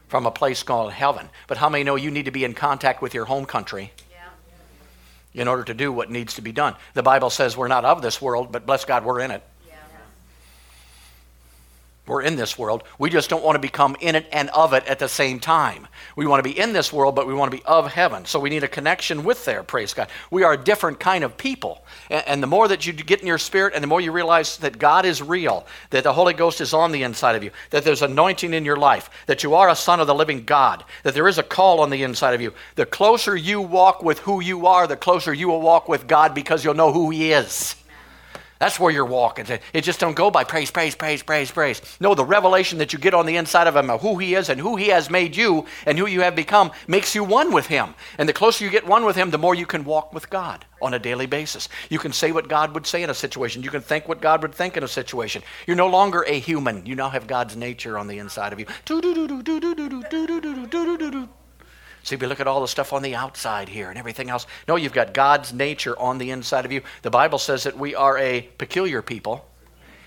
from 0.08 0.26
a 0.26 0.30
place 0.30 0.62
called 0.62 0.92
heaven. 0.92 1.28
But 1.46 1.58
how 1.58 1.68
many 1.68 1.84
know 1.84 1.96
you 1.96 2.10
need 2.10 2.24
to 2.24 2.30
be 2.30 2.44
in 2.44 2.54
contact 2.54 3.00
with 3.00 3.14
your 3.14 3.24
home 3.24 3.46
country 3.46 3.92
in 5.34 5.48
order 5.48 5.64
to 5.64 5.74
do 5.74 5.92
what 5.92 6.10
needs 6.10 6.34
to 6.34 6.42
be 6.42 6.52
done? 6.52 6.74
The 6.94 7.02
Bible 7.02 7.30
says 7.30 7.56
we're 7.56 7.68
not 7.68 7.84
of 7.84 8.02
this 8.02 8.20
world, 8.20 8.50
but 8.50 8.66
bless 8.66 8.84
God, 8.84 9.04
we're 9.04 9.20
in 9.20 9.30
it. 9.30 9.42
We're 12.06 12.22
in 12.22 12.36
this 12.36 12.56
world. 12.56 12.84
We 12.98 13.10
just 13.10 13.28
don't 13.28 13.42
want 13.42 13.56
to 13.56 13.60
become 13.60 13.96
in 14.00 14.14
it 14.14 14.28
and 14.30 14.48
of 14.50 14.72
it 14.72 14.86
at 14.86 15.00
the 15.00 15.08
same 15.08 15.40
time. 15.40 15.88
We 16.14 16.26
want 16.26 16.44
to 16.44 16.48
be 16.48 16.56
in 16.56 16.72
this 16.72 16.92
world, 16.92 17.16
but 17.16 17.26
we 17.26 17.34
want 17.34 17.50
to 17.50 17.56
be 17.56 17.64
of 17.64 17.90
heaven. 17.92 18.24
So 18.26 18.38
we 18.38 18.48
need 18.48 18.62
a 18.62 18.68
connection 18.68 19.24
with 19.24 19.44
there, 19.44 19.64
praise 19.64 19.92
God. 19.92 20.08
We 20.30 20.44
are 20.44 20.52
a 20.52 20.56
different 20.56 21.00
kind 21.00 21.24
of 21.24 21.36
people. 21.36 21.84
And, 22.08 22.42
the 22.42 22.46
more 22.46 22.68
that 22.68 22.86
you 22.86 22.92
get 22.92 23.22
in 23.22 23.26
your 23.26 23.38
spirit 23.38 23.74
and 23.74 23.82
the 23.82 23.88
more 23.88 24.00
you 24.00 24.12
realize 24.12 24.58
that 24.58 24.78
God 24.78 25.04
is 25.04 25.20
real, 25.20 25.66
that 25.90 26.04
the 26.04 26.12
Holy 26.12 26.34
Ghost 26.34 26.60
is 26.60 26.72
on 26.72 26.92
the 26.92 27.02
inside 27.02 27.34
of 27.34 27.42
you, 27.42 27.50
that 27.70 27.82
there's 27.82 28.02
anointing 28.02 28.54
in 28.54 28.64
your 28.64 28.76
life, 28.76 29.10
that 29.26 29.42
you 29.42 29.54
are 29.54 29.68
a 29.68 29.74
son 29.74 29.98
of 29.98 30.06
the 30.06 30.14
living 30.14 30.44
God, 30.44 30.84
that 31.02 31.14
there 31.14 31.26
is 31.26 31.38
a 31.38 31.42
call 31.42 31.80
on 31.80 31.90
the 31.90 32.04
inside 32.04 32.34
of 32.34 32.40
you, 32.40 32.52
the 32.76 32.86
closer 32.86 33.34
you 33.34 33.60
walk 33.60 34.02
with 34.04 34.20
who 34.20 34.40
you 34.40 34.66
are, 34.66 34.86
the 34.86 34.96
closer 34.96 35.34
you 35.34 35.48
will 35.48 35.60
walk 35.60 35.88
with 35.88 36.06
God 36.06 36.34
because 36.34 36.64
you'll 36.64 36.74
know 36.74 36.92
who 36.92 37.10
He 37.10 37.32
is. 37.32 37.74
That's 38.58 38.80
where 38.80 38.90
you're 38.90 39.04
walking. 39.04 39.46
It 39.72 39.82
just 39.82 40.00
don't 40.00 40.16
go 40.16 40.30
by 40.30 40.44
praise, 40.44 40.70
praise, 40.70 40.94
praise, 40.94 41.22
praise, 41.22 41.50
praise. 41.50 41.82
No, 42.00 42.14
the 42.14 42.24
revelation 42.24 42.78
that 42.78 42.92
you 42.92 42.98
get 42.98 43.12
on 43.12 43.26
the 43.26 43.36
inside 43.36 43.66
of 43.66 43.76
him 43.76 43.90
of 43.90 44.00
who 44.00 44.16
he 44.18 44.34
is 44.34 44.48
and 44.48 44.58
who 44.58 44.76
he 44.76 44.88
has 44.88 45.10
made 45.10 45.36
you 45.36 45.66
and 45.84 45.98
who 45.98 46.06
you 46.06 46.22
have 46.22 46.34
become 46.34 46.70
makes 46.88 47.14
you 47.14 47.22
one 47.22 47.52
with 47.52 47.66
him. 47.66 47.94
And 48.18 48.28
the 48.28 48.32
closer 48.32 48.64
you 48.64 48.70
get 48.70 48.86
one 48.86 49.04
with 49.04 49.16
him, 49.16 49.30
the 49.30 49.38
more 49.38 49.54
you 49.54 49.66
can 49.66 49.84
walk 49.84 50.14
with 50.14 50.30
God 50.30 50.64
on 50.80 50.94
a 50.94 50.98
daily 50.98 51.26
basis. 51.26 51.68
You 51.90 51.98
can 51.98 52.12
say 52.12 52.32
what 52.32 52.48
God 52.48 52.72
would 52.74 52.86
say 52.86 53.02
in 53.02 53.10
a 53.10 53.14
situation. 53.14 53.62
You 53.62 53.70
can 53.70 53.82
think 53.82 54.08
what 54.08 54.20
God 54.20 54.42
would 54.42 54.54
think 54.54 54.76
in 54.76 54.82
a 54.82 54.88
situation. 54.88 55.42
You're 55.66 55.76
no 55.76 55.88
longer 55.88 56.24
a 56.26 56.38
human. 56.38 56.86
You 56.86 56.94
now 56.94 57.10
have 57.10 57.26
God's 57.26 57.56
nature 57.56 57.98
on 57.98 58.06
the 58.06 58.18
inside 58.18 58.52
of 58.52 58.60
you. 58.60 58.66
See, 62.06 62.14
if 62.14 62.20
we 62.20 62.28
look 62.28 62.38
at 62.38 62.46
all 62.46 62.60
the 62.60 62.68
stuff 62.68 62.92
on 62.92 63.02
the 63.02 63.16
outside 63.16 63.68
here 63.68 63.90
and 63.90 63.98
everything 63.98 64.30
else. 64.30 64.46
No, 64.68 64.76
you've 64.76 64.92
got 64.92 65.12
God's 65.12 65.52
nature 65.52 65.98
on 65.98 66.18
the 66.18 66.30
inside 66.30 66.64
of 66.64 66.70
you. 66.70 66.82
The 67.02 67.10
Bible 67.10 67.36
says 67.36 67.64
that 67.64 67.76
we 67.76 67.96
are 67.96 68.16
a 68.16 68.42
peculiar 68.58 69.02
people. 69.02 69.44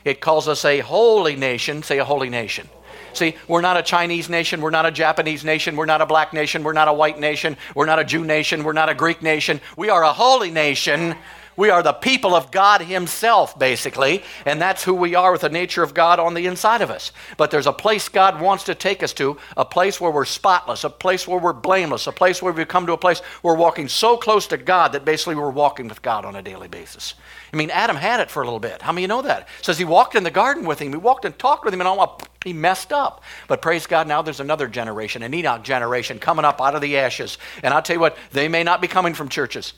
It 0.06 0.22
calls 0.22 0.48
us 0.48 0.64
a 0.64 0.80
holy 0.80 1.36
nation. 1.36 1.84
Say 1.84 1.98
a 1.98 2.06
holy 2.06 2.30
nation. 2.30 2.70
See, 3.12 3.36
we're 3.50 3.60
not 3.60 3.76
a 3.76 3.84
Chinese 3.84 4.30
nation. 4.30 4.62
We're 4.62 4.70
not 4.70 4.86
a 4.86 4.92
Japanese 4.92 5.44
nation. 5.44 5.76
We're 5.76 5.88
not 5.88 6.00
a 6.00 6.06
black 6.06 6.32
nation. 6.32 6.64
We're 6.64 6.72
not 6.72 6.88
a 6.88 6.94
white 6.94 7.20
nation. 7.20 7.58
We're 7.76 7.86
not 7.86 8.00
a 8.00 8.06
Jew 8.06 8.24
nation. 8.24 8.64
We're 8.64 8.72
not 8.72 8.88
a 8.88 8.96
Greek 8.96 9.22
nation. 9.22 9.60
We 9.76 9.90
are 9.90 10.06
a 10.06 10.14
holy 10.14 10.52
nation 10.52 11.18
we 11.60 11.70
are 11.70 11.84
the 11.84 11.92
people 11.92 12.34
of 12.34 12.52
God 12.52 12.82
Himself, 12.82 13.60
basically, 13.60 14.24
and 14.46 14.62
that's 14.62 14.82
who 14.82 14.94
we 14.94 15.14
are 15.14 15.34
with 15.34 15.42
the 15.42 15.50
nature 15.50 15.84
of 15.84 15.94
God 15.94 16.18
on 16.18 16.34
the 16.34 16.48
inside 16.48 16.82
of 16.82 16.90
us. 16.90 17.12
But 17.36 17.52
there's 17.52 17.68
a 17.68 17.74
place 17.74 18.08
God 18.08 18.40
wants 18.40 18.64
to 18.64 18.76
take 18.76 19.04
us 19.04 19.12
to, 19.16 19.38
a 19.58 19.66
place 19.66 20.00
where 20.00 20.10
we're 20.10 20.24
spotless, 20.24 20.86
a 20.86 20.90
place 20.90 21.28
where 21.28 21.38
we're 21.38 21.52
blameless, 21.52 22.08
a 22.08 22.14
place 22.14 22.42
where 22.42 22.54
we 22.54 22.64
come 22.64 22.86
to 22.86 22.94
a 22.94 22.98
place 22.98 23.20
where 23.42 23.54
we're 23.54 23.60
walking 23.60 23.90
so 23.90 24.16
close 24.16 24.48
to 24.48 24.58
God 24.58 24.94
that 24.94 25.04
basically 25.04 25.36
we're 25.36 25.50
walking 25.50 25.90
with 25.90 26.02
God 26.02 26.24
on 26.24 26.38
a 26.38 26.42
daily 26.42 26.70
basis. 26.70 27.16
I 27.52 27.58
mean, 27.58 27.72
Adam 27.72 27.98
had 27.98 28.22
it 28.22 28.32
for 28.32 28.42
a 28.42 28.46
little 28.46 28.62
bit. 28.62 28.82
How 28.82 28.94
many 28.94 29.02
you 29.02 29.10
know 29.10 29.24
that? 29.24 29.42
It 29.60 29.66
says 29.66 29.78
he 29.78 29.84
walked 29.84 30.16
in 30.16 30.24
the 30.24 30.32
garden 30.32 30.66
with 30.66 30.80
him. 30.80 30.94
He 30.94 30.98
walked 30.98 31.26
and 31.26 31.38
talked 31.38 31.66
with 31.66 31.74
him, 31.74 31.82
and 31.82 31.90
all 31.90 32.22
he 32.46 32.54
messed 32.54 32.94
up. 32.94 33.22
But 33.50 33.62
praise 33.62 33.86
God, 33.86 34.08
now 34.08 34.22
there's 34.22 34.40
another 34.40 34.70
generation, 34.70 35.24
an 35.24 35.34
Enoch 35.34 35.64
generation 35.64 36.20
coming 36.20 36.46
up 36.46 36.62
out 36.62 36.76
of 36.76 36.82
the 36.82 36.98
ashes. 36.98 37.38
And 37.64 37.74
I'll 37.74 37.82
tell 37.82 37.98
you 37.98 38.00
what, 38.00 38.16
they 38.32 38.48
may 38.48 38.64
not 38.64 38.80
be 38.80 38.88
coming 38.88 39.14
from 39.14 39.28
churches. 39.28 39.74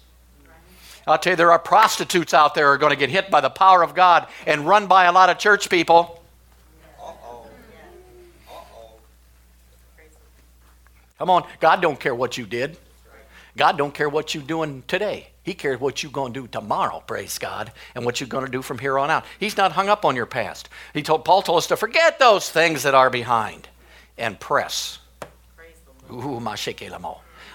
I'll 1.07 1.17
tell 1.17 1.33
you, 1.33 1.37
there 1.37 1.51
are 1.51 1.59
prostitutes 1.59 2.33
out 2.33 2.53
there 2.53 2.67
who 2.67 2.73
are 2.73 2.77
going 2.77 2.91
to 2.91 2.97
get 2.97 3.09
hit 3.09 3.31
by 3.31 3.41
the 3.41 3.49
power 3.49 3.83
of 3.83 3.95
God 3.95 4.27
and 4.45 4.67
run 4.67 4.87
by 4.87 5.05
a 5.05 5.11
lot 5.11 5.29
of 5.29 5.37
church 5.37 5.69
people. 5.69 6.21
Come 11.17 11.29
on, 11.29 11.47
God 11.59 11.81
don't 11.81 11.99
care 11.99 12.15
what 12.15 12.37
you 12.37 12.45
did. 12.45 12.77
God 13.55 13.77
don't 13.77 13.93
care 13.93 14.09
what 14.09 14.33
you're 14.33 14.43
doing 14.43 14.83
today. 14.87 15.27
He 15.43 15.53
cares 15.53 15.79
what 15.79 16.03
you're 16.03 16.11
going 16.11 16.33
to 16.33 16.41
do 16.41 16.47
tomorrow, 16.47 17.03
praise 17.05 17.37
God, 17.37 17.71
and 17.95 18.05
what 18.05 18.19
you're 18.19 18.27
going 18.27 18.45
to 18.45 18.51
do 18.51 18.61
from 18.61 18.77
here 18.77 18.97
on 18.97 19.09
out. 19.09 19.25
He's 19.39 19.57
not 19.57 19.71
hung 19.71 19.89
up 19.89 20.05
on 20.05 20.15
your 20.15 20.25
past. 20.25 20.69
He 20.93 21.01
told 21.01 21.25
Paul 21.25 21.41
told 21.41 21.59
us 21.59 21.67
to 21.67 21.77
forget 21.77 22.19
those 22.19 22.49
things 22.49 22.83
that 22.83 22.93
are 22.93 23.09
behind 23.09 23.67
and 24.17 24.39
press. 24.39 24.99
Ooh, 26.11 26.39
my 26.39 26.55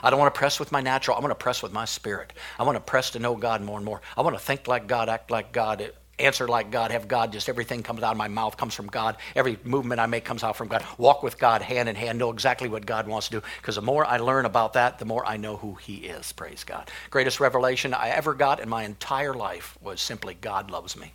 I 0.06 0.10
don't 0.10 0.20
want 0.20 0.32
to 0.32 0.38
press 0.38 0.60
with 0.60 0.70
my 0.70 0.80
natural. 0.80 1.16
I 1.16 1.20
want 1.20 1.32
to 1.32 1.34
press 1.34 1.64
with 1.64 1.72
my 1.72 1.84
spirit. 1.84 2.32
I 2.60 2.62
want 2.62 2.76
to 2.76 2.80
press 2.80 3.10
to 3.10 3.18
know 3.18 3.34
God 3.34 3.60
more 3.60 3.76
and 3.76 3.84
more. 3.84 4.00
I 4.16 4.20
want 4.22 4.36
to 4.36 4.40
think 4.40 4.68
like 4.68 4.86
God, 4.86 5.08
act 5.08 5.32
like 5.32 5.50
God, 5.50 5.90
answer 6.20 6.46
like 6.46 6.70
God, 6.70 6.92
have 6.92 7.08
God. 7.08 7.32
Just 7.32 7.48
everything 7.48 7.82
comes 7.82 8.04
out 8.04 8.12
of 8.12 8.16
my 8.16 8.28
mouth 8.28 8.56
comes 8.56 8.72
from 8.72 8.86
God. 8.86 9.16
Every 9.34 9.58
movement 9.64 10.00
I 10.00 10.06
make 10.06 10.24
comes 10.24 10.44
out 10.44 10.54
from 10.56 10.68
God. 10.68 10.84
Walk 10.96 11.24
with 11.24 11.40
God 11.40 11.60
hand 11.60 11.88
in 11.88 11.96
hand. 11.96 12.20
Know 12.20 12.30
exactly 12.30 12.68
what 12.68 12.86
God 12.86 13.08
wants 13.08 13.26
to 13.26 13.40
do. 13.40 13.46
Because 13.60 13.74
the 13.74 13.82
more 13.82 14.06
I 14.06 14.18
learn 14.18 14.44
about 14.44 14.74
that, 14.74 15.00
the 15.00 15.04
more 15.04 15.26
I 15.26 15.38
know 15.38 15.56
who 15.56 15.74
He 15.74 15.96
is. 15.96 16.30
Praise 16.30 16.62
God. 16.62 16.88
Greatest 17.10 17.40
revelation 17.40 17.92
I 17.92 18.10
ever 18.10 18.32
got 18.32 18.60
in 18.60 18.68
my 18.68 18.84
entire 18.84 19.34
life 19.34 19.76
was 19.82 20.00
simply 20.00 20.34
God 20.34 20.70
loves 20.70 20.96
me. 20.96 21.14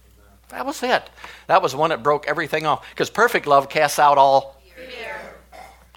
That 0.49 0.65
was 0.65 0.83
it. 0.83 1.09
That 1.47 1.61
was 1.61 1.73
one 1.73 1.91
that 1.91 2.03
broke 2.03 2.27
everything 2.27 2.65
off. 2.65 2.89
Because 2.89 3.09
perfect 3.09 3.47
love 3.47 3.69
casts 3.69 3.99
out 3.99 4.17
all 4.17 4.61
fear. 4.75 5.20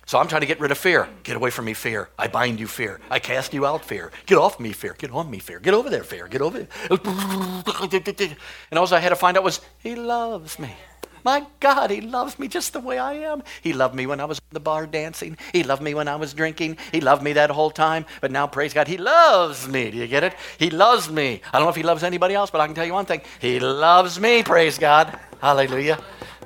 So 0.07 0.19
I'm 0.19 0.29
trying 0.29 0.43
to 0.43 0.47
get 0.47 0.61
rid 0.61 0.71
of 0.71 0.79
fear. 0.79 1.09
Get 1.23 1.37
away 1.37 1.51
from 1.51 1.65
me, 1.65 1.75
fear. 1.75 2.11
I 2.19 2.29
bind 2.29 2.61
you, 2.61 2.67
fear. 2.67 3.01
I 3.11 3.19
cast 3.19 3.55
you 3.55 3.65
out, 3.65 3.85
fear. 3.85 4.13
Get 4.27 4.37
off 4.37 4.61
me, 4.61 4.73
fear. 4.73 4.95
Get 4.99 5.11
on 5.11 5.31
me, 5.31 5.39
fear. 5.39 5.61
Get 5.61 5.73
over 5.73 5.89
there, 5.89 6.05
fear. 6.05 6.29
Get 6.29 6.43
over 6.43 6.59
there. 6.59 6.69
And 8.71 8.79
all 8.79 8.93
I 8.93 9.01
had 9.01 9.11
to 9.11 9.17
find 9.17 9.37
out 9.37 9.45
was, 9.45 9.61
He 9.79 9.95
loves 9.95 10.59
me. 10.59 10.75
My 11.25 11.47
God, 11.59 11.91
He 11.91 12.03
loves 12.03 12.39
me 12.39 12.49
just 12.49 12.75
the 12.75 12.81
way 12.81 12.99
I 12.99 13.15
am. 13.15 13.43
He 13.63 13.73
loved 13.73 13.95
me 13.95 14.07
when 14.07 14.21
I 14.21 14.27
was 14.27 14.39
in 14.39 14.45
the 14.55 14.61
bar 14.61 14.87
dancing. 14.87 15.39
He 15.53 15.63
loved 15.63 15.81
me 15.81 15.95
when 15.95 16.07
I 16.07 16.17
was 16.17 16.35
drinking. 16.35 16.77
He 16.93 17.01
loved 17.01 17.23
me 17.23 17.33
that 17.33 17.51
whole 17.51 17.71
time. 17.71 18.05
But 18.21 18.31
now, 18.31 18.47
praise 18.47 18.75
God, 18.75 18.89
He 18.89 18.99
loves 18.99 19.67
me. 19.67 19.91
Do 19.91 19.97
you 19.97 20.07
get 20.07 20.23
it? 20.23 20.35
He 20.59 20.69
loves 20.69 21.09
me. 21.11 21.41
I 21.51 21.59
don't 21.59 21.65
know 21.67 21.71
if 21.71 21.77
He 21.77 21.83
loves 21.83 22.03
anybody 22.03 22.35
else, 22.35 22.51
but 22.51 22.61
I 22.61 22.67
can 22.67 22.75
tell 22.75 22.85
you 22.85 22.93
one 22.93 23.07
thing 23.07 23.23
He 23.41 23.59
loves 23.59 24.21
me, 24.21 24.43
praise 24.43 24.79
God. 24.79 25.19
Hallelujah. 25.41 25.99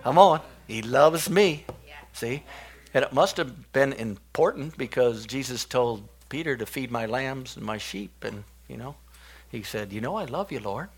Come 0.05 0.19
on. 0.19 0.41
He 0.69 0.83
loves 0.83 1.29
me. 1.29 1.65
See? 2.13 2.43
And 2.95 3.05
it 3.05 3.13
must 3.13 3.37
have 3.37 3.73
been 3.73 3.93
important 3.93 4.77
because 4.79 5.27
Jesus 5.27 5.65
told 5.65 6.09
Peter 6.29 6.57
to 6.57 6.67
feed 6.67 6.91
my 6.91 7.07
lambs 7.07 7.57
and 7.57 7.65
my 7.65 7.79
sheep. 7.79 8.25
And, 8.25 8.45
you 8.69 8.77
know, 8.77 8.97
he 9.51 9.63
said, 9.63 9.93
You 9.93 10.01
know, 10.01 10.17
I 10.17 10.25
love 10.25 10.51
you, 10.53 10.61
Lord. 10.61 10.89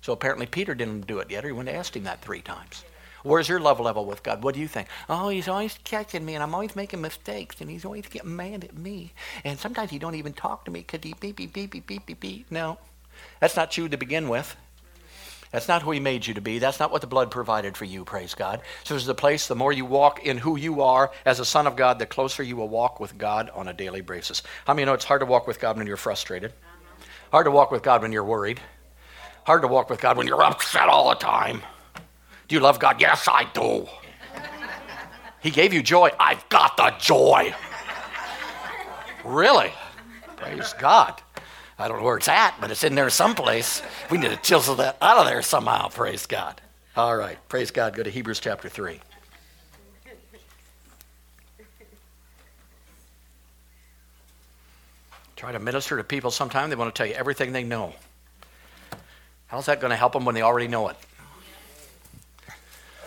So 0.00 0.12
apparently 0.12 0.46
Peter 0.46 0.74
didn't 0.74 1.06
do 1.06 1.18
it 1.20 1.30
yet, 1.30 1.44
he 1.44 1.52
went 1.52 1.68
and 1.68 1.78
asked 1.78 1.96
him 1.96 2.04
that 2.04 2.20
three 2.20 2.42
times. 2.42 2.84
Where's 3.22 3.48
your 3.48 3.58
love 3.58 3.80
level 3.80 4.04
with 4.04 4.22
God? 4.22 4.44
What 4.44 4.54
do 4.54 4.60
you 4.60 4.68
think? 4.68 4.88
Oh, 5.08 5.30
he's 5.30 5.48
always 5.48 5.78
catching 5.82 6.26
me, 6.26 6.34
and 6.34 6.42
I'm 6.42 6.54
always 6.54 6.76
making 6.76 7.00
mistakes, 7.00 7.62
and 7.62 7.70
he's 7.70 7.86
always 7.86 8.06
getting 8.06 8.36
mad 8.36 8.64
at 8.64 8.76
me. 8.76 9.14
And 9.44 9.58
sometimes 9.58 9.90
he 9.90 9.98
don't 9.98 10.14
even 10.14 10.34
talk 10.34 10.66
to 10.66 10.70
me 10.70 10.80
because 10.80 11.00
he 11.02 11.14
beep, 11.18 11.36
beep, 11.36 11.54
beep, 11.54 11.70
beep, 11.70 11.86
beep, 11.86 12.06
beep, 12.06 12.20
beep. 12.20 12.50
No, 12.50 12.76
that's 13.40 13.56
not 13.56 13.70
true 13.70 13.88
to 13.88 13.96
begin 13.96 14.28
with. 14.28 14.54
That's 15.54 15.68
not 15.68 15.82
who 15.82 15.92
He 15.92 16.00
made 16.00 16.26
you 16.26 16.34
to 16.34 16.40
be. 16.40 16.58
That's 16.58 16.80
not 16.80 16.90
what 16.90 17.00
the 17.00 17.06
blood 17.06 17.30
provided 17.30 17.76
for 17.76 17.84
you, 17.84 18.04
praise 18.04 18.34
God. 18.34 18.60
So 18.82 18.94
there's 18.94 19.06
a 19.06 19.14
place, 19.14 19.46
the 19.46 19.54
more 19.54 19.72
you 19.72 19.84
walk 19.84 20.26
in 20.26 20.36
who 20.36 20.56
you 20.56 20.82
are 20.82 21.12
as 21.24 21.38
a 21.38 21.44
son 21.44 21.68
of 21.68 21.76
God, 21.76 22.00
the 22.00 22.06
closer 22.06 22.42
you 22.42 22.56
will 22.56 22.68
walk 22.68 22.98
with 22.98 23.16
God 23.16 23.50
on 23.54 23.68
a 23.68 23.72
daily 23.72 24.00
basis. 24.00 24.42
How 24.66 24.74
many 24.74 24.84
know 24.84 24.94
it's 24.94 25.04
hard 25.04 25.20
to 25.20 25.26
walk 25.26 25.46
with 25.46 25.60
God 25.60 25.76
when 25.76 25.86
you're 25.86 25.96
frustrated? 25.96 26.52
Hard 27.30 27.44
to 27.44 27.52
walk 27.52 27.70
with 27.70 27.84
God 27.84 28.02
when 28.02 28.10
you're 28.10 28.24
worried. 28.24 28.58
Hard 29.46 29.62
to 29.62 29.68
walk 29.68 29.88
with 29.90 30.00
God 30.00 30.16
when 30.16 30.26
you're 30.26 30.42
upset 30.42 30.88
all 30.88 31.10
the 31.10 31.14
time. 31.14 31.62
Do 32.48 32.56
you 32.56 32.60
love 32.60 32.80
God? 32.80 33.00
Yes, 33.00 33.28
I 33.30 33.44
do. 33.54 33.86
He 35.40 35.52
gave 35.52 35.72
you 35.72 35.84
joy. 35.84 36.10
I've 36.18 36.48
got 36.48 36.76
the 36.76 36.92
joy. 36.98 37.54
Really? 39.24 39.72
Praise 40.36 40.74
God. 40.80 41.22
I 41.78 41.88
don't 41.88 41.98
know 41.98 42.04
where 42.04 42.16
it's 42.16 42.28
at, 42.28 42.54
but 42.60 42.70
it's 42.70 42.84
in 42.84 42.94
there 42.94 43.10
someplace. 43.10 43.82
We 44.10 44.18
need 44.18 44.30
to 44.30 44.36
chisel 44.36 44.76
that 44.76 44.96
out 45.02 45.18
of 45.18 45.26
there 45.26 45.42
somehow. 45.42 45.88
Praise 45.88 46.26
God. 46.26 46.60
All 46.96 47.16
right. 47.16 47.36
Praise 47.48 47.70
God. 47.70 47.94
Go 47.96 48.04
to 48.04 48.10
Hebrews 48.10 48.38
chapter 48.38 48.68
3. 48.68 49.00
Try 55.36 55.52
to 55.52 55.58
minister 55.58 55.96
to 55.96 56.04
people 56.04 56.30
sometime. 56.30 56.70
They 56.70 56.76
want 56.76 56.94
to 56.94 56.96
tell 56.96 57.06
you 57.06 57.14
everything 57.14 57.52
they 57.52 57.64
know. 57.64 57.92
How's 59.48 59.66
that 59.66 59.80
going 59.80 59.90
to 59.90 59.96
help 59.96 60.12
them 60.12 60.24
when 60.24 60.34
they 60.34 60.42
already 60.42 60.68
know 60.68 60.88
it? 60.88 60.96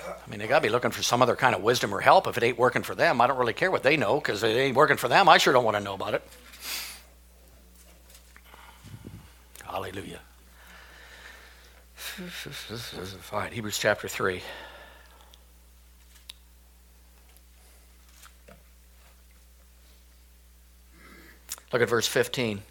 I 0.05 0.29
mean, 0.29 0.39
they 0.39 0.47
got 0.47 0.59
to 0.59 0.63
be 0.63 0.69
looking 0.69 0.91
for 0.91 1.01
some 1.01 1.21
other 1.21 1.37
kind 1.37 1.55
of 1.55 1.63
wisdom 1.63 1.93
or 1.93 2.01
help. 2.01 2.27
If 2.27 2.37
it 2.37 2.43
ain't 2.43 2.57
working 2.57 2.83
for 2.83 2.95
them, 2.95 3.21
I 3.21 3.27
don't 3.27 3.37
really 3.37 3.53
care 3.53 3.71
what 3.71 3.81
they 3.81 3.95
know 3.95 4.19
because 4.19 4.43
it 4.43 4.49
ain't 4.49 4.75
working 4.75 4.97
for 4.97 5.07
them. 5.07 5.29
I 5.29 5.37
sure 5.37 5.53
don't 5.53 5.63
want 5.63 5.77
to 5.77 5.83
know 5.83 5.93
about 5.93 6.13
it. 6.13 6.27
Hallelujah. 9.77 10.21
All 13.31 13.39
right, 13.39 13.53
Hebrews 13.53 13.77
chapter 13.77 14.07
3. 14.07 14.41
Look 21.71 21.81
at 21.83 21.87
verse 21.87 22.07
15. 22.07 22.63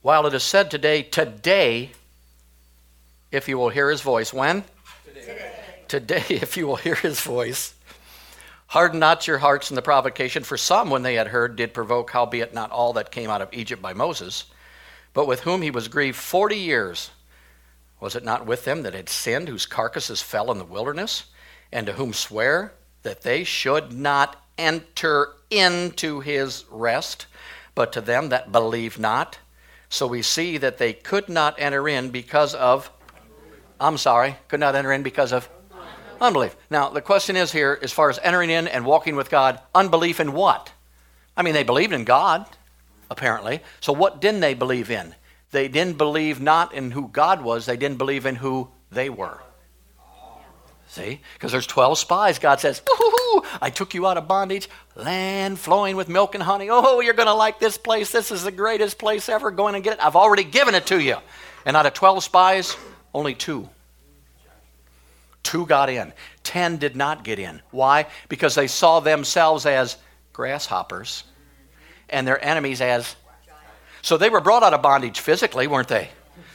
While 0.00 0.24
it 0.24 0.32
is 0.32 0.42
said 0.42 0.70
today, 0.70 1.02
today, 1.02 1.90
if 3.30 3.46
you 3.46 3.58
will 3.58 3.68
hear 3.68 3.90
his 3.90 4.00
voice, 4.00 4.32
when? 4.32 4.64
Today. 5.04 5.52
Today, 5.86 6.24
if 6.30 6.56
you 6.56 6.66
will 6.66 6.76
hear 6.76 6.94
his 6.94 7.20
voice. 7.20 7.74
Harden 8.68 9.00
not 9.00 9.26
your 9.26 9.36
hearts 9.36 9.70
in 9.70 9.74
the 9.74 9.82
provocation, 9.82 10.44
for 10.44 10.56
some, 10.56 10.88
when 10.88 11.02
they 11.02 11.16
had 11.16 11.28
heard, 11.28 11.56
did 11.56 11.74
provoke, 11.74 12.10
howbeit 12.10 12.54
not 12.54 12.70
all 12.70 12.94
that 12.94 13.10
came 13.10 13.28
out 13.28 13.42
of 13.42 13.52
Egypt 13.52 13.82
by 13.82 13.92
Moses 13.92 14.44
but 15.14 15.26
with 15.26 15.40
whom 15.40 15.62
he 15.62 15.70
was 15.70 15.88
grieved 15.88 16.18
forty 16.18 16.58
years. 16.58 17.10
Was 18.00 18.14
it 18.14 18.24
not 18.24 18.44
with 18.44 18.64
them 18.64 18.82
that 18.82 18.92
had 18.92 19.08
sinned, 19.08 19.48
whose 19.48 19.64
carcasses 19.64 20.20
fell 20.20 20.50
in 20.52 20.58
the 20.58 20.64
wilderness, 20.64 21.24
and 21.72 21.86
to 21.86 21.94
whom 21.94 22.12
swear 22.12 22.74
that 23.02 23.22
they 23.22 23.44
should 23.44 23.92
not 23.92 24.44
enter 24.58 25.28
into 25.48 26.20
his 26.20 26.66
rest, 26.70 27.26
but 27.74 27.92
to 27.92 28.02
them 28.02 28.28
that 28.28 28.52
believe 28.52 28.98
not? 28.98 29.38
So 29.88 30.06
we 30.06 30.22
see 30.22 30.58
that 30.58 30.78
they 30.78 30.92
could 30.92 31.28
not 31.28 31.54
enter 31.58 31.88
in 31.88 32.10
because 32.10 32.54
of, 32.54 32.90
I'm 33.80 33.96
sorry, 33.96 34.36
could 34.48 34.60
not 34.60 34.74
enter 34.74 34.92
in 34.92 35.02
because 35.02 35.32
of 35.32 35.48
unbelief. 36.20 36.56
Now, 36.68 36.88
the 36.90 37.00
question 37.00 37.36
is 37.36 37.52
here, 37.52 37.78
as 37.80 37.92
far 37.92 38.10
as 38.10 38.18
entering 38.22 38.50
in 38.50 38.66
and 38.66 38.84
walking 38.84 39.16
with 39.16 39.30
God, 39.30 39.60
unbelief 39.74 40.20
in 40.20 40.32
what? 40.32 40.72
I 41.36 41.42
mean, 41.42 41.54
they 41.54 41.62
believed 41.62 41.92
in 41.92 42.04
God 42.04 42.46
apparently. 43.14 43.60
So, 43.80 43.92
what 43.92 44.20
didn't 44.20 44.40
they 44.40 44.54
believe 44.54 44.90
in? 44.90 45.14
They 45.52 45.68
didn't 45.68 45.98
believe 45.98 46.40
not 46.40 46.74
in 46.74 46.90
who 46.90 47.06
God 47.08 47.40
was, 47.40 47.64
they 47.64 47.76
didn't 47.76 47.98
believe 47.98 48.26
in 48.26 48.34
who 48.34 48.68
they 48.90 49.08
were. 49.08 49.40
See? 50.88 51.20
Because 51.34 51.52
there's 51.52 51.66
12 51.66 51.98
spies. 51.98 52.38
God 52.38 52.60
says, 52.60 52.82
I 53.60 53.70
took 53.72 53.94
you 53.94 54.06
out 54.06 54.16
of 54.16 54.28
bondage, 54.28 54.68
land 54.94 55.58
flowing 55.58 55.96
with 55.96 56.08
milk 56.08 56.34
and 56.34 56.42
honey. 56.42 56.68
Oh, 56.70 57.00
you're 57.00 57.14
going 57.14 57.26
to 57.26 57.34
like 57.34 57.58
this 57.58 57.78
place. 57.78 58.12
This 58.12 58.30
is 58.30 58.44
the 58.44 58.52
greatest 58.52 58.98
place 58.98 59.28
ever. 59.28 59.50
Go 59.50 59.66
in 59.68 59.74
and 59.74 59.82
get 59.82 59.94
it. 59.94 60.04
I've 60.04 60.16
already 60.16 60.44
given 60.44 60.74
it 60.74 60.86
to 60.86 61.00
you. 61.00 61.16
And 61.64 61.76
out 61.76 61.86
of 61.86 61.94
12 61.94 62.22
spies, 62.22 62.76
only 63.12 63.34
two. 63.34 63.68
Two 65.42 65.66
got 65.66 65.90
in. 65.90 66.12
Ten 66.42 66.76
did 66.76 66.94
not 66.94 67.24
get 67.24 67.38
in. 67.38 67.60
Why? 67.70 68.06
Because 68.28 68.54
they 68.54 68.66
saw 68.66 69.00
themselves 69.00 69.66
as 69.66 69.96
grasshoppers 70.32 71.24
and 72.14 72.26
their 72.26 72.42
enemies 72.42 72.80
as. 72.80 73.16
So 74.02 74.16
they 74.16 74.30
were 74.30 74.40
brought 74.40 74.62
out 74.62 74.74
of 74.74 74.82
bondage 74.82 75.20
physically, 75.20 75.66
weren't 75.66 75.88
they? 75.88 76.08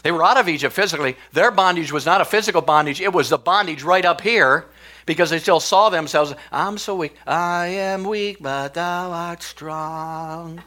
They 0.03 0.11
were 0.11 0.23
out 0.23 0.37
of 0.37 0.47
Egypt 0.47 0.73
physically. 0.73 1.17
Their 1.33 1.51
bondage 1.51 1.91
was 1.91 2.05
not 2.05 2.21
a 2.21 2.25
physical 2.25 2.61
bondage, 2.61 3.01
it 3.01 3.13
was 3.13 3.29
the 3.29 3.37
bondage 3.37 3.83
right 3.83 4.05
up 4.05 4.21
here 4.21 4.65
because 5.05 5.29
they 5.29 5.39
still 5.39 5.59
saw 5.59 5.89
themselves. 5.89 6.33
I'm 6.51 6.77
so 6.77 6.95
weak. 6.95 7.15
I 7.25 7.67
am 7.67 8.03
weak, 8.03 8.37
but 8.39 8.75
thou 8.75 9.11
art 9.11 9.43
strong. 9.43 10.61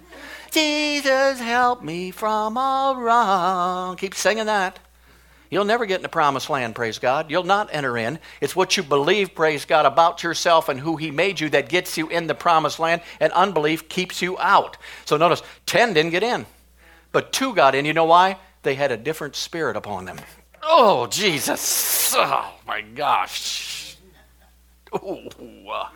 Jesus, 0.51 1.41
help 1.41 1.83
me 1.83 2.11
from 2.11 2.59
all 2.59 2.97
wrong. 2.97 3.97
Keep 3.97 4.15
singing 4.15 4.47
that. 4.47 4.79
You'll 5.53 5.67
never 5.67 5.85
get 5.85 5.97
in 5.97 6.03
the 6.03 6.09
promised 6.09 6.49
land, 6.49 6.75
praise 6.75 6.99
God. 6.99 7.31
You'll 7.31 7.45
not 7.45 7.69
enter 7.75 7.99
in. 7.99 8.19
It's 8.41 8.57
what 8.57 8.79
you 8.79 8.83
believe, 8.83 9.35
praise 9.35 9.67
God, 9.67 9.85
about 9.85 10.23
yourself 10.23 10.71
and 10.71 10.81
who 10.81 10.97
He 10.97 11.11
made 11.11 11.41
you 11.41 11.51
that 11.51 11.69
gets 11.69 11.99
you 11.99 12.09
in 12.09 12.27
the 12.27 12.35
promised 12.35 12.79
land, 12.79 13.03
and 13.21 13.31
unbelief 13.35 13.87
keeps 13.91 14.23
you 14.23 14.39
out. 14.39 14.79
So 15.05 15.19
notice, 15.19 15.43
10 15.67 15.93
didn't 15.93 16.13
get 16.13 16.23
in, 16.23 16.47
but 17.13 17.35
2 17.35 17.55
got 17.55 17.75
in. 17.75 17.85
You 17.85 17.93
know 17.93 18.07
why? 18.07 18.39
They 18.63 18.75
had 18.75 18.93
a 18.93 18.97
different 18.97 19.37
spirit 19.37 19.77
upon 19.77 20.07
them. 20.07 20.17
Oh, 20.63 21.07
Jesus. 21.09 22.15
Oh, 22.17 22.51
my 22.67 22.81
gosh. 22.81 23.99
Ooh. 24.95 25.29
Uh, 25.71 25.89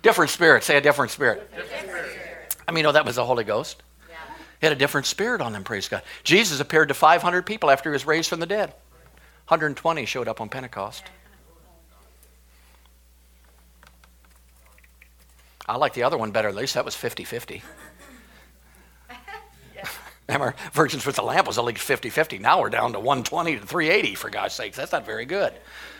different 0.00 0.30
spirit. 0.30 0.64
Say 0.64 0.78
a 0.78 0.80
different 0.80 1.10
spirit. 1.10 1.50
Different 1.54 2.06
spirit. 2.14 2.56
I 2.66 2.72
mean, 2.72 2.86
oh, 2.86 2.92
that 2.92 3.04
was 3.04 3.16
the 3.16 3.26
Holy 3.26 3.44
Ghost. 3.44 3.82
Yeah. 4.08 4.16
He 4.62 4.66
had 4.66 4.72
a 4.72 4.78
different 4.78 5.06
spirit 5.06 5.42
on 5.42 5.52
them, 5.52 5.64
praise 5.64 5.86
God. 5.86 6.00
Jesus 6.24 6.60
appeared 6.60 6.88
to 6.88 6.94
500 6.94 7.44
people 7.44 7.70
after 7.70 7.90
he 7.90 7.92
was 7.92 8.06
raised 8.06 8.30
from 8.30 8.40
the 8.40 8.46
dead. 8.46 8.72
120 9.52 10.06
showed 10.06 10.28
up 10.28 10.40
on 10.40 10.48
Pentecost. 10.48 11.04
I 15.68 15.76
like 15.76 15.92
the 15.92 16.04
other 16.04 16.16
one 16.16 16.30
better. 16.30 16.48
At 16.48 16.54
least 16.54 16.72
that 16.72 16.86
was 16.86 16.94
50 16.94 17.24
50. 17.24 17.62
Remember, 20.26 20.54
Virgins 20.72 21.04
with 21.04 21.16
the 21.16 21.22
Lamp 21.22 21.46
was 21.46 21.58
at 21.58 21.64
least 21.64 21.82
50 21.82 22.08
50. 22.08 22.38
Now 22.38 22.62
we're 22.62 22.70
down 22.70 22.94
to 22.94 22.98
120 22.98 23.58
to 23.58 23.66
380, 23.66 24.14
for 24.14 24.30
God's 24.30 24.54
sakes. 24.54 24.78
That's 24.78 24.92
not 24.92 25.04
very 25.04 25.26
good. 25.26 25.52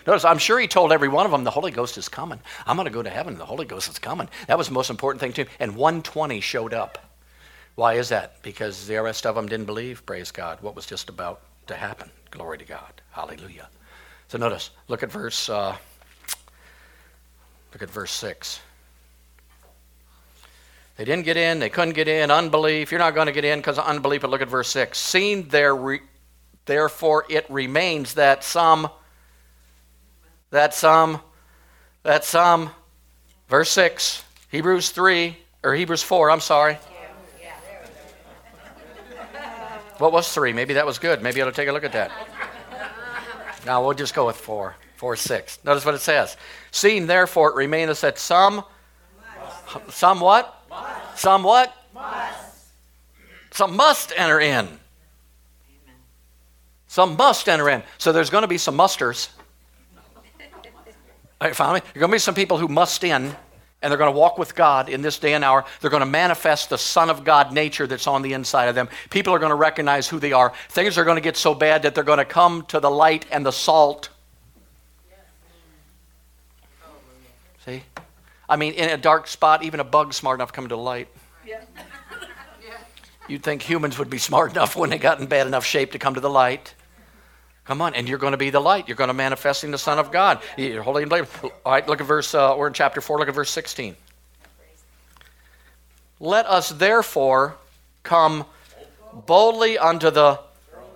Notice, 0.07 0.25
I'm 0.25 0.39
sure 0.39 0.59
he 0.59 0.67
told 0.67 0.91
every 0.91 1.09
one 1.09 1.27
of 1.27 1.33
them, 1.33 1.45
the 1.45 1.51
Holy 1.51 1.73
Ghost 1.73 1.99
is 1.99 2.09
coming. 2.09 2.41
I'm 2.67 2.77
going 2.77 2.87
to 2.87 2.91
go 2.91 3.03
to 3.03 3.11
heaven. 3.11 3.37
The 3.37 3.45
Holy 3.45 3.67
Ghost 3.67 3.91
is 3.91 3.99
coming. 3.99 4.31
That 4.47 4.57
was 4.57 4.69
the 4.69 4.73
most 4.73 4.89
important 4.89 5.21
thing 5.21 5.35
to 5.35 5.43
him. 5.43 5.49
And 5.61 5.77
120 5.77 6.41
showed 6.41 6.73
up. 6.73 7.13
Why 7.75 7.95
is 7.95 8.09
that? 8.09 8.43
Because 8.43 8.87
the 8.87 9.03
rest 9.03 9.27
of 9.27 9.35
them 9.35 9.47
didn't 9.47 9.67
believe, 9.67 10.07
praise 10.07 10.31
God, 10.31 10.63
what 10.63 10.75
was 10.75 10.87
just 10.87 11.11
about 11.11 11.43
to 11.67 11.75
happen. 11.75 12.11
Glory 12.31 12.57
to 12.57 12.65
God. 12.65 13.02
Hallelujah. 13.13 13.69
So 14.29 14.39
notice, 14.39 14.71
look 14.89 15.03
at 15.03 15.13
verse 15.13 15.49
uh, 15.49 15.77
look 17.73 17.83
at 17.83 17.91
verse 17.91 18.11
6. 18.13 18.61
They 20.97 21.05
didn't 21.05 21.25
get 21.25 21.37
in, 21.37 21.59
they 21.59 21.71
couldn't 21.71 21.95
get 21.95 22.09
in, 22.09 22.31
unbelief. 22.31 22.91
You're 22.91 22.99
not 22.99 23.15
going 23.15 23.27
to 23.27 23.33
get 23.33 23.45
in 23.45 23.59
because 23.59 23.79
of 23.79 23.85
unbelief, 23.85 24.23
but 24.23 24.31
look 24.31 24.43
at 24.43 24.49
verse 24.49 24.69
6. 24.69 24.99
Seen 24.99 25.49
there 25.49 25.75
re- 25.75 26.01
therefore 26.65 27.25
it 27.29 27.47
remains 27.49 28.15
that 28.15 28.45
some 28.45 28.89
that 30.51 30.75
some 30.75 31.21
that 32.03 32.25
some 32.25 32.71
verse 33.49 33.71
6, 33.71 34.25
Hebrews 34.51 34.91
3 34.91 35.37
or 35.63 35.75
Hebrews 35.75 36.03
4, 36.03 36.31
I'm 36.31 36.41
sorry. 36.41 36.79
What 39.99 40.13
was 40.13 40.33
3? 40.33 40.53
Maybe 40.53 40.75
that 40.75 40.87
was 40.87 40.99
good. 40.99 41.23
Maybe 41.23 41.41
I'll 41.43 41.53
take 41.53 41.69
a 41.69 41.73
look 41.73 41.85
at 41.85 41.93
that. 41.93 42.11
Now 43.65 43.85
we'll 43.85 43.95
just 43.95 44.15
go 44.15 44.27
with 44.27 44.37
four, 44.37 44.77
four, 44.97 45.17
six. 45.17 45.59
Notice 45.65 45.85
what 45.85 45.95
it 45.95 46.01
says. 46.01 46.37
Seeing 46.71 47.07
therefore 47.07 47.51
it 47.51 47.57
remaineth 47.57 48.01
that 48.01 48.19
some, 48.19 48.65
must. 49.75 49.93
some 49.93 50.21
what? 50.21 50.65
Must. 50.69 51.19
Some 51.19 51.43
what? 51.43 51.75
Must. 51.95 52.69
Some 53.53 53.77
must 53.77 54.13
enter 54.17 54.41
in. 54.41 54.65
Amen. 54.67 54.79
Some 56.89 57.17
must 57.17 57.49
enter 57.49 57.69
in. 57.69 57.83
So 57.99 58.13
there's 58.13 58.31
going 58.31 58.43
to 58.43 58.49
be 58.49 58.59
some 58.59 58.77
musters. 58.77 59.29
Right, 61.41 61.57
follow 61.57 61.75
me? 61.75 61.81
There's 61.81 62.01
going 62.01 62.11
to 62.11 62.15
be 62.15 62.19
some 62.19 62.35
people 62.37 62.57
who 62.57 62.69
must 62.69 63.03
in 63.03 63.35
and 63.83 63.91
they're 63.91 63.99
going 63.99 64.13
to 64.13 64.19
walk 64.19 64.39
with 64.39 64.55
God 64.55 64.89
in 64.89 65.03
this 65.03 65.19
day 65.19 65.35
and 65.35 65.45
hour. 65.45 65.65
They're 65.81 65.91
going 65.91 66.01
to 66.03 66.07
manifest 66.07 66.71
the 66.71 66.79
Son 66.79 67.11
of 67.11 67.25
God 67.25 67.53
nature 67.53 67.87
that's 67.87 68.07
on 68.07 68.23
the 68.23 68.33
inside 68.33 68.67
of 68.67 68.75
them. 68.75 68.89
People 69.11 69.35
are 69.35 69.39
going 69.39 69.51
to 69.51 69.57
recognize 69.57 70.09
who 70.09 70.19
they 70.19 70.33
are. 70.33 70.53
Things 70.69 70.97
are 70.99 71.05
going 71.05 71.17
to 71.17 71.23
get 71.23 71.37
so 71.37 71.55
bad 71.55 71.83
that 71.83 71.95
they're 71.95 72.05
going 72.05 72.19
to 72.19 72.25
come 72.25 72.65
to 72.67 72.81
the 72.81 72.91
light 72.91 73.27
and 73.31 73.45
the 73.45 73.51
salt. 73.51 74.09
See? 77.65 77.83
I 78.49 78.57
mean, 78.57 78.75
in 78.75 78.91
a 78.91 78.97
dark 78.97 79.27
spot, 79.27 79.63
even 79.63 79.81
a 79.81 79.85
bug's 79.85 80.17
smart 80.17 80.39
enough 80.39 80.53
to 80.53 80.57
come 80.57 80.65
to 80.65 80.75
the 80.75 80.83
light. 80.83 81.09
You'd 83.29 83.43
think 83.43 83.63
humans 83.63 83.99
would 83.99 84.11
be 84.11 84.19
smart 84.19 84.51
enough 84.51 84.77
when 84.77 84.91
they 84.91 84.99
got 84.99 85.21
in 85.21 85.27
bad 85.27 85.47
enough 85.47 85.65
shape 85.65 85.93
to 85.93 85.99
come 85.99 86.15
to 86.15 86.21
the 86.21 86.31
light. 86.31 86.75
Come 87.65 87.81
on, 87.81 87.95
and 87.95 88.09
you're 88.09 88.19
going 88.19 88.33
to 88.33 88.39
be 88.39 88.51
the 88.51 88.61
light. 88.61 88.89
You're 88.89 88.97
going 88.97 89.09
to 89.09 89.15
manifest 89.15 89.63
in 89.63 89.71
the 89.71 89.79
Son 89.79 89.99
of 89.99 90.11
God. 90.11 90.41
You're 90.57 90.83
holy 90.83 91.05
and 91.05 91.13
All 91.13 91.29
right, 91.65 91.87
look 91.87 92.01
at 92.01 92.07
verse. 92.07 92.35
Uh, 92.35 92.55
we're 92.59 92.67
in 92.67 92.73
chapter 92.73 93.01
four. 93.01 93.19
Look 93.19 93.29
at 93.29 93.35
verse 93.35 93.51
sixteen. 93.51 93.97
Let 96.19 96.47
us 96.47 96.71
therefore 96.71 97.57
come 98.03 98.47
boldly 99.27 99.79
unto 99.79 100.11
the 100.11 100.41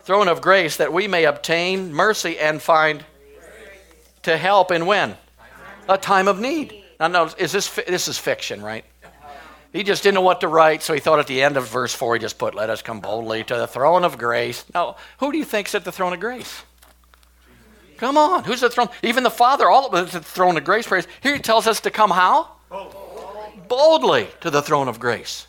throne 0.03 0.29
of 0.29 0.41
grace, 0.41 0.77
that 0.77 0.93
we 0.93 1.09
may 1.09 1.25
obtain 1.25 1.93
mercy 1.93 2.39
and 2.39 2.63
find 2.63 3.05
to 4.23 4.37
help 4.37 4.71
in 4.71 4.87
when 4.87 5.17
a 5.89 5.99
time 5.99 6.29
of 6.29 6.41
need. 6.41 6.83
Now, 6.99 7.09
no, 7.09 7.31
is 7.39 7.53
this 7.53 7.69
this 7.87 8.09
is 8.09 8.19
fiction, 8.19 8.63
right? 8.63 8.85
He 9.77 9.83
just 9.83 10.03
didn't 10.03 10.15
know 10.15 10.23
what 10.23 10.41
to 10.41 10.49
write, 10.49 10.83
so 10.83 10.95
he 10.95 11.01
thought 11.01 11.19
at 11.19 11.27
the 11.27 11.43
end 11.43 11.59
of 11.59 11.69
verse 11.69 11.93
4, 11.93 12.15
he 12.15 12.21
just 12.21 12.39
put, 12.39 12.55
Let 12.55 12.71
us 12.71 12.81
come 12.81 13.01
boldly 13.01 13.45
to 13.45 13.57
the 13.57 13.67
throne 13.67 14.05
of 14.05 14.17
grace. 14.17 14.65
Now, 14.73 14.97
who 15.19 15.31
do 15.31 15.37
you 15.37 15.45
think's 15.45 15.75
at 15.75 15.85
the 15.85 15.93
throne 15.93 16.15
of 16.15 16.21
grace? 16.21 16.63
Come 17.99 18.17
on, 18.17 18.45
who's 18.45 18.63
at 18.63 18.71
the 18.71 18.75
throne? 18.75 18.89
Even 19.03 19.23
the 19.23 19.31
Father, 19.31 19.69
all 19.69 19.87
of 19.87 19.93
us 19.93 20.15
at 20.15 20.23
the 20.23 20.29
throne 20.29 20.57
of 20.57 20.65
grace. 20.65 20.87
Praise. 20.87 21.07
Here 21.23 21.35
he 21.35 21.43
tells 21.43 21.67
us 21.67 21.83
to 21.83 21.91
come 21.91 22.11
how? 22.11 22.53
Boldly. 22.71 23.61
boldly 23.69 24.29
to 24.41 24.51
the 24.51 24.63
throne 24.63 24.89
of 24.89 24.99
grace. 24.99 25.47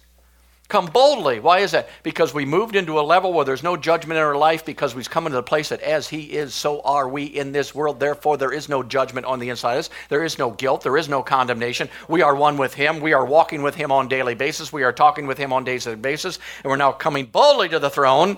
Come 0.68 0.88
boldly. 0.88 1.40
Why 1.40 1.60
is 1.60 1.72
that? 1.72 1.88
Because 2.04 2.34
we 2.34 2.44
moved 2.44 2.76
into 2.76 3.00
a 3.00 3.02
level 3.02 3.32
where 3.32 3.46
there's 3.46 3.64
no 3.64 3.78
judgment 3.78 4.18
in 4.18 4.24
our 4.24 4.36
life 4.36 4.66
because 4.66 4.94
we've 4.94 5.10
come 5.10 5.26
into 5.26 5.38
the 5.38 5.44
place 5.44 5.70
that 5.70 5.80
as 5.80 6.10
He 6.10 6.24
is, 6.24 6.54
so 6.54 6.82
are 6.82 7.08
we 7.08 7.24
in 7.24 7.54
this 7.54 7.74
world. 7.74 8.02
Therefore, 8.02 8.36
there 8.36 8.52
is 8.52 8.68
no 8.68 8.84
judgment 8.84 9.26
on 9.26 9.40
the 9.40 9.48
inside 9.48 9.74
of 9.74 9.80
us. 9.80 9.90
There 10.10 10.26
is 10.26 10.38
no 10.38 10.52
guilt. 10.52 10.82
There 10.82 10.98
is 10.98 11.08
no 11.08 11.24
condemnation. 11.24 11.88
We 12.10 12.22
are 12.22 12.36
one 12.36 12.58
with 12.58 12.74
Him. 12.74 13.00
We 13.00 13.14
are 13.14 13.26
walking 13.26 13.62
with 13.62 13.76
Him 13.76 13.94
on 13.94 14.10
daily 14.10 14.36
basis. 14.36 14.74
We 14.74 14.84
are 14.84 14.92
talking 14.92 15.26
with 15.26 15.38
Him 15.38 15.54
on 15.54 15.64
daily 15.64 15.96
basis. 15.96 16.38
And 16.64 16.70
we're 16.70 16.76
now 16.76 16.92
coming 16.92 17.28
boldly 17.28 17.70
to 17.70 17.80
the 17.80 17.90
throne. 17.90 18.38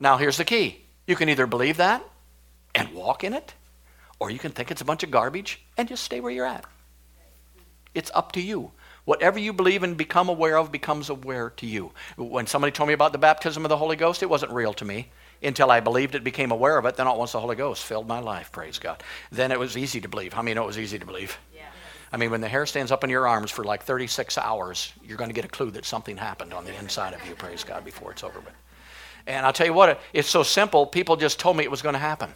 Now, 0.00 0.16
here's 0.16 0.38
the 0.38 0.46
key 0.46 0.82
you 1.06 1.16
can 1.16 1.28
either 1.28 1.46
believe 1.46 1.76
that 1.76 2.02
and 2.74 2.94
walk 2.94 3.22
in 3.22 3.34
it, 3.34 3.52
or 4.18 4.30
you 4.30 4.38
can 4.38 4.52
think 4.52 4.70
it's 4.70 4.80
a 4.80 4.84
bunch 4.84 5.02
of 5.02 5.10
garbage 5.10 5.60
and 5.76 5.88
just 5.88 6.04
stay 6.04 6.20
where 6.20 6.32
you're 6.32 6.46
at. 6.46 6.64
It's 7.94 8.10
up 8.14 8.32
to 8.32 8.40
you. 8.40 8.72
Whatever 9.08 9.38
you 9.38 9.54
believe 9.54 9.82
and 9.82 9.96
become 9.96 10.28
aware 10.28 10.58
of 10.58 10.70
becomes 10.70 11.08
aware 11.08 11.48
to 11.56 11.64
you. 11.64 11.92
When 12.18 12.46
somebody 12.46 12.72
told 12.72 12.88
me 12.88 12.92
about 12.92 13.12
the 13.12 13.16
baptism 13.16 13.64
of 13.64 13.70
the 13.70 13.76
Holy 13.78 13.96
Ghost, 13.96 14.22
it 14.22 14.28
wasn't 14.28 14.52
real 14.52 14.74
to 14.74 14.84
me 14.84 15.08
until 15.42 15.70
I 15.70 15.80
believed 15.80 16.14
it, 16.14 16.22
became 16.22 16.50
aware 16.50 16.76
of 16.76 16.84
it. 16.84 16.96
Then, 16.96 17.06
all 17.06 17.14
at 17.14 17.18
once 17.18 17.32
the 17.32 17.40
Holy 17.40 17.56
Ghost 17.56 17.86
filled 17.86 18.06
my 18.06 18.18
life, 18.18 18.52
praise 18.52 18.78
God. 18.78 19.02
Then 19.32 19.50
it 19.50 19.58
was 19.58 19.78
easy 19.78 19.98
to 20.02 20.10
believe. 20.10 20.34
How 20.34 20.42
many 20.42 20.52
know 20.52 20.64
it 20.64 20.66
was 20.66 20.78
easy 20.78 20.98
to 20.98 21.06
believe? 21.06 21.38
Yeah. 21.56 21.62
I 22.12 22.18
mean, 22.18 22.30
when 22.30 22.42
the 22.42 22.48
hair 22.48 22.66
stands 22.66 22.92
up 22.92 23.02
in 23.02 23.08
your 23.08 23.26
arms 23.26 23.50
for 23.50 23.64
like 23.64 23.82
36 23.82 24.36
hours, 24.36 24.92
you're 25.02 25.16
going 25.16 25.30
to 25.30 25.34
get 25.34 25.46
a 25.46 25.48
clue 25.48 25.70
that 25.70 25.86
something 25.86 26.18
happened 26.18 26.52
on 26.52 26.66
the 26.66 26.78
inside 26.78 27.14
of 27.14 27.26
you, 27.26 27.34
praise 27.34 27.64
God, 27.64 27.86
before 27.86 28.12
it's 28.12 28.22
over 28.22 28.40
with. 28.40 28.52
And 29.26 29.46
I'll 29.46 29.54
tell 29.54 29.66
you 29.66 29.72
what, 29.72 30.02
it's 30.12 30.28
so 30.28 30.42
simple, 30.42 30.84
people 30.84 31.16
just 31.16 31.40
told 31.40 31.56
me 31.56 31.64
it 31.64 31.70
was 31.70 31.80
going 31.80 31.94
to 31.94 31.98
happen. 31.98 32.34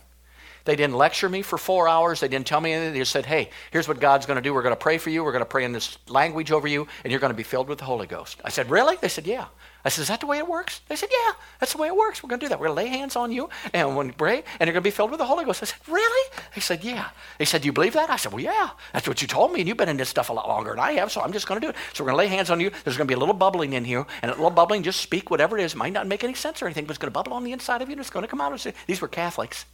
They 0.64 0.76
didn't 0.76 0.96
lecture 0.96 1.28
me 1.28 1.42
for 1.42 1.58
four 1.58 1.88
hours. 1.88 2.20
They 2.20 2.28
didn't 2.28 2.46
tell 2.46 2.60
me 2.60 2.72
anything. 2.72 2.92
They 2.92 2.98
just 3.00 3.12
said, 3.12 3.26
hey, 3.26 3.50
here's 3.70 3.88
what 3.88 4.00
God's 4.00 4.26
going 4.26 4.36
to 4.36 4.42
do. 4.42 4.54
We're 4.54 4.62
going 4.62 4.74
to 4.74 4.80
pray 4.80 4.98
for 4.98 5.10
you. 5.10 5.24
We're 5.24 5.32
going 5.32 5.44
to 5.44 5.46
pray 5.46 5.64
in 5.64 5.72
this 5.72 5.98
language 6.08 6.52
over 6.52 6.68
you, 6.68 6.86
and 7.04 7.10
you're 7.10 7.20
going 7.20 7.32
to 7.32 7.36
be 7.36 7.42
filled 7.42 7.68
with 7.68 7.78
the 7.78 7.84
Holy 7.84 8.06
Ghost. 8.06 8.40
I 8.44 8.50
said, 8.50 8.70
really? 8.70 8.96
They 9.00 9.08
said, 9.08 9.26
yeah. 9.26 9.46
I 9.84 9.88
said, 9.88 10.02
is 10.02 10.08
that 10.08 10.20
the 10.20 10.26
way 10.26 10.38
it 10.38 10.46
works? 10.46 10.80
They 10.86 10.94
said, 10.94 11.08
yeah, 11.10 11.32
that's 11.58 11.72
the 11.72 11.78
way 11.78 11.88
it 11.88 11.96
works. 11.96 12.22
We're 12.22 12.28
going 12.28 12.38
to 12.38 12.46
do 12.46 12.50
that. 12.50 12.60
We're 12.60 12.68
going 12.68 12.76
to 12.76 12.84
lay 12.84 12.88
hands 12.88 13.16
on 13.16 13.32
you, 13.32 13.50
and 13.72 13.96
when 13.96 14.06
we 14.06 14.12
pray, 14.12 14.44
and 14.60 14.68
you're 14.68 14.72
going 14.72 14.82
to 14.82 14.86
be 14.86 14.92
filled 14.92 15.10
with 15.10 15.18
the 15.18 15.24
Holy 15.24 15.44
Ghost. 15.44 15.60
I 15.60 15.66
said, 15.66 15.80
really? 15.88 16.30
They 16.54 16.60
said, 16.60 16.84
yeah. 16.84 17.08
They 17.38 17.44
said, 17.44 17.62
do 17.62 17.66
you 17.66 17.72
believe 17.72 17.94
that? 17.94 18.08
I 18.08 18.14
said, 18.14 18.32
well, 18.32 18.44
yeah. 18.44 18.70
That's 18.92 19.08
what 19.08 19.20
you 19.20 19.26
told 19.26 19.52
me, 19.52 19.58
and 19.58 19.68
you've 19.68 19.76
been 19.76 19.88
in 19.88 19.96
this 19.96 20.08
stuff 20.08 20.30
a 20.30 20.32
lot 20.32 20.46
longer 20.46 20.70
than 20.70 20.78
I 20.78 20.92
have, 20.92 21.10
so 21.10 21.20
I'm 21.20 21.32
just 21.32 21.48
going 21.48 21.60
to 21.60 21.66
do 21.66 21.70
it. 21.70 21.76
So 21.94 22.04
we're 22.04 22.12
going 22.12 22.28
to 22.28 22.30
lay 22.30 22.36
hands 22.36 22.50
on 22.50 22.60
you. 22.60 22.70
There's 22.84 22.96
going 22.96 23.08
to 23.08 23.10
be 23.10 23.16
a 23.16 23.18
little 23.18 23.34
bubbling 23.34 23.72
in 23.72 23.84
here, 23.84 24.06
and 24.22 24.30
a 24.30 24.34
little 24.34 24.50
bubbling, 24.50 24.84
just 24.84 25.00
speak 25.00 25.32
whatever 25.32 25.58
it 25.58 25.64
is. 25.64 25.74
It 25.74 25.78
might 25.78 25.92
not 25.92 26.06
make 26.06 26.22
any 26.22 26.34
sense 26.34 26.62
or 26.62 26.66
anything, 26.66 26.84
but 26.84 26.92
it's 26.92 26.98
going 26.98 27.10
to 27.10 27.12
bubble 27.12 27.32
on 27.32 27.42
the 27.42 27.50
inside 27.50 27.82
of 27.82 27.88
you, 27.88 27.94
and 27.94 28.00
it's 28.00 28.10
going 28.10 28.22
to 28.22 28.28
come 28.28 28.40
out. 28.40 28.52
These 28.86 29.00
were 29.00 29.08
Catholics. 29.08 29.64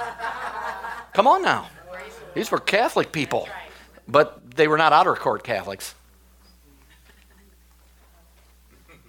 Come 1.12 1.26
on 1.26 1.42
now. 1.42 1.68
These 2.34 2.50
were 2.50 2.58
Catholic 2.58 3.12
people, 3.12 3.48
but 4.06 4.54
they 4.56 4.68
were 4.68 4.78
not 4.78 4.92
outer 4.92 5.14
court 5.14 5.42
Catholics. 5.42 5.94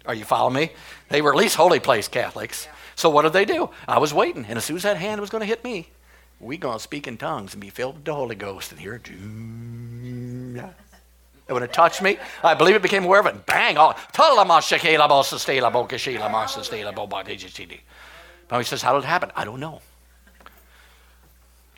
Are 0.06 0.16
you 0.16 0.26
following 0.26 0.56
me? 0.56 0.72
They 1.10 1.22
were 1.22 1.32
at 1.32 1.38
least 1.38 1.56
holy 1.56 1.80
place 1.80 2.08
Catholics. 2.08 2.68
So 2.96 3.10
what 3.10 3.22
did 3.22 3.34
they 3.34 3.46
do? 3.46 3.70
I 3.88 4.00
was 4.00 4.14
waiting, 4.14 4.46
and 4.48 4.58
as 4.58 4.66
soon 4.66 4.78
as 4.78 4.84
that 4.84 4.98
hand 4.98 5.22
was 5.22 5.30
going 5.30 5.42
to 5.42 5.48
hit 5.48 5.64
me, 5.64 5.90
we 6.42 6.58
gonna 6.58 6.80
speak 6.80 7.08
in 7.08 7.18
tongues 7.18 7.54
and 7.54 7.62
be 7.62 7.70
filled 7.70 7.96
with 7.96 8.06
the 8.06 8.16
Holy 8.16 8.36
Ghost 8.36 8.72
and 8.72 8.82
hear. 8.82 8.96
It. 8.96 9.08
And 9.08 10.74
when 11.48 11.62
it 11.64 11.72
touched 11.72 12.02
me, 12.02 12.18
I 12.44 12.56
believe 12.56 12.76
it 12.76 12.82
became 12.82 13.04
aware 13.04 13.20
of 13.20 13.28
it. 13.28 13.46
Bang! 13.46 13.78
Oh, 13.78 13.94
All, 18.50 18.58
he 18.58 18.66
says, 18.66 18.82
How 18.82 18.94
did 18.94 19.04
it 19.04 19.08
happen? 19.08 19.32
I 19.36 19.46
don't 19.46 19.60
know. 19.60 19.82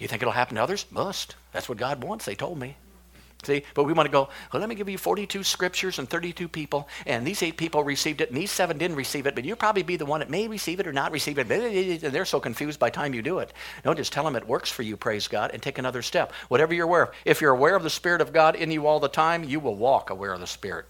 You 0.04 0.10
think 0.10 0.22
it'll 0.22 0.34
happen 0.34 0.58
to 0.58 0.62
others? 0.62 0.86
Must. 0.92 1.34
That's 1.54 1.70
what 1.70 1.78
God 1.78 2.04
wants, 2.04 2.26
they 2.26 2.36
told 2.36 2.60
me. 2.60 2.76
See, 3.44 3.64
but 3.74 3.86
we 3.86 3.94
want 3.94 4.06
to 4.06 4.12
go, 4.12 4.28
well, 4.52 4.60
let 4.60 4.68
me 4.68 4.76
give 4.76 4.90
you 4.90 4.98
42 4.98 5.44
scriptures 5.44 5.98
and 5.98 6.10
32 6.10 6.50
people, 6.50 6.90
and 7.06 7.26
these 7.26 7.42
eight 7.42 7.56
people 7.56 7.86
received 7.86 8.20
it, 8.20 8.28
and 8.28 8.38
these 8.38 8.52
seven 8.52 8.78
didn't 8.78 8.98
receive 8.98 9.28
it, 9.28 9.34
but 9.34 9.46
you'll 9.46 9.56
probably 9.56 9.82
be 9.82 9.96
the 9.96 10.06
one 10.06 10.20
that 10.20 10.30
may 10.30 10.50
receive 10.50 10.82
it 10.82 10.88
or 10.88 10.92
not 10.92 11.14
receive 11.14 11.40
it. 11.40 11.50
And 11.50 12.02
they're 12.14 12.26
so 12.26 12.42
confused 12.42 12.82
by 12.82 12.90
time 12.90 13.14
you 13.14 13.22
do 13.22 13.40
it. 13.40 13.54
No, 13.86 13.94
just 13.94 14.12
tell 14.12 14.26
them 14.26 14.36
it 14.36 14.46
works 14.46 14.70
for 14.70 14.84
you, 14.84 14.98
praise 14.98 15.30
God, 15.30 15.52
and 15.54 15.64
take 15.64 15.78
another 15.78 16.02
step. 16.02 16.34
Whatever 16.50 16.74
you're 16.74 16.84
aware 16.84 17.04
of. 17.04 17.12
If 17.24 17.40
you're 17.40 17.52
aware 17.56 17.78
of 17.78 17.84
the 17.84 17.90
Spirit 17.90 18.20
of 18.20 18.34
God 18.34 18.58
in 18.58 18.72
you 18.72 18.88
all 18.88 19.00
the 19.00 19.08
time, 19.08 19.46
you 19.46 19.62
will 19.62 19.76
walk 19.76 20.10
aware 20.10 20.34
of 20.34 20.42
the 20.42 20.48
Spirit 20.48 20.86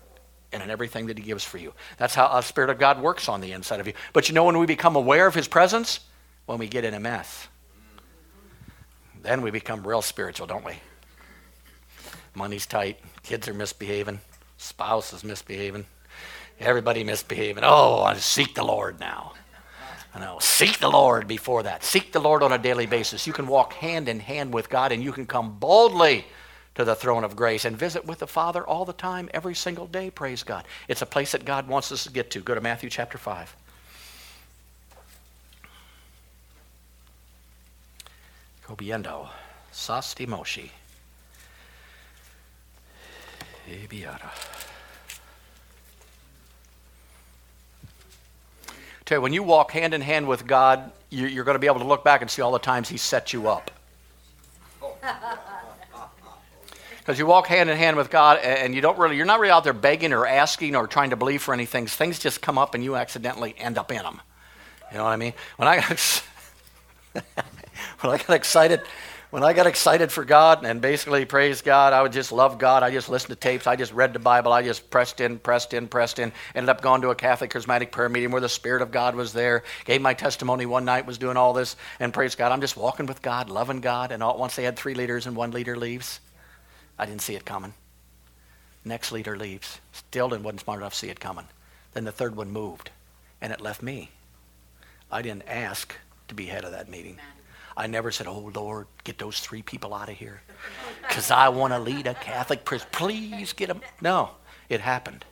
and 0.52 0.64
in 0.64 0.72
everything 0.72 1.06
that 1.06 1.20
He 1.20 1.24
gives 1.24 1.44
for 1.44 1.60
you. 1.60 1.74
That's 2.00 2.16
how 2.16 2.30
the 2.30 2.42
Spirit 2.42 2.72
of 2.72 2.80
God 2.80 3.00
works 3.00 3.30
on 3.30 3.42
the 3.42 3.52
inside 3.52 3.80
of 3.80 3.86
you. 3.86 3.94
But 4.12 4.28
you 4.28 4.34
know 4.34 4.46
when 4.46 4.58
we 4.58 4.66
become 4.66 4.96
aware 4.96 5.28
of 5.28 5.36
His 5.36 5.48
presence? 5.48 6.00
When 6.48 6.58
we 6.58 6.68
get 6.68 6.84
in 6.84 6.96
a 6.96 7.00
mess. 7.00 7.48
Then 9.24 9.42
we 9.42 9.52
become 9.52 9.88
real 9.88 10.02
spiritual, 10.02 10.48
don't 10.48 10.66
we? 10.66 10.74
Money's 12.36 12.66
tight, 12.66 13.00
kids 13.24 13.48
are 13.48 13.54
misbehaving, 13.54 14.20
spouse 14.58 15.14
is 15.14 15.24
misbehaving, 15.24 15.86
everybody 16.60 17.04
misbehaving. 17.04 17.64
Oh, 17.66 18.02
I 18.02 18.16
seek 18.16 18.56
the 18.56 18.64
Lord 18.64 19.00
now. 19.00 19.34
I 20.16 20.20
know. 20.20 20.38
Seek 20.40 20.78
the 20.78 20.90
Lord 20.90 21.28
before 21.28 21.64
that. 21.64 21.84
Seek 21.84 22.12
the 22.12 22.20
Lord 22.20 22.44
on 22.44 22.52
a 22.54 22.58
daily 22.58 22.86
basis. 22.86 23.26
You 23.26 23.34
can 23.34 23.48
walk 23.48 23.74
hand 23.74 24.08
in 24.08 24.20
hand 24.20 24.54
with 24.54 24.70
God 24.70 24.92
and 24.92 25.04
you 25.04 25.12
can 25.12 25.26
come 25.26 25.58
boldly 25.58 26.26
to 26.76 26.86
the 26.86 26.96
throne 26.96 27.24
of 27.24 27.36
grace 27.36 27.66
and 27.66 27.78
visit 27.78 28.06
with 28.06 28.20
the 28.20 28.28
Father 28.28 28.66
all 28.66 28.86
the 28.86 28.94
time, 28.94 29.30
every 29.34 29.56
single 29.56 29.88
day. 29.88 30.12
Praise 30.12 30.44
God. 30.44 30.68
It's 30.88 31.02
a 31.02 31.08
place 31.08 31.32
that 31.32 31.46
God 31.46 31.68
wants 31.68 31.92
us 31.92 32.04
to 32.04 32.12
get 32.12 32.30
to. 32.32 32.42
Go 32.42 32.54
to 32.54 32.62
Matthew 32.62 32.92
chapter 32.92 33.18
5. 33.18 33.56
Cobiendo. 38.66 39.30
Sasti 39.72 40.26
Moshi. 40.26 40.72
Ebiara. 43.70 44.32
Tell 49.06 49.18
you, 49.18 49.22
when 49.22 49.34
you 49.34 49.44
walk 49.44 49.72
hand 49.72 49.94
in 49.94 50.02
hand 50.02 50.28
with 50.28 50.48
God, 50.48 50.92
you're 51.10 51.44
going 51.44 51.56
to 51.56 51.60
be 51.60 51.68
able 51.68 51.80
to 51.80 51.88
look 51.88 52.04
back 52.04 52.22
and 52.22 52.32
see 52.32 52.42
all 52.42 52.52
the 52.52 52.60
times 52.60 52.88
He 52.90 52.98
set 52.98 53.34
you 53.34 53.50
up. 53.50 53.72
Because 57.00 57.20
you 57.20 57.26
walk 57.26 57.48
hand 57.48 57.70
in 57.70 57.76
hand 57.76 57.98
with 57.98 58.10
God, 58.10 58.38
and 58.38 58.74
you 58.74 58.80
don't 58.80 58.98
really, 58.98 59.18
you're 59.18 59.26
not 59.26 59.42
really 59.42 59.52
out 59.52 59.66
there 59.66 59.74
begging 59.74 60.14
or 60.14 60.26
asking 60.26 60.74
or 60.74 60.88
trying 60.88 61.10
to 61.10 61.18
believe 61.18 61.42
for 61.42 61.54
anything. 61.54 61.86
Things 61.86 62.18
just 62.18 62.42
come 62.42 62.58
up, 62.58 62.76
and 62.76 62.84
you 62.84 62.96
accidentally 62.96 63.54
end 63.58 63.78
up 63.78 63.92
in 63.92 64.02
them. 64.02 64.22
You 64.90 65.00
know 65.00 65.04
what 65.04 65.10
I 65.10 65.18
mean? 65.18 65.34
When 65.58 65.68
I 65.68 65.82
when 68.02 68.14
I 68.14 68.18
got 68.18 68.32
excited 68.32 68.82
when 69.34 69.44
I 69.44 69.54
got 69.54 69.66
excited 69.66 70.12
for 70.12 70.24
God 70.24 70.64
and 70.64 70.80
basically 70.80 71.26
praise 71.26 71.64
God, 71.64 71.92
I 71.92 72.04
would 72.04 72.12
just 72.12 72.32
love 72.32 72.60
God. 72.60 72.84
I 72.84 72.92
just 72.92 73.10
listened 73.10 73.30
to 73.30 73.36
tapes. 73.36 73.66
I 73.66 73.76
just 73.76 73.92
read 73.92 74.14
the 74.14 74.20
Bible. 74.20 74.54
I 74.54 74.62
just 74.62 74.92
pressed 74.92 75.22
in, 75.22 75.40
pressed 75.40 75.74
in, 75.74 75.88
pressed 75.88 76.20
in. 76.20 76.32
Ended 76.54 76.70
up 76.70 76.84
going 76.84 77.02
to 77.02 77.10
a 77.10 77.16
Catholic 77.16 77.50
charismatic 77.52 77.90
prayer 77.90 78.10
meeting 78.10 78.30
where 78.30 78.42
the 78.42 78.48
Spirit 78.48 78.84
of 78.84 78.92
God 78.92 79.16
was 79.16 79.34
there. 79.34 79.64
Gave 79.86 80.04
my 80.04 80.14
testimony 80.14 80.68
one 80.68 80.86
night, 80.86 81.08
was 81.08 81.18
doing 81.18 81.36
all 81.36 81.52
this, 81.52 81.76
and 82.00 82.14
praise 82.14 82.36
God. 82.36 82.52
I'm 82.52 82.62
just 82.62 82.78
walking 82.78 83.08
with 83.08 83.24
God, 83.24 83.50
loving 83.50 83.82
God. 83.82 84.12
And 84.12 84.22
all 84.22 84.34
at 84.34 84.38
once 84.38 84.56
they 84.56 84.66
had 84.66 84.78
three 84.78 84.94
leaders 84.94 85.26
and 85.26 85.36
one 85.36 85.50
leader 85.50 85.76
leaves. 85.76 86.20
I 87.00 87.08
didn't 87.08 87.24
see 87.24 87.34
it 87.34 87.44
coming. 87.44 87.74
Next 88.86 89.12
leader 89.12 89.36
leaves. 89.36 89.80
Still 89.94 90.30
didn't, 90.30 90.44
wasn't 90.44 90.62
smart 90.62 90.80
enough 90.82 90.94
to 90.94 91.00
see 91.00 91.10
it 91.10 91.20
coming. 91.20 91.48
Then 91.94 92.04
the 92.04 92.12
third 92.12 92.36
one 92.36 92.52
moved, 92.52 92.92
and 93.42 93.52
it 93.52 93.62
left 93.62 93.82
me. 93.82 94.12
I 95.12 95.24
didn't 95.24 95.48
ask 95.48 95.96
to 96.28 96.36
be 96.36 96.46
head 96.46 96.66
of 96.66 96.72
that 96.74 96.88
meeting. 96.88 97.18
I 97.76 97.88
never 97.88 98.12
said, 98.12 98.28
Oh 98.28 98.52
Lord, 98.54 98.88
get 99.04 99.18
those 99.18 99.40
three 99.40 99.62
people 99.62 99.94
out 99.94 100.10
of 100.10 100.16
here 100.16 100.42
because 101.08 101.32
I 101.32 101.50
want 101.50 101.74
to 101.74 101.80
lead 101.80 102.08
a 102.08 102.14
Catholic 102.14 102.66
priest. 102.66 102.88
Please 102.92 103.54
get 103.54 103.68
them. 103.68 103.82
No, 104.02 104.32
it 104.70 104.82
happened. 104.82 105.26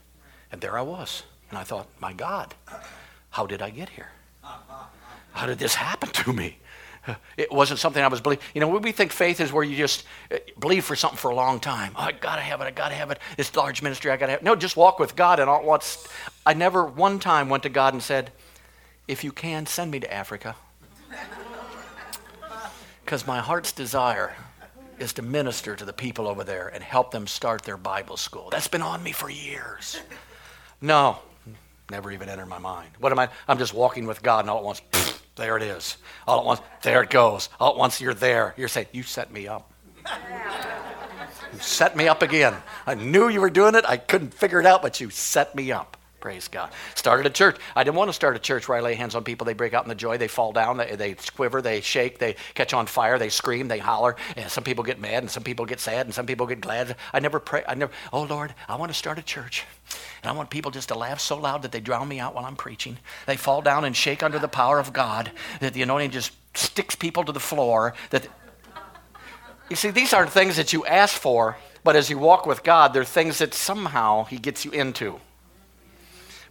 And 0.50 0.60
there 0.60 0.76
I 0.76 0.82
was. 0.82 1.22
And 1.50 1.58
I 1.58 1.64
thought, 1.64 1.88
My 2.00 2.12
God, 2.12 2.54
how 3.30 3.46
did 3.46 3.62
I 3.62 3.70
get 3.70 3.90
here? 3.90 4.10
How 5.32 5.46
did 5.46 5.58
this 5.58 5.74
happen 5.74 6.10
to 6.10 6.32
me? 6.32 6.58
It 7.36 7.50
wasn't 7.50 7.80
something 7.80 8.02
I 8.02 8.06
was 8.06 8.20
believing. 8.20 8.44
You 8.54 8.60
know, 8.60 8.68
we 8.68 8.92
think 8.92 9.10
faith 9.10 9.40
is 9.40 9.52
where 9.52 9.64
you 9.64 9.76
just 9.76 10.04
uh, 10.30 10.36
believe 10.60 10.84
for 10.84 10.94
something 10.94 11.18
for 11.18 11.32
a 11.32 11.34
long 11.34 11.58
time. 11.58 11.94
Oh, 11.96 12.02
I 12.02 12.12
gotta 12.12 12.42
have 12.42 12.60
it. 12.60 12.64
I 12.64 12.70
gotta 12.70 12.94
have 12.94 13.10
it. 13.10 13.18
This 13.36 13.54
large 13.56 13.82
ministry, 13.82 14.12
I 14.12 14.16
gotta 14.16 14.32
have. 14.32 14.40
It. 14.40 14.44
No, 14.44 14.54
just 14.54 14.76
walk 14.76 15.00
with 15.00 15.16
God. 15.16 15.40
And 15.40 15.50
all 15.50 15.64
what's. 15.64 16.06
I 16.46 16.54
never 16.54 16.84
one 16.84 17.18
time 17.18 17.48
went 17.48 17.64
to 17.64 17.68
God 17.68 17.92
and 17.92 18.02
said, 18.02 18.30
"If 19.08 19.24
you 19.24 19.32
can, 19.32 19.66
send 19.66 19.90
me 19.90 19.98
to 19.98 20.12
Africa." 20.12 20.54
Because 23.12 23.26
my 23.26 23.40
heart's 23.40 23.72
desire 23.72 24.34
is 24.98 25.12
to 25.12 25.20
minister 25.20 25.76
to 25.76 25.84
the 25.84 25.92
people 25.92 26.26
over 26.26 26.44
there 26.44 26.68
and 26.68 26.82
help 26.82 27.10
them 27.10 27.26
start 27.26 27.60
their 27.60 27.76
Bible 27.76 28.16
school. 28.16 28.48
That's 28.48 28.68
been 28.68 28.80
on 28.80 29.02
me 29.02 29.12
for 29.12 29.28
years. 29.28 30.00
No, 30.80 31.18
never 31.90 32.10
even 32.10 32.30
entered 32.30 32.46
my 32.46 32.56
mind. 32.56 32.88
What 33.00 33.12
am 33.12 33.18
I? 33.18 33.28
I'm 33.46 33.58
just 33.58 33.74
walking 33.74 34.06
with 34.06 34.22
God, 34.22 34.40
and 34.40 34.48
all 34.48 34.56
at 34.56 34.64
once, 34.64 34.80
pfft, 34.90 35.20
there 35.36 35.58
it 35.58 35.62
is. 35.62 35.98
All 36.26 36.40
at 36.40 36.46
once, 36.46 36.62
there 36.80 37.02
it 37.02 37.10
goes. 37.10 37.50
All 37.60 37.72
at 37.72 37.76
once, 37.76 38.00
you're 38.00 38.14
there. 38.14 38.54
You're 38.56 38.68
saying, 38.68 38.86
You 38.92 39.02
set 39.02 39.30
me 39.30 39.46
up. 39.46 39.70
You 41.52 41.58
set 41.58 41.94
me 41.94 42.08
up 42.08 42.22
again. 42.22 42.54
I 42.86 42.94
knew 42.94 43.28
you 43.28 43.42
were 43.42 43.50
doing 43.50 43.74
it. 43.74 43.84
I 43.86 43.98
couldn't 43.98 44.32
figure 44.32 44.58
it 44.58 44.64
out, 44.64 44.80
but 44.80 45.00
you 45.00 45.10
set 45.10 45.54
me 45.54 45.70
up. 45.70 45.98
Praise 46.22 46.46
God. 46.46 46.70
Started 46.94 47.26
a 47.26 47.30
church. 47.30 47.56
I 47.74 47.82
didn't 47.82 47.96
want 47.96 48.08
to 48.08 48.12
start 48.12 48.36
a 48.36 48.38
church 48.38 48.68
where 48.68 48.78
I 48.78 48.80
lay 48.80 48.94
hands 48.94 49.16
on 49.16 49.24
people. 49.24 49.44
They 49.44 49.54
break 49.54 49.74
out 49.74 49.82
in 49.82 49.88
the 49.88 49.96
joy. 49.96 50.18
They 50.18 50.28
fall 50.28 50.52
down. 50.52 50.76
They, 50.76 50.94
they 50.94 51.14
quiver. 51.14 51.60
They 51.60 51.80
shake. 51.80 52.20
They 52.20 52.36
catch 52.54 52.72
on 52.72 52.86
fire. 52.86 53.18
They 53.18 53.28
scream. 53.28 53.66
They 53.66 53.80
holler. 53.80 54.14
And 54.36 54.48
some 54.48 54.62
people 54.62 54.84
get 54.84 55.00
mad 55.00 55.24
and 55.24 55.28
some 55.28 55.42
people 55.42 55.66
get 55.66 55.80
sad 55.80 56.06
and 56.06 56.14
some 56.14 56.24
people 56.24 56.46
get 56.46 56.60
glad. 56.60 56.94
I 57.12 57.18
never 57.18 57.40
pray. 57.40 57.64
I 57.66 57.74
never, 57.74 57.90
oh 58.12 58.22
Lord, 58.22 58.54
I 58.68 58.76
want 58.76 58.92
to 58.92 58.96
start 58.96 59.18
a 59.18 59.22
church. 59.22 59.64
And 60.22 60.30
I 60.30 60.32
want 60.32 60.48
people 60.48 60.70
just 60.70 60.90
to 60.90 60.94
laugh 60.94 61.18
so 61.18 61.36
loud 61.36 61.62
that 61.62 61.72
they 61.72 61.80
drown 61.80 62.06
me 62.06 62.20
out 62.20 62.36
while 62.36 62.46
I'm 62.46 62.54
preaching. 62.54 62.98
They 63.26 63.36
fall 63.36 63.60
down 63.60 63.84
and 63.84 63.96
shake 63.96 64.22
under 64.22 64.38
the 64.38 64.46
power 64.46 64.78
of 64.78 64.92
God. 64.92 65.32
That 65.58 65.74
the 65.74 65.82
anointing 65.82 66.12
just 66.12 66.30
sticks 66.54 66.94
people 66.94 67.24
to 67.24 67.32
the 67.32 67.40
floor. 67.40 67.94
That 68.10 68.28
You 69.68 69.74
see, 69.74 69.90
these 69.90 70.12
aren't 70.12 70.30
things 70.30 70.54
that 70.54 70.72
you 70.72 70.86
ask 70.86 71.20
for, 71.20 71.56
but 71.82 71.96
as 71.96 72.08
you 72.10 72.18
walk 72.18 72.46
with 72.46 72.62
God, 72.62 72.94
they're 72.94 73.02
things 73.02 73.38
that 73.38 73.54
somehow 73.54 74.22
He 74.26 74.38
gets 74.38 74.64
you 74.64 74.70
into. 74.70 75.18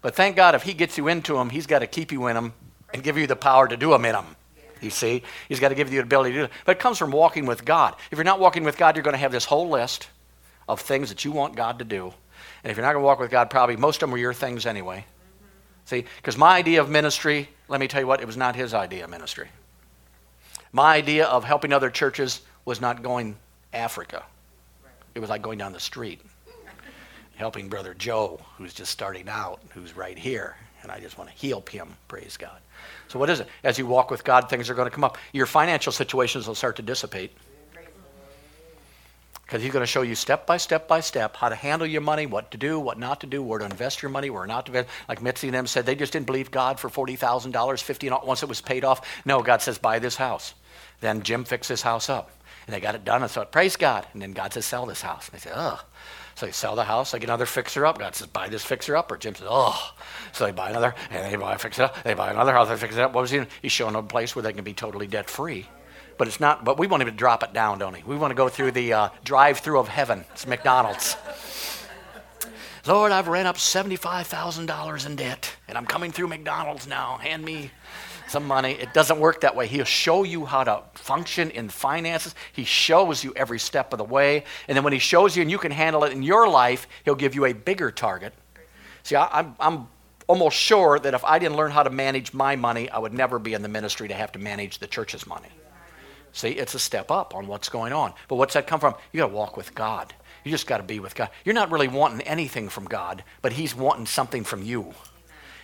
But 0.02 0.16
thank 0.16 0.36
God 0.36 0.56
if 0.56 0.64
He 0.64 0.74
gets 0.74 0.98
you 0.98 1.08
into 1.08 1.34
them, 1.34 1.50
He's 1.50 1.68
got 1.68 1.80
to 1.80 1.88
keep 1.88 2.12
you 2.12 2.28
in 2.28 2.36
them 2.36 2.54
and 2.94 3.04
give 3.04 3.18
you 3.18 3.28
the 3.28 3.36
power 3.36 3.68
to 3.68 3.78
do 3.78 3.92
them 3.92 4.06
in 4.06 4.14
them. 4.14 4.36
You 4.82 4.90
see, 4.90 5.24
He's 5.48 5.60
got 5.60 5.70
to 5.70 5.76
give 5.76 5.92
you 5.92 6.00
the 6.00 6.04
ability 6.04 6.32
to 6.32 6.38
do 6.40 6.44
it. 6.46 6.52
But 6.66 6.78
it 6.78 6.80
comes 6.80 6.98
from 6.98 7.12
walking 7.12 7.46
with 7.46 7.66
God. 7.66 7.96
If 8.10 8.18
you're 8.18 8.26
not 8.26 8.40
walking 8.40 8.64
with 8.64 8.78
God, 8.78 8.96
you're 8.96 9.04
going 9.04 9.14
to 9.14 9.20
have 9.20 9.32
this 9.32 9.46
whole 9.46 9.70
list 9.70 10.08
of 10.68 10.82
things 10.82 11.10
that 11.10 11.24
you 11.24 11.32
want 11.32 11.56
God 11.56 11.80
to 11.80 11.86
do. 11.86 12.14
And 12.64 12.72
if 12.72 12.78
you're 12.78 12.86
not 12.86 12.94
going 12.94 13.04
to 13.04 13.06
walk 13.06 13.20
with 13.20 13.32
God, 13.32 13.50
probably 13.50 13.76
most 13.76 14.02
of 14.02 14.10
them 14.10 14.16
are 14.16 14.20
your 14.20 14.34
things 14.34 14.66
anyway. 14.66 15.06
See, 15.86 16.06
because 16.18 16.38
my 16.38 16.58
idea 16.58 16.82
of 16.82 16.90
ministry, 16.90 17.50
let 17.68 17.80
me 17.80 17.88
tell 17.88 18.02
you 18.02 18.08
what, 18.08 18.22
it 18.22 18.26
was 18.26 18.38
not 18.38 18.56
his 18.56 18.74
idea 18.74 19.04
of 19.04 19.10
ministry. 19.10 19.50
My 20.72 20.96
idea 20.96 21.26
of 21.26 21.44
helping 21.44 21.74
other 21.74 21.90
churches 21.90 22.42
was 22.66 22.80
not 22.80 23.04
going 23.04 23.36
Africa. 23.74 24.24
It 25.14 25.20
was 25.20 25.30
like 25.30 25.42
going 25.42 25.58
down 25.58 25.74
the 25.74 25.80
street 25.80 26.22
helping 27.42 27.68
Brother 27.68 27.96
Joe, 27.96 28.40
who's 28.58 28.74
just 28.74 28.92
starting 28.92 29.28
out, 29.28 29.60
who's 29.70 29.98
right 29.98 30.18
here. 30.18 30.56
And 30.84 30.92
I 30.92 31.00
just 31.00 31.18
want 31.18 31.30
to 31.36 31.48
help 31.48 31.70
him, 31.70 31.90
praise 32.08 32.38
God. 32.38 32.60
So, 33.08 33.18
what 33.18 33.32
is 33.32 33.40
it? 33.40 33.48
As 33.64 33.80
you 33.80 33.88
walk 33.88 34.12
with 34.12 34.24
God, 34.24 34.48
things 34.48 34.70
are 34.70 34.76
going 34.76 34.86
to 34.86 34.94
come 34.94 35.04
up. 35.04 35.18
Your 35.34 35.48
financial 35.48 35.92
situations 35.92 36.48
will 36.48 36.56
start 36.56 36.76
to 36.76 36.84
dissipate. 36.84 37.32
Because 39.44 39.64
he's 39.64 39.74
going 39.74 39.84
to 39.84 39.88
show 39.88 40.04
you 40.04 40.16
step 40.16 40.46
by 40.46 40.58
step 40.58 40.88
by 40.88 41.02
step 41.02 41.36
how 41.36 41.50
to 41.50 41.56
handle 41.56 41.86
your 41.86 42.02
money, 42.02 42.26
what 42.26 42.52
to 42.52 42.58
do, 42.58 42.80
what 42.80 42.98
not 42.98 43.20
to 43.22 43.28
do, 43.28 43.44
where 43.44 43.60
to 43.60 43.66
invest 43.66 44.02
your 44.02 44.12
money, 44.12 44.30
where 44.30 44.46
not 44.46 44.68
to 44.68 44.72
invest. 44.72 44.90
Like 45.10 45.22
Mitzi 45.22 45.48
and 45.48 45.56
them 45.56 45.68
said, 45.68 45.86
they 45.86 45.96
just 45.96 46.14
didn't 46.14 46.28
believe 46.28 46.52
God 46.52 46.80
for 46.80 46.90
$40,000, 46.90 47.82
50 47.82 48.10
once 48.24 48.44
it 48.44 48.50
was 48.50 48.62
paid 48.62 48.86
off. 48.86 49.22
No, 49.26 49.42
God 49.42 49.62
says, 49.62 49.78
buy 49.78 50.00
this 50.00 50.16
house. 50.16 50.54
Then 51.02 51.24
Jim 51.24 51.44
fixed 51.44 51.70
this 51.70 51.82
house 51.82 52.08
up. 52.08 52.32
And 52.66 52.74
they 52.74 52.80
got 52.80 52.96
it 52.96 53.04
done 53.04 53.24
and 53.24 53.32
thought, 53.32 53.52
praise 53.52 53.76
God. 53.76 54.06
And 54.14 54.22
then 54.22 54.32
God 54.32 54.54
says, 54.54 54.66
sell 54.66 54.86
this 54.86 55.02
house. 55.02 55.28
And 55.28 55.34
they 55.34 55.44
said, 55.44 55.54
ugh. 55.56 55.82
So 56.42 56.48
they 56.48 56.54
sell 56.54 56.76
the 56.76 56.86
house, 56.86 57.12
they 57.12 57.20
get 57.20 57.30
another 57.30 57.46
fixer 57.46 57.86
up. 57.86 58.00
God 58.00 58.16
says, 58.16 58.26
buy 58.26 58.50
this 58.50 58.64
fixer 58.64 58.98
up. 58.98 59.12
Or 59.12 59.18
Jim 59.18 59.36
says, 59.36 59.46
oh. 59.48 59.94
So 60.32 60.44
they 60.44 60.52
buy 60.52 60.72
another, 60.72 60.96
and 61.12 61.32
they 61.32 61.38
buy 61.38 61.54
a 61.54 61.58
fixer 61.60 61.84
up. 61.84 62.02
They 62.02 62.16
buy 62.16 62.32
another 62.32 62.52
house, 62.52 62.68
they 62.68 62.78
fix 62.78 62.96
it 62.96 63.02
up. 63.02 63.14
What 63.14 63.22
was 63.22 63.30
he? 63.30 63.44
He's 63.62 63.72
showing 63.72 63.94
a 63.94 64.02
place 64.02 64.36
where 64.36 64.42
they 64.42 64.52
can 64.52 64.64
be 64.64 64.74
totally 64.74 65.06
debt 65.06 65.30
free. 65.30 65.68
But 66.18 66.28
it's 66.28 66.40
not, 66.40 66.66
but 66.66 66.80
we 66.80 66.88
want 66.88 67.04
him 67.04 67.10
to 67.10 67.16
drop 67.16 67.44
it 67.44 67.54
down, 67.54 67.78
don't 67.78 67.94
we? 67.94 68.02
We 68.02 68.16
want 68.16 68.32
to 68.32 68.36
go 68.36 68.50
through 68.50 68.72
the 68.72 68.92
uh, 68.92 69.10
drive 69.24 69.60
through 69.60 69.78
of 69.78 69.88
heaven. 69.88 70.26
It's 70.32 70.48
McDonald's. 70.48 71.16
Lord, 72.88 73.12
I've 73.12 73.28
ran 73.28 73.46
up 73.46 73.58
$75,000 73.58 75.06
in 75.06 75.16
debt, 75.16 75.56
and 75.68 75.78
I'm 75.78 75.86
coming 75.86 76.12
through 76.12 76.30
McDonald's 76.30 76.88
now. 76.88 77.18
Hand 77.18 77.46
me 77.46 77.70
some 78.32 78.48
money. 78.48 78.72
It 78.72 78.94
doesn't 78.94 79.20
work 79.20 79.42
that 79.42 79.56
way. 79.56 79.68
He'll 79.68 79.86
show 79.86 80.24
you 80.24 80.46
how 80.46 80.64
to 80.64 80.84
function 80.96 81.52
in 81.52 81.70
finances. 81.70 82.34
He 82.54 82.64
shows 82.64 83.24
you 83.24 83.34
every 83.36 83.60
step 83.60 83.94
of 83.94 83.98
the 83.98 84.06
way. 84.06 84.46
And 84.68 84.76
then 84.76 84.84
when 84.84 84.94
he 84.94 85.00
shows 85.00 85.36
you 85.36 85.42
and 85.42 85.52
you 85.52 85.58
can 85.58 85.72
handle 85.72 86.04
it 86.06 86.14
in 86.14 86.24
your 86.24 86.48
life, 86.48 86.88
he'll 87.04 87.16
give 87.16 87.36
you 87.36 87.46
a 87.46 87.54
bigger 87.54 87.92
target. 87.92 88.34
See, 89.04 89.16
I, 89.16 89.40
I'm, 89.40 89.56
I'm 89.60 89.88
almost 90.28 90.58
sure 90.58 90.98
that 90.98 91.14
if 91.14 91.26
I 91.26 91.40
didn't 91.40 91.58
learn 91.58 91.72
how 91.72 91.84
to 91.84 91.90
manage 91.90 92.34
my 92.34 92.56
money, 92.56 92.90
I 92.90 93.00
would 93.00 93.14
never 93.14 93.38
be 93.38 93.54
in 93.54 93.62
the 93.62 93.68
ministry 93.68 94.08
to 94.08 94.14
have 94.14 94.32
to 94.32 94.40
manage 94.40 94.80
the 94.80 94.88
church's 94.88 95.28
money. 95.28 95.50
See, 96.34 96.52
it's 96.52 96.74
a 96.74 96.80
step 96.80 97.12
up 97.12 97.36
on 97.36 97.48
what's 97.48 97.68
going 97.68 97.92
on. 97.92 98.14
But 98.30 98.38
what's 98.38 98.54
that 98.54 98.66
come 98.66 98.80
from? 98.80 98.96
You 99.12 99.20
got 99.20 99.28
to 99.28 99.34
walk 99.34 99.58
with 99.58 99.76
God. 99.76 100.14
You 100.46 100.52
just 100.52 100.66
got 100.66 100.78
to 100.78 100.84
be 100.84 101.00
with 101.00 101.14
God. 101.14 101.30
You're 101.44 101.56
not 101.56 101.72
really 101.72 101.90
wanting 101.90 102.22
anything 102.22 102.70
from 102.70 102.86
God, 102.86 103.24
but 103.42 103.52
He's 103.52 103.76
wanting 103.76 104.06
something 104.06 104.44
from 104.44 104.64
you. 104.64 104.94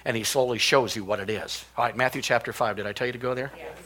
And 0.07 0.15
He 0.15 0.23
slowly 0.23 0.57
shows 0.57 0.95
you 0.95 1.03
what 1.03 1.19
it 1.19 1.29
is. 1.29 1.65
All 1.75 1.83
right, 1.83 1.95
Matthew 1.95 2.21
chapter 2.21 2.53
5. 2.53 2.77
Did 2.77 2.87
I 2.87 2.93
tell 2.93 3.07
you 3.07 3.13
to 3.13 3.19
go 3.19 3.35
there? 3.35 3.51
Yes. 3.57 3.77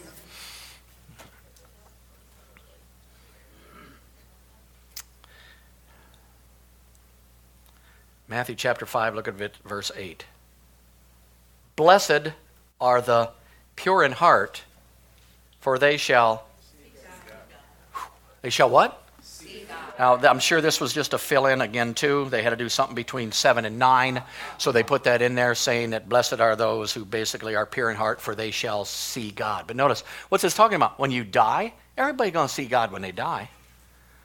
Matthew 8.27 8.53
chapter 8.53 8.85
5, 8.85 9.15
look 9.15 9.27
at 9.27 9.33
verse 9.65 9.91
8. 9.93 10.25
Blessed 11.75 12.33
are 12.79 13.01
the 13.01 13.31
pure 13.75 14.03
in 14.03 14.11
heart, 14.11 14.61
for 15.59 15.79
they 15.79 15.97
shall. 15.97 16.45
They 18.43 18.51
shall 18.51 18.69
what? 18.69 19.00
Uh, 19.97 20.17
now, 20.21 20.29
I'm 20.29 20.39
sure 20.39 20.61
this 20.61 20.79
was 20.81 20.93
just 20.93 21.13
a 21.13 21.17
fill 21.17 21.45
in 21.45 21.61
again, 21.61 21.93
too. 21.93 22.27
They 22.29 22.43
had 22.43 22.51
to 22.51 22.55
do 22.55 22.69
something 22.69 22.95
between 22.95 23.31
7 23.31 23.65
and 23.65 23.77
9. 23.77 24.21
So 24.57 24.71
they 24.71 24.83
put 24.83 25.03
that 25.03 25.21
in 25.21 25.35
there 25.35 25.55
saying 25.55 25.91
that 25.91 26.09
blessed 26.09 26.39
are 26.39 26.55
those 26.55 26.93
who 26.93 27.05
basically 27.05 27.55
are 27.55 27.65
pure 27.65 27.89
in 27.89 27.97
heart, 27.97 28.21
for 28.21 28.35
they 28.35 28.51
shall 28.51 28.85
see 28.85 29.31
God. 29.31 29.65
But 29.67 29.75
notice, 29.75 30.03
what's 30.29 30.41
this 30.41 30.55
talking 30.55 30.75
about? 30.75 30.99
When 30.99 31.11
you 31.11 31.23
die, 31.23 31.73
everybody's 31.97 32.33
going 32.33 32.47
to 32.47 32.53
see 32.53 32.65
God 32.65 32.91
when 32.91 33.01
they 33.01 33.11
die, 33.11 33.49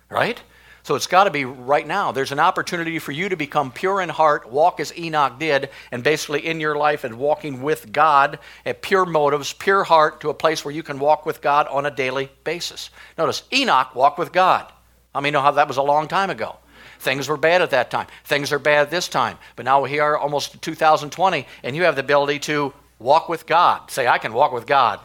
right? 0.09 0.41
So 0.87 0.95
it's 0.95 1.09
got 1.09 1.25
to 1.25 1.33
be 1.33 1.45
right 1.45 1.85
now. 1.85 2.13
There's 2.13 2.31
an 2.31 2.39
opportunity 2.39 3.01
for 3.01 3.11
you 3.11 3.29
to 3.29 3.37
become 3.37 3.73
pure 3.73 4.01
in 4.01 4.09
heart, 4.09 4.49
walk 4.49 4.79
as 4.79 4.97
Enoch 4.97 5.37
did, 5.37 5.71
and 5.91 6.05
basically 6.05 6.47
in 6.47 6.61
your 6.61 6.77
life 6.77 7.03
and 7.03 7.19
walking 7.19 7.61
with 7.61 7.91
God 7.91 8.39
at 8.65 8.83
pure 8.83 9.05
motives, 9.05 9.53
pure 9.53 9.83
heart, 9.83 10.21
to 10.21 10.31
a 10.31 10.35
place 10.35 10.65
where 10.65 10.73
you 10.73 10.85
can 10.85 11.01
walk 11.01 11.27
with 11.27 11.41
God 11.41 11.67
on 11.67 11.87
a 11.87 11.91
daily 11.91 12.31
basis. 12.45 12.91
Notice, 13.19 13.43
Enoch 13.53 13.97
walked 13.97 14.17
with 14.17 14.31
God. 14.31 14.73
I 15.17 15.21
mean, 15.21 15.33
know 15.33 15.41
how 15.41 15.53
that 15.53 15.67
was 15.67 15.79
a 15.79 15.83
long 15.83 16.09
time 16.09 16.29
ago. 16.29 16.57
Things 16.99 17.27
were 17.27 17.39
bad 17.39 17.63
at 17.63 17.71
that 17.71 17.91
time. 17.91 18.07
Things 18.25 18.53
are 18.53 18.59
bad 18.59 18.91
this 18.91 19.09
time. 19.09 19.39
But 19.57 19.65
now 19.65 19.83
we 19.83 19.99
are 19.99 20.19
almost 20.19 20.61
2020, 20.61 21.47
and 21.63 21.75
you 21.75 21.85
have 21.85 21.95
the 21.95 22.03
ability 22.03 22.39
to 22.41 22.75
walk 22.99 23.29
with 23.31 23.47
God. 23.47 23.91
Say, 23.91 24.07
I 24.07 24.19
can 24.19 24.35
walk 24.35 24.53
with 24.53 24.67
God. 24.67 25.01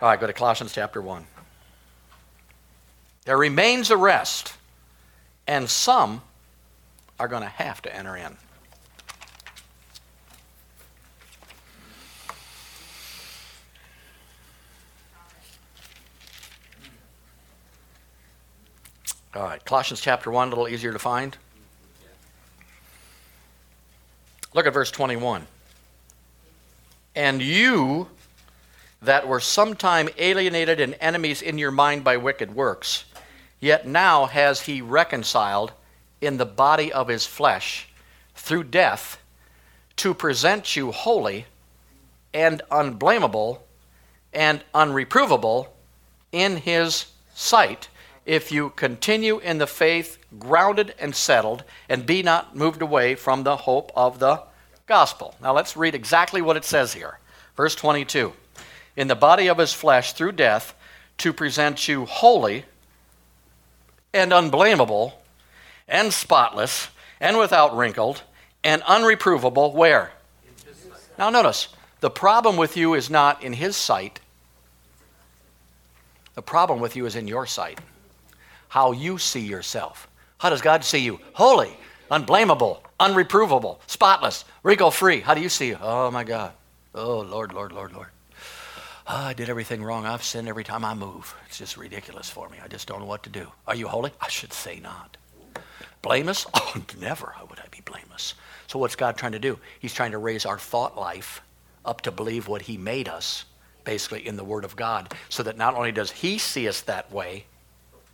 All 0.00 0.08
right, 0.08 0.18
go 0.18 0.26
to 0.26 0.32
Colossians 0.32 0.72
chapter 0.72 1.02
1. 1.02 1.26
There 3.26 3.36
remains 3.36 3.90
a 3.90 3.98
rest, 3.98 4.54
and 5.46 5.68
some 5.68 6.22
are 7.20 7.28
going 7.28 7.42
to 7.42 7.48
have 7.48 7.82
to 7.82 7.94
enter 7.94 8.16
in. 8.16 8.36
All 19.34 19.44
right, 19.44 19.64
Colossians 19.64 20.02
chapter 20.02 20.30
1, 20.30 20.48
a 20.48 20.50
little 20.50 20.68
easier 20.68 20.92
to 20.92 20.98
find. 20.98 21.38
Look 24.52 24.66
at 24.66 24.74
verse 24.74 24.90
21. 24.90 25.46
And 27.14 27.40
you 27.40 28.08
that 29.00 29.26
were 29.26 29.40
sometime 29.40 30.10
alienated 30.18 30.80
and 30.80 30.94
enemies 31.00 31.40
in 31.40 31.56
your 31.56 31.70
mind 31.70 32.04
by 32.04 32.18
wicked 32.18 32.54
works, 32.54 33.04
yet 33.58 33.86
now 33.86 34.26
has 34.26 34.60
he 34.60 34.82
reconciled 34.82 35.72
in 36.20 36.36
the 36.36 36.44
body 36.44 36.92
of 36.92 37.08
his 37.08 37.24
flesh 37.24 37.88
through 38.34 38.64
death 38.64 39.18
to 39.96 40.12
present 40.12 40.76
you 40.76 40.92
holy 40.92 41.46
and 42.34 42.60
unblameable 42.70 43.66
and 44.34 44.62
unreprovable 44.74 45.68
in 46.32 46.58
his 46.58 47.06
sight 47.34 47.88
if 48.24 48.52
you 48.52 48.70
continue 48.70 49.38
in 49.38 49.58
the 49.58 49.66
faith, 49.66 50.18
grounded 50.38 50.94
and 50.98 51.14
settled, 51.14 51.64
and 51.88 52.06
be 52.06 52.22
not 52.22 52.54
moved 52.54 52.82
away 52.82 53.14
from 53.14 53.42
the 53.42 53.56
hope 53.56 53.90
of 53.96 54.18
the 54.18 54.42
gospel. 54.86 55.34
Now 55.42 55.52
let's 55.52 55.76
read 55.76 55.94
exactly 55.94 56.40
what 56.40 56.56
it 56.56 56.64
says 56.64 56.92
here. 56.92 57.18
Verse 57.56 57.74
22 57.74 58.32
In 58.96 59.08
the 59.08 59.14
body 59.14 59.48
of 59.48 59.58
his 59.58 59.72
flesh 59.72 60.12
through 60.12 60.32
death, 60.32 60.74
to 61.18 61.32
present 61.32 61.88
you 61.88 62.04
holy 62.04 62.64
and 64.14 64.32
unblameable 64.32 65.20
and 65.88 66.12
spotless 66.12 66.88
and 67.20 67.38
without 67.38 67.76
wrinkled 67.76 68.22
and 68.64 68.82
unreprovable. 68.82 69.74
Where? 69.74 70.12
Now 71.18 71.30
notice, 71.30 71.68
the 72.00 72.10
problem 72.10 72.56
with 72.56 72.76
you 72.76 72.94
is 72.94 73.10
not 73.10 73.42
in 73.42 73.52
his 73.52 73.76
sight. 73.76 74.20
The 76.34 76.42
problem 76.42 76.80
with 76.80 76.96
you 76.96 77.04
is 77.06 77.14
in 77.14 77.28
your 77.28 77.46
sight 77.46 77.78
how 78.72 78.92
you 78.92 79.18
see 79.18 79.40
yourself. 79.40 80.08
How 80.38 80.48
does 80.48 80.62
God 80.62 80.82
see 80.82 81.00
you? 81.00 81.20
Holy, 81.34 81.76
unblameable, 82.10 82.82
unreprovable, 82.98 83.78
spotless, 83.86 84.46
wrinkle 84.62 84.90
free. 84.90 85.20
How 85.20 85.34
do 85.34 85.42
you 85.42 85.50
see 85.50 85.68
you? 85.68 85.78
Oh 85.78 86.10
my 86.10 86.24
God. 86.24 86.52
Oh 86.94 87.20
Lord, 87.20 87.52
Lord, 87.52 87.72
Lord, 87.72 87.92
Lord. 87.92 88.08
Oh, 89.06 89.24
I 89.26 89.34
did 89.34 89.50
everything 89.50 89.82
wrong. 89.82 90.06
I've 90.06 90.22
sinned 90.22 90.48
every 90.48 90.64
time 90.64 90.86
I 90.86 90.94
move. 90.94 91.34
It's 91.46 91.58
just 91.58 91.76
ridiculous 91.76 92.30
for 92.30 92.48
me. 92.48 92.56
I 92.64 92.66
just 92.66 92.88
don't 92.88 93.00
know 93.00 93.04
what 93.04 93.24
to 93.24 93.28
do. 93.28 93.46
Are 93.66 93.74
you 93.74 93.88
holy? 93.88 94.10
I 94.22 94.28
should 94.28 94.54
say 94.54 94.80
not. 94.80 95.18
Blameless? 96.00 96.46
Oh, 96.54 96.82
never 96.98 97.34
how 97.36 97.44
would 97.44 97.60
I 97.60 97.66
be 97.70 97.82
blameless. 97.84 98.32
So 98.68 98.78
what's 98.78 98.96
God 98.96 99.18
trying 99.18 99.32
to 99.32 99.38
do? 99.38 99.58
He's 99.80 99.92
trying 99.92 100.12
to 100.12 100.18
raise 100.18 100.46
our 100.46 100.58
thought 100.58 100.96
life 100.96 101.42
up 101.84 102.00
to 102.00 102.10
believe 102.10 102.48
what 102.48 102.62
he 102.62 102.78
made 102.78 103.10
us, 103.10 103.44
basically 103.84 104.26
in 104.26 104.36
the 104.36 104.44
Word 104.44 104.64
of 104.64 104.76
God, 104.76 105.12
so 105.28 105.42
that 105.42 105.58
not 105.58 105.74
only 105.74 105.92
does 105.92 106.10
he 106.10 106.38
see 106.38 106.66
us 106.66 106.80
that 106.80 107.12
way, 107.12 107.44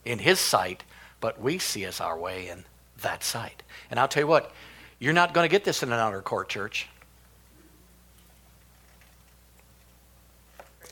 in 0.09 0.19
his 0.19 0.41
sight, 0.41 0.85
but 1.21 1.41
we 1.41 1.59
see 1.59 1.87
us 1.87 2.01
our 2.01 2.19
way 2.19 2.49
in 2.49 2.65
that 3.03 3.23
sight. 3.23 3.63
And 3.91 4.01
I'll 4.01 4.09
tell 4.09 4.23
you 4.23 4.27
what, 4.27 4.53
you're 4.99 5.13
not 5.13 5.35
going 5.35 5.45
to 5.45 5.51
get 5.51 5.65
this 5.65 5.83
in 5.83 5.93
an 5.93 5.99
outer 5.99 6.23
court 6.23 6.49
church. 6.49 6.89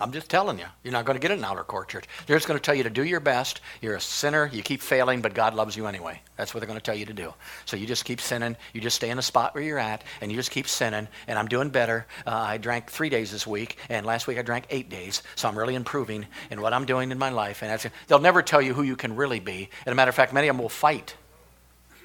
I'm 0.00 0.12
just 0.12 0.28
telling 0.28 0.58
you, 0.58 0.66
you're 0.82 0.92
not 0.92 1.06
going 1.06 1.18
to 1.18 1.20
get 1.20 1.30
an 1.30 1.42
outer 1.42 1.64
court 1.64 1.88
church. 1.88 2.04
They're 2.26 2.36
just 2.36 2.46
going 2.46 2.58
to 2.58 2.62
tell 2.62 2.74
you 2.74 2.82
to 2.82 2.90
do 2.90 3.02
your 3.02 3.20
best. 3.20 3.62
You're 3.80 3.96
a 3.96 4.00
sinner. 4.00 4.50
You 4.52 4.62
keep 4.62 4.82
failing, 4.82 5.22
but 5.22 5.32
God 5.32 5.54
loves 5.54 5.74
you 5.74 5.86
anyway. 5.86 6.20
That's 6.36 6.52
what 6.52 6.60
they're 6.60 6.66
going 6.66 6.78
to 6.78 6.84
tell 6.84 6.94
you 6.94 7.06
to 7.06 7.14
do. 7.14 7.32
So 7.64 7.76
you 7.76 7.86
just 7.86 8.04
keep 8.04 8.20
sinning. 8.20 8.56
You 8.74 8.82
just 8.82 8.96
stay 8.96 9.08
in 9.08 9.16
the 9.16 9.22
spot 9.22 9.54
where 9.54 9.64
you're 9.64 9.78
at, 9.78 10.04
and 10.20 10.30
you 10.30 10.36
just 10.36 10.50
keep 10.50 10.68
sinning. 10.68 11.08
And 11.26 11.38
I'm 11.38 11.48
doing 11.48 11.70
better. 11.70 12.06
Uh, 12.26 12.30
I 12.30 12.58
drank 12.58 12.90
three 12.90 13.08
days 13.08 13.32
this 13.32 13.46
week, 13.46 13.78
and 13.88 14.04
last 14.04 14.26
week 14.26 14.38
I 14.38 14.42
drank 14.42 14.66
eight 14.68 14.90
days. 14.90 15.22
So 15.34 15.48
I'm 15.48 15.56
really 15.56 15.74
improving 15.74 16.26
in 16.50 16.60
what 16.60 16.74
I'm 16.74 16.84
doing 16.84 17.10
in 17.10 17.18
my 17.18 17.30
life. 17.30 17.62
And 17.62 17.90
they'll 18.06 18.18
never 18.18 18.42
tell 18.42 18.60
you 18.60 18.74
who 18.74 18.82
you 18.82 18.96
can 18.96 19.16
really 19.16 19.40
be. 19.40 19.70
And 19.86 19.92
a 19.92 19.96
matter 19.96 20.10
of 20.10 20.14
fact, 20.14 20.34
many 20.34 20.48
of 20.48 20.56
them 20.56 20.62
will 20.62 20.68
fight 20.68 21.14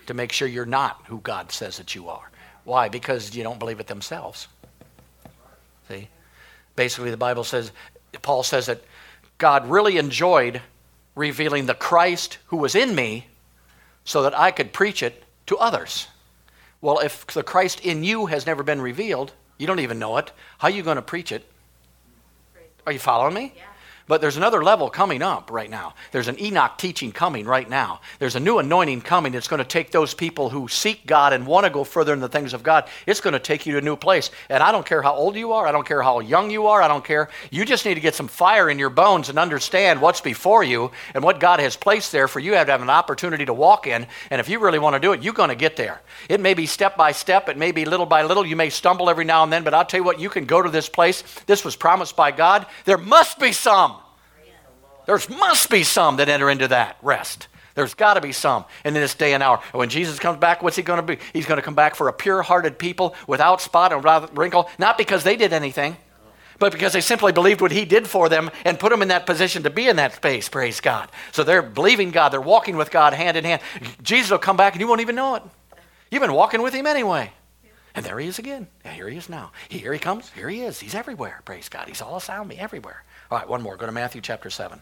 to 0.07 0.13
make 0.13 0.31
sure 0.31 0.47
you're 0.47 0.65
not 0.65 1.01
who 1.07 1.19
God 1.19 1.51
says 1.51 1.77
that 1.77 1.93
you 1.93 2.07
are. 2.07 2.31
Why? 2.63 2.89
Because 2.89 3.35
you 3.35 3.43
don't 3.43 3.59
believe 3.59 3.79
it 3.79 3.87
themselves. 3.87 4.47
See? 5.89 6.07
Basically, 6.76 7.11
the 7.11 7.17
Bible 7.17 7.43
says, 7.43 7.72
Paul 8.22 8.43
says 8.43 8.65
that 8.65 8.84
God 9.38 9.69
really 9.69 9.97
enjoyed 9.97 10.61
revealing 11.15 11.65
the 11.65 11.74
Christ 11.74 12.38
who 12.47 12.57
was 12.57 12.76
in 12.76 12.95
me 12.95 13.28
so 14.05 14.24
that 14.24 14.38
I 14.38 14.51
could 14.51 14.74
preach 14.74 15.03
it 15.03 15.24
to 15.47 15.57
others. 15.57 16.07
Well, 16.80 16.99
if 16.99 17.26
the 17.28 17.43
Christ 17.43 17.80
in 17.82 18.03
you 18.03 18.28
has 18.28 18.45
never 18.45 18.63
been 18.63 18.82
revealed, 18.82 19.34
you 19.57 19.67
don't 19.67 19.80
even 19.80 19.99
know 19.99 20.17
it, 20.17 20.32
how 20.57 20.67
are 20.67 20.72
you 20.72 20.84
going 20.84 20.95
to 20.95 21.01
preach 21.01 21.32
it? 21.32 21.45
Are 22.86 22.91
you 22.91 22.99
following 22.99 23.34
me? 23.34 23.53
Yeah. 23.55 23.63
But 24.08 24.22
there's 24.22 24.38
another 24.38 24.64
level 24.64 24.89
coming 24.89 25.22
up 25.22 25.52
right 25.52 25.70
now. 25.70 25.93
There's 26.12 26.28
an 26.28 26.41
Enoch 26.41 26.78
teaching 26.78 27.12
coming 27.12 27.45
right 27.45 27.70
now. 27.70 28.02
There's 28.20 28.36
a 28.36 28.39
new 28.39 28.58
anointing 28.58 29.02
coming 29.02 29.32
that's 29.32 29.47
going 29.47 29.60
to 29.60 29.66
take 29.66 29.91
those 29.91 30.14
people 30.14 30.49
who 30.49 30.68
seek 30.68 31.06
God 31.06 31.34
and 31.34 31.47
want 31.47 31.66
to 31.66 31.70
go 31.70 31.84
further 31.84 32.14
in 32.14 32.20
the 32.20 32.28
things 32.28 32.54
of 32.54 32.64
God. 32.64 32.89
It's 33.06 33.22
going 33.22 33.34
to 33.34 33.39
take 33.39 33.66
you 33.66 33.74
to 33.74 33.78
a 33.78 33.82
new 33.82 33.95
place. 33.95 34.32
And 34.49 34.62
I 34.62 34.72
don't 34.72 34.86
care 34.86 35.02
how 35.02 35.14
old 35.14 35.36
you 35.36 35.54
are. 35.54 35.66
I 35.66 35.72
don't 35.72 35.88
care 35.88 36.02
how 36.02 36.20
young 36.20 36.52
you 36.52 36.68
are. 36.68 36.82
I 36.82 36.88
don't 36.88 37.06
care. 37.06 37.30
You 37.52 37.64
just 37.64 37.86
need 37.86 37.95
to 37.95 38.02
get 38.02 38.16
some 38.16 38.28
fire 38.28 38.70
in 38.70 38.80
your 38.80 38.89
bones 38.89 39.30
and 39.30 39.39
understand 39.39 40.02
what's 40.02 40.22
before 40.22 40.64
you 40.64 40.91
and 41.14 41.24
what 41.24 41.39
God 41.39 41.60
has 41.60 41.78
placed 41.78 42.12
there 42.12 42.28
for 42.28 42.39
you 42.39 42.52
to 42.52 42.58
have 42.58 42.82
an 42.82 42.89
opportunity 42.89 43.45
to 43.45 43.54
walk 43.54 43.88
in. 43.88 44.08
And 44.30 44.41
if 44.41 44.49
you 44.49 44.60
really 44.60 44.80
want 44.80 44.95
to 44.95 44.99
do 44.99 45.14
it, 45.14 45.24
you're 45.24 45.34
going 45.34 45.49
to 45.49 45.56
get 45.56 45.78
there. 45.78 46.02
It 46.28 46.41
may 46.41 46.54
be 46.54 46.66
step 46.66 46.97
by 46.97 47.12
step. 47.12 47.49
It 47.49 47.58
may 47.58 47.72
be 47.72 47.86
little 47.86 48.06
by 48.06 48.24
little. 48.24 48.45
You 48.45 48.56
may 48.56 48.70
stumble 48.70 49.10
every 49.10 49.26
now 49.26 49.43
and 49.43 49.54
then. 49.54 49.64
But 49.64 49.74
I'll 49.74 49.86
tell 49.86 49.99
you 49.99 50.04
what, 50.04 50.20
you 50.20 50.30
can 50.30 50.45
go 50.45 50.62
to 50.62 50.70
this 50.70 50.89
place. 50.89 51.24
This 51.45 51.64
was 51.64 51.76
promised 51.76 52.16
by 52.16 52.32
God. 52.32 52.66
There 52.86 52.97
must 52.97 53.39
be 53.39 53.52
some. 53.52 54.01
There 55.12 55.38
must 55.39 55.70
be 55.70 55.84
some 55.84 56.16
that 56.18 56.30
enter 56.30 56.49
into 56.49 56.70
that 56.70 56.95
rest. 57.01 57.49
There's 57.76 57.93
got 57.93 58.14
to 58.14 58.22
be 58.22 58.32
some 58.32 58.64
in 58.86 58.93
this 58.93 59.14
day 59.14 59.34
and 59.34 59.43
hour. 59.43 59.59
When 59.74 59.89
Jesus 59.89 60.20
comes 60.20 60.39
back, 60.39 60.64
what's 60.64 60.78
he 60.78 60.84
going 60.84 61.05
to 61.05 61.18
be? 61.18 61.22
He's 61.34 61.45
going 61.45 61.57
to 61.57 61.62
come 61.62 61.76
back 61.76 61.95
for 61.95 62.07
a 62.07 62.14
pure 62.14 62.41
hearted 62.41 62.80
people 62.80 63.14
without 63.28 63.59
spot 63.59 63.91
and 63.91 64.38
wrinkle, 64.38 64.70
not 64.80 64.97
because 64.97 65.26
they 65.26 65.36
did 65.36 65.51
anything, 65.51 65.97
but 66.59 66.72
because 66.72 66.93
they 66.93 67.01
simply 67.01 67.34
believed 67.34 67.59
what 67.59 67.74
he 67.74 67.84
did 67.84 68.07
for 68.07 68.30
them 68.30 68.49
and 68.64 68.80
put 68.80 68.89
them 68.89 69.01
in 69.01 69.09
that 69.09 69.26
position 69.26 69.64
to 69.64 69.70
be 69.70 69.89
in 69.89 69.97
that 69.97 70.14
space, 70.14 70.47
praise 70.47 70.80
God. 70.80 71.09
So 71.34 71.43
they're 71.43 71.62
believing 71.62 72.12
God, 72.12 72.30
they're 72.30 72.39
walking 72.39 72.78
with 72.78 72.89
God 72.89 73.12
hand 73.12 73.36
in 73.36 73.43
hand. 73.43 73.62
Jesus 74.01 74.32
will 74.32 74.38
come 74.38 74.55
back 74.55 74.76
and 74.76 74.80
you 74.80 74.88
won't 74.88 75.01
even 75.01 75.16
know 75.16 75.36
it. 75.36 75.43
You've 76.09 76.22
been 76.22 76.32
walking 76.32 76.62
with 76.62 76.74
him 76.74 76.88
anyway. 76.88 77.34
And 77.93 78.05
there 78.05 78.18
he 78.18 78.30
is 78.30 78.39
again. 78.39 78.68
Yeah, 78.86 78.93
here 78.93 79.09
he 79.09 79.18
is 79.18 79.28
now. 79.28 79.51
Here 79.68 79.91
he 79.91 79.99
comes. 79.99 80.30
Here 80.30 80.47
he 80.47 80.62
is. 80.62 80.80
He's 80.80 80.95
everywhere. 80.95 81.41
Praise 81.43 81.68
God. 81.68 81.89
He's 81.89 82.01
all 82.01 82.22
around 82.30 82.47
me, 82.47 82.57
everywhere. 82.57 83.03
All 83.30 83.38
right, 83.38 83.49
one 83.49 83.62
more. 83.62 83.76
Go 83.76 83.86
to 83.86 83.91
Matthew 83.91 84.22
chapter 84.22 84.49
7. 84.49 84.80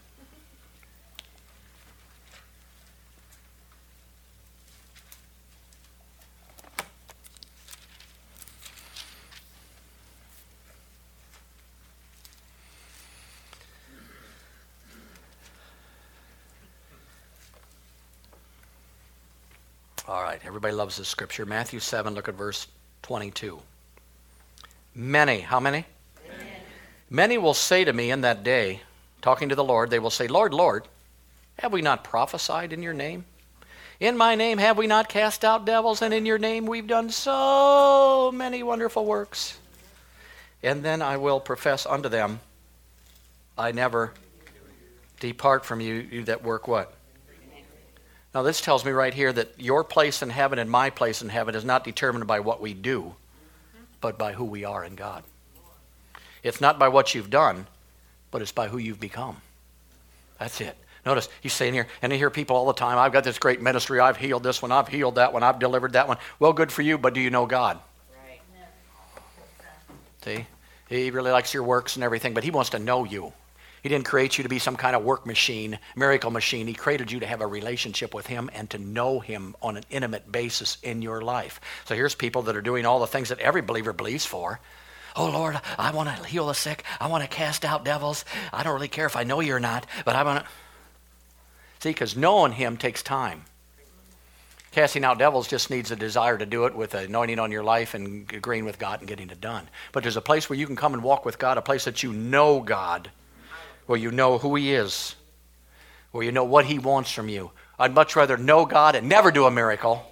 All 20.10 20.24
right, 20.24 20.42
everybody 20.60 20.76
loves 20.76 20.98
this 20.98 21.08
scripture. 21.08 21.46
Matthew 21.46 21.80
7, 21.80 22.14
look 22.14 22.28
at 22.28 22.34
verse 22.34 22.66
22. 23.00 23.58
Many, 24.94 25.40
how 25.40 25.58
many? 25.58 25.86
Many. 27.08 27.38
Will 27.38 27.54
say 27.54 27.82
to 27.82 27.94
me 27.94 28.10
in 28.10 28.20
that 28.20 28.44
day, 28.44 28.82
talking 29.22 29.48
to 29.48 29.54
the 29.54 29.64
Lord, 29.64 29.88
they 29.88 29.98
will 29.98 30.10
say, 30.10 30.28
Lord, 30.28 30.52
Lord, 30.52 30.86
have 31.60 31.72
we 31.72 31.80
not 31.80 32.04
prophesied 32.04 32.74
in 32.74 32.82
your 32.82 32.92
name? 32.92 33.24
In 34.00 34.18
my 34.18 34.34
name 34.34 34.58
have 34.58 34.76
we 34.76 34.86
not 34.86 35.08
cast 35.08 35.46
out 35.46 35.64
devils, 35.64 36.02
and 36.02 36.12
in 36.12 36.26
your 36.26 36.36
name 36.36 36.66
we've 36.66 36.86
done 36.86 37.08
so 37.08 38.30
many 38.30 38.62
wonderful 38.62 39.06
works? 39.06 39.56
And 40.62 40.82
then 40.82 41.00
I 41.00 41.16
will 41.16 41.40
profess 41.40 41.86
unto 41.86 42.10
them, 42.10 42.38
I 43.56 43.72
never 43.72 44.12
depart 45.20 45.64
from 45.64 45.80
you, 45.80 45.94
you 45.94 46.24
that 46.24 46.42
work 46.42 46.68
what? 46.68 46.92
Now, 48.34 48.42
this 48.42 48.60
tells 48.60 48.84
me 48.84 48.92
right 48.92 49.12
here 49.12 49.32
that 49.32 49.58
your 49.58 49.82
place 49.82 50.22
in 50.22 50.30
heaven 50.30 50.58
and 50.58 50.70
my 50.70 50.90
place 50.90 51.20
in 51.20 51.28
heaven 51.28 51.54
is 51.54 51.64
not 51.64 51.82
determined 51.82 52.26
by 52.26 52.40
what 52.40 52.60
we 52.60 52.74
do, 52.74 53.14
but 54.00 54.18
by 54.18 54.32
who 54.32 54.44
we 54.44 54.64
are 54.64 54.84
in 54.84 54.94
God. 54.94 55.24
It's 56.42 56.60
not 56.60 56.78
by 56.78 56.88
what 56.88 57.14
you've 57.14 57.30
done, 57.30 57.66
but 58.30 58.40
it's 58.40 58.52
by 58.52 58.68
who 58.68 58.78
you've 58.78 59.00
become. 59.00 59.38
That's 60.38 60.60
it. 60.60 60.76
Notice 61.04 61.28
he's 61.40 61.52
saying 61.52 61.74
here, 61.74 61.86
and 62.02 62.12
I 62.12 62.16
hear 62.16 62.30
people 62.30 62.56
all 62.56 62.66
the 62.66 62.72
time, 62.72 62.98
I've 62.98 63.12
got 63.12 63.24
this 63.24 63.38
great 63.38 63.60
ministry, 63.60 64.00
I've 64.00 64.16
healed 64.16 64.42
this 64.42 64.62
one, 64.62 64.70
I've 64.70 64.88
healed 64.88 65.16
that 65.16 65.32
one, 65.32 65.42
I've 65.42 65.58
delivered 65.58 65.94
that 65.94 66.06
one. 66.06 66.18
Well, 66.38 66.52
good 66.52 66.70
for 66.70 66.82
you, 66.82 66.98
but 66.98 67.14
do 67.14 67.20
you 67.20 67.30
know 67.30 67.46
God? 67.46 67.78
Right. 68.24 68.40
See? 70.22 70.46
He 70.88 71.10
really 71.10 71.30
likes 71.30 71.54
your 71.54 71.62
works 71.62 71.96
and 71.96 72.04
everything, 72.04 72.34
but 72.34 72.44
he 72.44 72.50
wants 72.50 72.70
to 72.70 72.78
know 72.78 73.04
you. 73.04 73.32
He 73.82 73.88
didn't 73.88 74.04
create 74.04 74.36
you 74.36 74.42
to 74.42 74.48
be 74.48 74.58
some 74.58 74.76
kind 74.76 74.94
of 74.94 75.02
work 75.02 75.26
machine, 75.26 75.78
miracle 75.96 76.30
machine. 76.30 76.66
He 76.66 76.74
created 76.74 77.10
you 77.10 77.20
to 77.20 77.26
have 77.26 77.40
a 77.40 77.46
relationship 77.46 78.14
with 78.14 78.26
Him 78.26 78.50
and 78.52 78.68
to 78.70 78.78
know 78.78 79.20
Him 79.20 79.56
on 79.62 79.76
an 79.76 79.84
intimate 79.90 80.30
basis 80.30 80.76
in 80.82 81.02
your 81.02 81.22
life. 81.22 81.60
So 81.86 81.94
here's 81.94 82.14
people 82.14 82.42
that 82.42 82.56
are 82.56 82.62
doing 82.62 82.84
all 82.84 83.00
the 83.00 83.06
things 83.06 83.30
that 83.30 83.38
every 83.40 83.62
believer 83.62 83.92
believes 83.92 84.26
for. 84.26 84.60
Oh 85.16 85.30
Lord, 85.30 85.60
I 85.78 85.92
want 85.92 86.08
to 86.08 86.24
heal 86.24 86.46
the 86.46 86.54
sick. 86.54 86.84
I 87.00 87.08
want 87.08 87.24
to 87.24 87.28
cast 87.28 87.64
out 87.64 87.84
devils. 87.84 88.24
I 88.52 88.62
don't 88.62 88.74
really 88.74 88.88
care 88.88 89.06
if 89.06 89.16
I 89.16 89.24
know 89.24 89.40
you 89.40 89.54
or 89.54 89.60
not, 89.60 89.86
but 90.04 90.14
I 90.14 90.22
want 90.22 90.44
to. 90.44 90.50
See, 91.80 91.90
because 91.90 92.16
knowing 92.16 92.52
Him 92.52 92.76
takes 92.76 93.02
time. 93.02 93.44
Casting 94.72 95.04
out 95.04 95.18
devils 95.18 95.48
just 95.48 95.68
needs 95.68 95.90
a 95.90 95.96
desire 95.96 96.38
to 96.38 96.46
do 96.46 96.66
it 96.66 96.76
with 96.76 96.94
anointing 96.94 97.40
on 97.40 97.50
your 97.50 97.64
life 97.64 97.94
and 97.94 98.32
agreeing 98.32 98.64
with 98.64 98.78
God 98.78 99.00
and 99.00 99.08
getting 99.08 99.30
it 99.30 99.40
done. 99.40 99.68
But 99.90 100.04
there's 100.04 100.16
a 100.16 100.20
place 100.20 100.48
where 100.48 100.56
you 100.56 100.66
can 100.66 100.76
come 100.76 100.94
and 100.94 101.02
walk 101.02 101.24
with 101.24 101.40
God, 101.40 101.58
a 101.58 101.62
place 101.62 101.86
that 101.86 102.04
you 102.04 102.12
know 102.12 102.60
God 102.60 103.10
where 103.90 103.98
you 103.98 104.12
know 104.12 104.38
who 104.38 104.54
He 104.54 104.72
is, 104.72 105.16
where 106.12 106.22
you 106.22 106.30
know 106.30 106.44
what 106.44 106.64
He 106.64 106.78
wants 106.78 107.10
from 107.10 107.28
you. 107.28 107.50
I'd 107.76 107.92
much 107.92 108.14
rather 108.14 108.36
know 108.36 108.64
God 108.64 108.94
and 108.94 109.08
never 109.08 109.32
do 109.32 109.46
a 109.46 109.50
miracle 109.50 110.06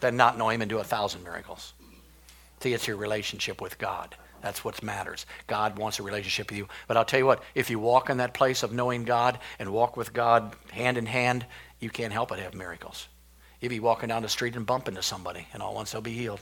than 0.00 0.16
not 0.16 0.36
know 0.36 0.48
Him 0.48 0.62
and 0.62 0.68
do 0.68 0.80
a 0.80 0.82
thousand 0.84 1.22
miracles. 1.22 1.72
See, 2.58 2.72
it's 2.72 2.88
your 2.88 2.96
relationship 2.96 3.60
with 3.60 3.78
God. 3.78 4.16
That's 4.42 4.64
what 4.64 4.82
matters. 4.82 5.26
God 5.46 5.78
wants 5.78 6.00
a 6.00 6.02
relationship 6.02 6.50
with 6.50 6.58
you. 6.58 6.66
But 6.88 6.96
I'll 6.96 7.04
tell 7.04 7.20
you 7.20 7.26
what, 7.26 7.44
if 7.54 7.70
you 7.70 7.78
walk 7.78 8.10
in 8.10 8.16
that 8.16 8.34
place 8.34 8.64
of 8.64 8.72
knowing 8.72 9.04
God 9.04 9.38
and 9.60 9.72
walk 9.72 9.96
with 9.96 10.12
God 10.12 10.56
hand 10.72 10.98
in 10.98 11.06
hand, 11.06 11.46
you 11.78 11.88
can't 11.88 12.12
help 12.12 12.30
but 12.30 12.40
have 12.40 12.54
miracles. 12.54 13.06
You'll 13.60 13.70
be 13.70 13.78
walking 13.78 14.08
down 14.08 14.22
the 14.22 14.28
street 14.28 14.56
and 14.56 14.66
bump 14.66 14.88
into 14.88 15.02
somebody, 15.04 15.46
and 15.52 15.62
all 15.62 15.70
at 15.70 15.76
once 15.76 15.92
they'll 15.92 16.00
be 16.00 16.10
healed. 16.10 16.40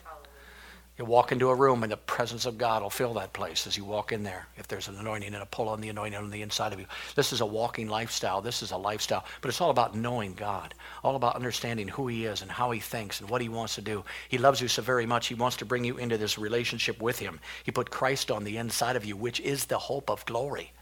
You 0.98 1.04
walk 1.04 1.30
into 1.30 1.48
a 1.48 1.54
room 1.54 1.84
and 1.84 1.92
the 1.92 1.96
presence 1.96 2.44
of 2.44 2.58
God 2.58 2.82
will 2.82 2.90
fill 2.90 3.14
that 3.14 3.32
place 3.32 3.68
as 3.68 3.76
you 3.76 3.84
walk 3.84 4.10
in 4.10 4.24
there. 4.24 4.48
If 4.56 4.66
there's 4.66 4.88
an 4.88 4.96
anointing 4.96 5.32
and 5.32 5.42
a 5.42 5.46
pull 5.46 5.68
on 5.68 5.80
the 5.80 5.90
anointing 5.90 6.18
on 6.18 6.30
the 6.30 6.42
inside 6.42 6.72
of 6.72 6.80
you. 6.80 6.86
This 7.14 7.32
is 7.32 7.40
a 7.40 7.46
walking 7.46 7.88
lifestyle. 7.88 8.42
This 8.42 8.64
is 8.64 8.72
a 8.72 8.76
lifestyle. 8.76 9.24
But 9.40 9.48
it's 9.48 9.60
all 9.60 9.70
about 9.70 9.94
knowing 9.94 10.34
God, 10.34 10.74
all 11.04 11.14
about 11.14 11.36
understanding 11.36 11.86
who 11.86 12.08
He 12.08 12.24
is 12.24 12.42
and 12.42 12.50
how 12.50 12.72
He 12.72 12.80
thinks 12.80 13.20
and 13.20 13.30
what 13.30 13.40
He 13.40 13.48
wants 13.48 13.76
to 13.76 13.80
do. 13.80 14.04
He 14.28 14.38
loves 14.38 14.60
you 14.60 14.66
so 14.66 14.82
very 14.82 15.06
much, 15.06 15.28
He 15.28 15.34
wants 15.34 15.56
to 15.58 15.64
bring 15.64 15.84
you 15.84 15.98
into 15.98 16.18
this 16.18 16.36
relationship 16.36 17.00
with 17.00 17.20
Him. 17.20 17.38
He 17.62 17.70
put 17.70 17.90
Christ 17.90 18.32
on 18.32 18.42
the 18.42 18.56
inside 18.56 18.96
of 18.96 19.04
you, 19.04 19.16
which 19.16 19.38
is 19.38 19.66
the 19.66 19.78
hope 19.78 20.10
of 20.10 20.26
glory. 20.26 20.72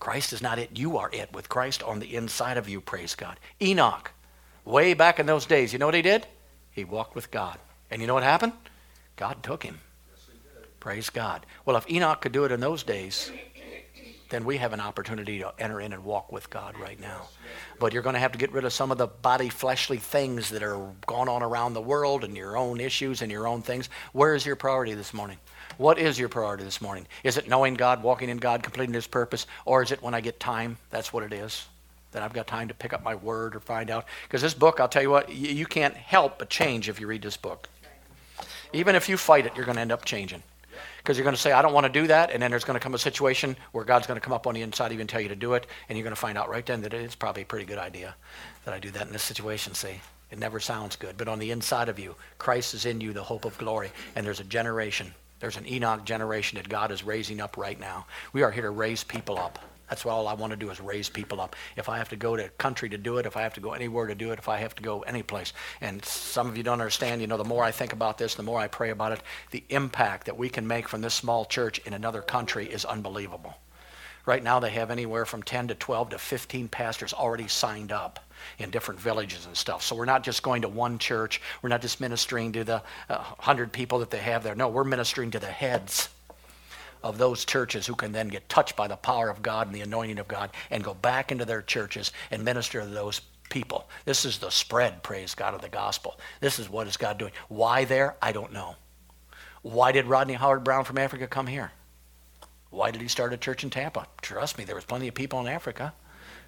Christ 0.00 0.32
is 0.32 0.42
not 0.42 0.58
it, 0.58 0.76
you 0.76 0.96
are 0.96 1.10
it, 1.12 1.32
with 1.32 1.48
Christ 1.48 1.84
on 1.84 2.00
the 2.00 2.16
inside 2.16 2.56
of 2.56 2.68
you, 2.68 2.80
praise 2.80 3.14
God. 3.14 3.38
Enoch, 3.60 4.10
way 4.64 4.94
back 4.94 5.20
in 5.20 5.26
those 5.26 5.46
days, 5.46 5.72
you 5.72 5.78
know 5.78 5.86
what 5.86 5.94
he 5.94 6.02
did? 6.02 6.26
He 6.72 6.82
walked 6.82 7.14
with 7.14 7.30
God. 7.30 7.60
And 7.88 8.00
you 8.00 8.08
know 8.08 8.14
what 8.14 8.24
happened? 8.24 8.54
God 9.22 9.40
took 9.44 9.62
him. 9.62 9.78
Praise 10.80 11.08
God. 11.08 11.46
Well, 11.64 11.76
if 11.76 11.88
Enoch 11.88 12.20
could 12.20 12.32
do 12.32 12.42
it 12.42 12.50
in 12.50 12.58
those 12.58 12.82
days, 12.82 13.30
then 14.30 14.44
we 14.44 14.56
have 14.56 14.72
an 14.72 14.80
opportunity 14.80 15.38
to 15.38 15.54
enter 15.60 15.80
in 15.80 15.92
and 15.92 16.02
walk 16.02 16.32
with 16.32 16.50
God 16.50 16.76
right 16.76 17.00
now. 17.00 17.28
But 17.78 17.92
you're 17.92 18.02
going 18.02 18.14
to 18.14 18.18
have 18.18 18.32
to 18.32 18.38
get 18.38 18.50
rid 18.50 18.64
of 18.64 18.72
some 18.72 18.90
of 18.90 18.98
the 18.98 19.06
body 19.06 19.48
fleshly 19.48 19.98
things 19.98 20.50
that 20.50 20.64
are 20.64 20.90
going 21.06 21.28
on 21.28 21.44
around 21.44 21.74
the 21.74 21.80
world 21.80 22.24
and 22.24 22.36
your 22.36 22.56
own 22.56 22.80
issues 22.80 23.22
and 23.22 23.30
your 23.30 23.46
own 23.46 23.62
things. 23.62 23.88
Where 24.12 24.34
is 24.34 24.44
your 24.44 24.56
priority 24.56 24.94
this 24.94 25.14
morning? 25.14 25.38
What 25.78 26.00
is 26.00 26.18
your 26.18 26.28
priority 26.28 26.64
this 26.64 26.80
morning? 26.80 27.06
Is 27.22 27.36
it 27.36 27.48
knowing 27.48 27.74
God, 27.74 28.02
walking 28.02 28.28
in 28.28 28.38
God, 28.38 28.64
completing 28.64 28.92
His 28.92 29.06
purpose? 29.06 29.46
Or 29.64 29.84
is 29.84 29.92
it 29.92 30.02
when 30.02 30.14
I 30.14 30.20
get 30.20 30.40
time? 30.40 30.78
That's 30.90 31.12
what 31.12 31.22
it 31.22 31.32
is. 31.32 31.64
That 32.10 32.24
I've 32.24 32.32
got 32.32 32.48
time 32.48 32.66
to 32.66 32.74
pick 32.74 32.92
up 32.92 33.04
my 33.04 33.14
word 33.14 33.54
or 33.54 33.60
find 33.60 33.88
out. 33.88 34.06
Because 34.24 34.42
this 34.42 34.52
book, 34.52 34.80
I'll 34.80 34.88
tell 34.88 35.02
you 35.02 35.10
what, 35.10 35.32
you 35.32 35.64
can't 35.64 35.94
help 35.94 36.40
but 36.40 36.50
change 36.50 36.88
if 36.88 36.98
you 36.98 37.06
read 37.06 37.22
this 37.22 37.36
book. 37.36 37.68
Even 38.72 38.94
if 38.94 39.08
you 39.08 39.16
fight 39.16 39.46
it, 39.46 39.56
you're 39.56 39.64
going 39.64 39.76
to 39.76 39.82
end 39.82 39.92
up 39.92 40.04
changing. 40.04 40.42
Because 40.98 41.16
you're 41.16 41.24
going 41.24 41.34
to 41.34 41.40
say, 41.40 41.52
I 41.52 41.62
don't 41.62 41.72
want 41.72 41.86
to 41.86 41.92
do 41.92 42.06
that. 42.06 42.30
And 42.30 42.42
then 42.42 42.50
there's 42.50 42.64
going 42.64 42.78
to 42.78 42.82
come 42.82 42.94
a 42.94 42.98
situation 42.98 43.56
where 43.72 43.84
God's 43.84 44.06
going 44.06 44.18
to 44.18 44.24
come 44.24 44.32
up 44.32 44.46
on 44.46 44.54
the 44.54 44.62
inside, 44.62 44.92
even 44.92 45.06
tell 45.06 45.20
you 45.20 45.28
to 45.28 45.36
do 45.36 45.54
it. 45.54 45.66
And 45.88 45.98
you're 45.98 46.04
going 46.04 46.14
to 46.14 46.20
find 46.20 46.38
out 46.38 46.48
right 46.48 46.64
then 46.64 46.82
that 46.82 46.94
it's 46.94 47.14
probably 47.14 47.42
a 47.42 47.46
pretty 47.46 47.66
good 47.66 47.78
idea 47.78 48.14
that 48.64 48.72
I 48.72 48.78
do 48.78 48.90
that 48.92 49.06
in 49.06 49.12
this 49.12 49.22
situation. 49.22 49.74
See, 49.74 50.00
it 50.30 50.38
never 50.38 50.60
sounds 50.60 50.96
good. 50.96 51.16
But 51.16 51.28
on 51.28 51.38
the 51.38 51.50
inside 51.50 51.88
of 51.88 51.98
you, 51.98 52.14
Christ 52.38 52.74
is 52.74 52.86
in 52.86 53.00
you, 53.00 53.12
the 53.12 53.22
hope 53.22 53.44
of 53.44 53.58
glory. 53.58 53.90
And 54.14 54.24
there's 54.24 54.40
a 54.40 54.44
generation, 54.44 55.12
there's 55.40 55.56
an 55.56 55.66
Enoch 55.66 56.04
generation 56.04 56.56
that 56.56 56.68
God 56.68 56.90
is 56.92 57.04
raising 57.04 57.40
up 57.40 57.56
right 57.56 57.78
now. 57.78 58.06
We 58.32 58.42
are 58.42 58.50
here 58.50 58.62
to 58.62 58.70
raise 58.70 59.02
people 59.02 59.38
up. 59.38 59.58
That's 59.92 60.06
all 60.06 60.26
I 60.26 60.32
want 60.32 60.52
to 60.52 60.56
do 60.56 60.70
is 60.70 60.80
raise 60.80 61.10
people 61.10 61.38
up. 61.38 61.54
If 61.76 61.90
I 61.90 61.98
have 61.98 62.08
to 62.08 62.16
go 62.16 62.34
to 62.34 62.46
a 62.46 62.48
country 62.48 62.88
to 62.88 62.96
do 62.96 63.18
it, 63.18 63.26
if 63.26 63.36
I 63.36 63.42
have 63.42 63.52
to 63.52 63.60
go 63.60 63.72
anywhere 63.72 64.06
to 64.06 64.14
do 64.14 64.32
it, 64.32 64.38
if 64.38 64.48
I 64.48 64.56
have 64.56 64.74
to 64.76 64.82
go 64.82 65.02
any 65.02 65.22
place. 65.22 65.52
And 65.82 66.02
some 66.02 66.48
of 66.48 66.56
you 66.56 66.62
don't 66.62 66.80
understand, 66.80 67.20
you 67.20 67.26
know, 67.26 67.36
the 67.36 67.44
more 67.44 67.62
I 67.62 67.72
think 67.72 67.92
about 67.92 68.16
this, 68.16 68.34
the 68.34 68.42
more 68.42 68.58
I 68.58 68.68
pray 68.68 68.88
about 68.88 69.12
it, 69.12 69.20
the 69.50 69.62
impact 69.68 70.24
that 70.24 70.38
we 70.38 70.48
can 70.48 70.66
make 70.66 70.88
from 70.88 71.02
this 71.02 71.12
small 71.12 71.44
church 71.44 71.78
in 71.80 71.92
another 71.92 72.22
country 72.22 72.64
is 72.64 72.86
unbelievable. 72.86 73.54
Right 74.24 74.42
now, 74.42 74.60
they 74.60 74.70
have 74.70 74.90
anywhere 74.90 75.26
from 75.26 75.42
10 75.42 75.68
to 75.68 75.74
12 75.74 76.08
to 76.10 76.18
15 76.18 76.68
pastors 76.68 77.12
already 77.12 77.48
signed 77.48 77.92
up 77.92 78.18
in 78.58 78.70
different 78.70 78.98
villages 78.98 79.44
and 79.44 79.54
stuff. 79.54 79.82
So 79.82 79.94
we're 79.94 80.06
not 80.06 80.24
just 80.24 80.42
going 80.42 80.62
to 80.62 80.70
one 80.70 80.98
church. 80.98 81.42
We're 81.60 81.68
not 81.68 81.82
just 81.82 82.00
ministering 82.00 82.52
to 82.52 82.64
the 82.64 82.82
uh, 83.10 83.18
100 83.18 83.74
people 83.74 83.98
that 83.98 84.08
they 84.08 84.20
have 84.20 84.42
there. 84.42 84.54
No, 84.54 84.68
we're 84.68 84.84
ministering 84.84 85.32
to 85.32 85.38
the 85.38 85.48
heads 85.48 86.08
of 87.02 87.18
those 87.18 87.44
churches 87.44 87.86
who 87.86 87.94
can 87.94 88.12
then 88.12 88.28
get 88.28 88.48
touched 88.48 88.76
by 88.76 88.88
the 88.88 88.96
power 88.96 89.28
of 89.28 89.42
God 89.42 89.66
and 89.66 89.74
the 89.74 89.80
anointing 89.80 90.18
of 90.18 90.28
God 90.28 90.50
and 90.70 90.84
go 90.84 90.94
back 90.94 91.32
into 91.32 91.44
their 91.44 91.62
churches 91.62 92.12
and 92.30 92.44
minister 92.44 92.80
to 92.80 92.86
those 92.86 93.20
people. 93.50 93.88
This 94.04 94.24
is 94.24 94.38
the 94.38 94.50
spread, 94.50 95.02
praise 95.02 95.34
God, 95.34 95.54
of 95.54 95.60
the 95.60 95.68
gospel. 95.68 96.18
This 96.40 96.58
is 96.58 96.70
what 96.70 96.86
is 96.86 96.96
God 96.96 97.18
doing. 97.18 97.32
Why 97.48 97.84
there? 97.84 98.16
I 98.22 98.32
don't 98.32 98.52
know. 98.52 98.76
Why 99.62 99.92
did 99.92 100.06
Rodney 100.06 100.34
Howard 100.34 100.64
Browne 100.64 100.84
from 100.84 100.98
Africa 100.98 101.26
come 101.26 101.46
here? 101.46 101.70
Why 102.70 102.90
did 102.90 103.02
he 103.02 103.08
start 103.08 103.34
a 103.34 103.36
church 103.36 103.62
in 103.62 103.70
Tampa? 103.70 104.06
Trust 104.22 104.56
me, 104.56 104.64
there 104.64 104.74
was 104.74 104.84
plenty 104.84 105.06
of 105.06 105.14
people 105.14 105.40
in 105.40 105.46
Africa. 105.46 105.92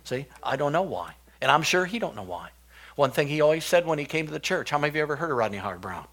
See, 0.05 0.27
I 0.43 0.57
don't 0.57 0.73
know 0.73 0.83
why. 0.83 1.15
And 1.41 1.51
I'm 1.51 1.63
sure 1.63 1.85
he 1.85 1.99
don't 1.99 2.17
know 2.17 2.23
why. 2.23 2.51
One 2.97 3.11
thing 3.11 3.29
he 3.29 3.41
always 3.41 3.65
said 3.65 3.87
when 3.87 3.99
he 3.99 4.05
came 4.05 4.27
to 4.27 4.33
the 4.33 4.41
church, 4.41 4.71
how 4.71 4.79
many 4.79 4.89
of 4.89 4.97
you 4.97 5.03
ever 5.03 5.17
heard 5.17 5.31
of 5.31 5.37
Rodney 5.37 5.59
Howard-Browne? 5.59 6.07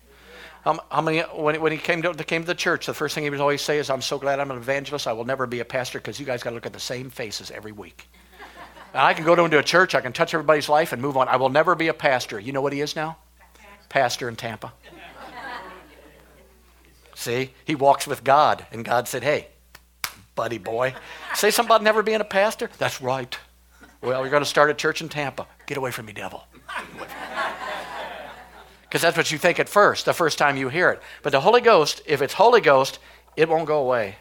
How, 0.63 0.79
how 0.91 1.01
many, 1.01 1.21
when, 1.21 1.59
when 1.59 1.71
he 1.71 1.77
came 1.77 2.01
to, 2.03 2.13
came 2.13 2.41
to 2.41 2.47
the 2.47 2.55
church, 2.55 2.85
the 2.85 2.93
first 2.93 3.15
thing 3.15 3.23
he 3.23 3.29
would 3.29 3.39
always 3.39 3.61
say 3.61 3.79
is, 3.79 3.89
I'm 3.89 4.01
so 4.01 4.19
glad 4.19 4.39
I'm 4.39 4.51
an 4.51 4.57
evangelist. 4.57 5.07
I 5.07 5.13
will 5.13 5.25
never 5.25 5.47
be 5.47 5.59
a 5.59 5.65
pastor 5.65 5.99
because 5.99 6.19
you 6.19 6.25
guys 6.25 6.43
got 6.43 6.51
to 6.51 6.55
look 6.55 6.65
at 6.65 6.73
the 6.73 6.79
same 6.79 7.09
faces 7.09 7.49
every 7.49 7.71
week. 7.71 8.07
I 8.93 9.13
can 9.13 9.23
go 9.23 9.33
into 9.43 9.57
a 9.57 9.63
church, 9.63 9.95
I 9.95 10.01
can 10.01 10.11
touch 10.11 10.33
everybody's 10.33 10.67
life 10.67 10.91
and 10.91 11.01
move 11.01 11.15
on. 11.17 11.27
I 11.27 11.37
will 11.37 11.49
never 11.49 11.75
be 11.75 11.87
a 11.87 11.93
pastor. 11.93 12.39
You 12.39 12.51
know 12.51 12.61
what 12.61 12.73
he 12.73 12.81
is 12.81 12.95
now? 12.95 13.17
Pastor 13.89 14.27
in 14.27 14.35
Tampa. 14.35 14.73
See, 17.15 17.51
he 17.65 17.75
walks 17.75 18.07
with 18.07 18.23
God, 18.23 18.65
and 18.71 18.83
God 18.83 19.07
said, 19.07 19.23
Hey, 19.23 19.47
buddy 20.35 20.57
boy. 20.57 20.93
Say 21.35 21.51
something 21.51 21.69
about 21.69 21.83
never 21.83 22.03
being 22.03 22.21
a 22.21 22.25
pastor? 22.25 22.69
That's 22.77 23.01
right. 23.01 23.37
Well, 24.01 24.21
you're 24.21 24.31
going 24.31 24.43
to 24.43 24.49
start 24.49 24.69
a 24.69 24.73
church 24.73 25.01
in 25.01 25.09
Tampa. 25.09 25.45
Get 25.67 25.77
away 25.77 25.91
from 25.91 26.07
me, 26.07 26.13
devil. 26.13 26.43
Because 28.91 29.03
that's 29.03 29.15
what 29.15 29.31
you 29.31 29.37
think 29.37 29.57
at 29.57 29.69
first, 29.69 30.03
the 30.03 30.11
first 30.11 30.37
time 30.37 30.57
you 30.57 30.67
hear 30.67 30.89
it. 30.89 31.01
But 31.23 31.31
the 31.31 31.39
Holy 31.39 31.61
Ghost, 31.61 32.01
if 32.05 32.21
it's 32.21 32.33
Holy 32.33 32.59
Ghost, 32.59 32.99
it 33.37 33.47
won't 33.47 33.65
go 33.65 33.79
away. 33.79 34.17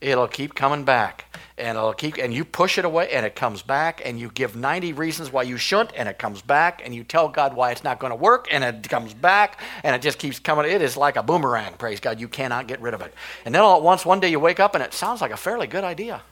It'll 0.00 0.26
keep 0.26 0.56
coming 0.56 0.82
back. 0.82 1.26
And 1.56 1.78
it'll 1.78 1.92
keep 1.92 2.18
and 2.18 2.34
you 2.34 2.44
push 2.44 2.78
it 2.78 2.84
away 2.84 3.10
and 3.12 3.24
it 3.24 3.36
comes 3.36 3.62
back 3.62 4.02
and 4.04 4.18
you 4.18 4.28
give 4.34 4.56
90 4.56 4.92
reasons 4.94 5.30
why 5.30 5.44
you 5.44 5.56
shouldn't 5.56 5.92
and 5.94 6.08
it 6.08 6.18
comes 6.18 6.42
back 6.42 6.82
and 6.84 6.92
you 6.92 7.04
tell 7.04 7.28
God 7.28 7.54
why 7.54 7.70
it's 7.70 7.84
not 7.84 8.00
going 8.00 8.10
to 8.10 8.16
work 8.16 8.48
and 8.50 8.64
it 8.64 8.88
comes 8.88 9.14
back 9.14 9.60
and 9.84 9.94
it 9.94 10.02
just 10.02 10.18
keeps 10.18 10.40
coming. 10.40 10.68
It 10.68 10.82
is 10.82 10.96
like 10.96 11.14
a 11.14 11.22
boomerang, 11.22 11.74
praise 11.74 12.00
God. 12.00 12.18
You 12.18 12.26
cannot 12.26 12.66
get 12.66 12.80
rid 12.80 12.92
of 12.92 13.02
it. 13.02 13.14
And 13.44 13.54
then 13.54 13.62
all 13.62 13.76
at 13.76 13.84
once 13.84 14.04
one 14.04 14.18
day 14.18 14.30
you 14.30 14.40
wake 14.40 14.58
up 14.58 14.74
and 14.74 14.82
it 14.82 14.92
sounds 14.92 15.20
like 15.20 15.30
a 15.30 15.36
fairly 15.36 15.68
good 15.68 15.84
idea. 15.84 16.22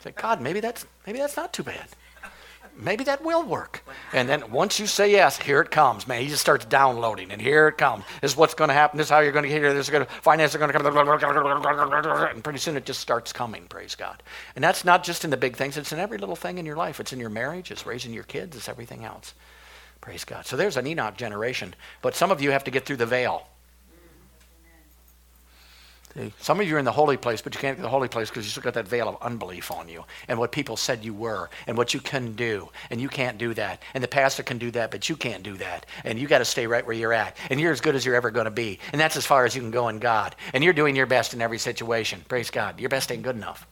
Say, 0.00 0.10
God, 0.10 0.40
maybe 0.40 0.58
that's 0.58 0.84
maybe 1.06 1.20
that's 1.20 1.36
not 1.36 1.52
too 1.52 1.62
bad 1.62 1.86
maybe 2.76 3.04
that 3.04 3.24
will 3.24 3.42
work. 3.42 3.84
And 4.12 4.28
then 4.28 4.50
once 4.50 4.78
you 4.78 4.86
say 4.86 5.10
yes, 5.10 5.38
here 5.38 5.60
it 5.60 5.70
comes, 5.70 6.06
man. 6.06 6.22
He 6.22 6.28
just 6.28 6.40
starts 6.40 6.64
downloading, 6.64 7.30
and 7.30 7.40
here 7.40 7.68
it 7.68 7.78
comes. 7.78 8.04
This 8.20 8.32
is 8.32 8.36
what's 8.36 8.54
going 8.54 8.68
to 8.68 8.74
happen. 8.74 8.98
This 8.98 9.08
is 9.08 9.10
how 9.10 9.20
you're 9.20 9.32
going 9.32 9.44
to 9.44 9.48
get 9.48 9.60
here. 9.60 9.72
This 9.74 9.86
is 9.86 9.90
going 9.90 10.06
to 10.06 10.12
finance 10.12 10.54
are 10.54 10.58
going 10.58 10.72
to 10.72 10.78
come, 10.78 12.26
and 12.34 12.44
pretty 12.44 12.58
soon 12.58 12.76
it 12.76 12.86
just 12.86 13.00
starts 13.00 13.32
coming. 13.32 13.66
Praise 13.66 13.94
God. 13.94 14.22
And 14.54 14.64
that's 14.64 14.84
not 14.84 15.04
just 15.04 15.24
in 15.24 15.30
the 15.30 15.36
big 15.36 15.56
things. 15.56 15.76
It's 15.76 15.92
in 15.92 15.98
every 15.98 16.18
little 16.18 16.36
thing 16.36 16.58
in 16.58 16.66
your 16.66 16.76
life. 16.76 17.00
It's 17.00 17.12
in 17.12 17.20
your 17.20 17.30
marriage. 17.30 17.70
It's 17.70 17.86
raising 17.86 18.12
your 18.12 18.24
kids. 18.24 18.56
It's 18.56 18.68
everything 18.68 19.04
else. 19.04 19.34
Praise 20.00 20.24
God. 20.24 20.46
So 20.46 20.56
there's 20.56 20.76
an 20.76 20.86
Enoch 20.86 21.16
generation. 21.16 21.74
But 22.00 22.14
some 22.14 22.30
of 22.30 22.40
you 22.40 22.52
have 22.52 22.64
to 22.64 22.70
get 22.70 22.86
through 22.86 22.96
the 22.96 23.06
veil. 23.06 23.46
Some 26.40 26.60
of 26.60 26.66
you 26.66 26.74
are 26.74 26.78
in 26.78 26.84
the 26.84 26.92
holy 26.92 27.16
place, 27.16 27.40
but 27.40 27.54
you 27.54 27.60
can't 27.60 27.76
get 27.76 27.82
the 27.82 27.88
holy 27.88 28.08
place 28.08 28.28
because 28.28 28.44
you 28.44 28.50
still 28.50 28.64
got 28.64 28.74
that 28.74 28.88
veil 28.88 29.08
of 29.08 29.16
unbelief 29.22 29.70
on 29.70 29.88
you 29.88 30.04
and 30.26 30.38
what 30.38 30.50
people 30.50 30.76
said 30.76 31.04
you 31.04 31.14
were 31.14 31.50
and 31.68 31.78
what 31.78 31.94
you 31.94 32.00
can 32.00 32.32
do. 32.32 32.68
And 32.90 33.00
you 33.00 33.08
can't 33.08 33.38
do 33.38 33.54
that. 33.54 33.82
And 33.94 34.02
the 34.02 34.08
pastor 34.08 34.42
can 34.42 34.58
do 34.58 34.72
that, 34.72 34.90
but 34.90 35.08
you 35.08 35.16
can't 35.16 35.44
do 35.44 35.56
that. 35.58 35.86
And 36.04 36.18
you 36.18 36.26
got 36.26 36.38
to 36.38 36.44
stay 36.44 36.66
right 36.66 36.84
where 36.84 36.96
you're 36.96 37.12
at. 37.12 37.36
And 37.48 37.60
you're 37.60 37.72
as 37.72 37.80
good 37.80 37.94
as 37.94 38.04
you're 38.04 38.16
ever 38.16 38.30
going 38.32 38.46
to 38.46 38.50
be. 38.50 38.80
And 38.92 39.00
that's 39.00 39.16
as 39.16 39.24
far 39.24 39.44
as 39.44 39.54
you 39.54 39.62
can 39.62 39.70
go 39.70 39.88
in 39.88 40.00
God. 40.00 40.34
And 40.52 40.64
you're 40.64 40.72
doing 40.72 40.96
your 40.96 41.06
best 41.06 41.32
in 41.32 41.40
every 41.40 41.58
situation. 41.58 42.24
Praise 42.28 42.50
God. 42.50 42.80
Your 42.80 42.90
best 42.90 43.12
ain't 43.12 43.22
good 43.22 43.36
enough. 43.36 43.66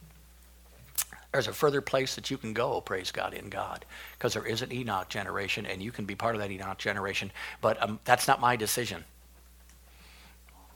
There's 1.33 1.47
a 1.47 1.53
further 1.53 1.81
place 1.81 2.15
that 2.15 2.31
you 2.31 2.37
can 2.37 2.53
go, 2.53 2.81
praise 2.81 3.11
God, 3.11 3.33
in 3.33 3.49
God. 3.49 3.85
Because 4.17 4.33
there 4.33 4.45
is 4.45 4.61
an 4.61 4.71
Enoch 4.71 5.09
generation, 5.09 5.65
and 5.65 5.81
you 5.81 5.91
can 5.91 6.05
be 6.05 6.15
part 6.15 6.35
of 6.35 6.41
that 6.41 6.49
Enoch 6.49 6.77
generation. 6.77 7.31
But 7.61 7.81
um, 7.83 7.99
that's 8.03 8.27
not 8.27 8.41
my 8.41 8.55
decision. 8.55 9.03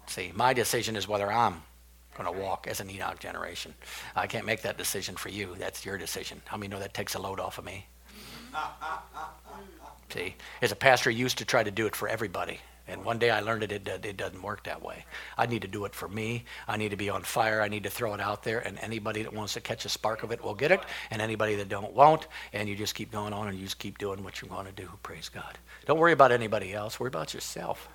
See, 0.07 0.31
my 0.35 0.53
decision 0.53 0.95
is 0.95 1.07
whether 1.07 1.31
I'm 1.31 1.61
going 2.15 2.31
to 2.31 2.39
walk 2.39 2.67
as 2.67 2.79
an 2.79 2.89
Enoch 2.89 3.19
generation. 3.19 3.73
I 4.15 4.27
can't 4.27 4.45
make 4.45 4.61
that 4.61 4.77
decision 4.77 5.15
for 5.15 5.29
you. 5.29 5.55
That's 5.57 5.85
your 5.85 5.97
decision. 5.97 6.41
How 6.45 6.57
many 6.57 6.69
know 6.69 6.79
that 6.79 6.93
takes 6.93 7.15
a 7.15 7.19
load 7.19 7.39
off 7.39 7.57
of 7.57 7.65
me? 7.65 7.87
See, 10.09 10.35
as 10.61 10.71
a 10.71 10.75
pastor, 10.75 11.09
I 11.09 11.13
used 11.13 11.39
to 11.39 11.45
try 11.45 11.63
to 11.63 11.71
do 11.71 11.87
it 11.87 11.95
for 11.95 12.07
everybody. 12.07 12.59
And 12.87 13.05
one 13.05 13.17
day 13.17 13.29
I 13.29 13.39
learned 13.39 13.63
that 13.63 13.71
it, 13.71 13.87
it 14.05 14.17
doesn't 14.17 14.41
work 14.41 14.63
that 14.65 14.81
way. 14.81 15.05
I 15.37 15.45
need 15.45 15.61
to 15.61 15.67
do 15.69 15.85
it 15.85 15.95
for 15.95 16.09
me. 16.09 16.43
I 16.67 16.75
need 16.75 16.89
to 16.89 16.97
be 16.97 17.09
on 17.09 17.23
fire. 17.23 17.61
I 17.61 17.69
need 17.69 17.83
to 17.83 17.89
throw 17.89 18.13
it 18.13 18.19
out 18.19 18.43
there. 18.43 18.59
And 18.59 18.77
anybody 18.79 19.23
that 19.23 19.33
wants 19.33 19.53
to 19.53 19.61
catch 19.61 19.85
a 19.85 19.89
spark 19.89 20.21
of 20.21 20.31
it 20.31 20.43
will 20.43 20.53
get 20.53 20.71
it. 20.71 20.81
And 21.09 21.21
anybody 21.21 21.55
that 21.55 21.69
don't 21.69 21.93
won't. 21.93 22.27
And 22.51 22.67
you 22.67 22.75
just 22.75 22.93
keep 22.93 23.09
going 23.09 23.31
on 23.31 23.47
and 23.47 23.57
you 23.57 23.63
just 23.63 23.79
keep 23.79 23.97
doing 23.97 24.21
what 24.23 24.41
you 24.41 24.49
want 24.49 24.67
to 24.67 24.73
do. 24.73 24.89
Praise 25.01 25.29
God. 25.29 25.57
Don't 25.85 25.97
worry 25.97 26.11
about 26.11 26.33
anybody 26.33 26.73
else. 26.73 26.99
Worry 26.99 27.07
about 27.07 27.33
yourself. 27.33 27.87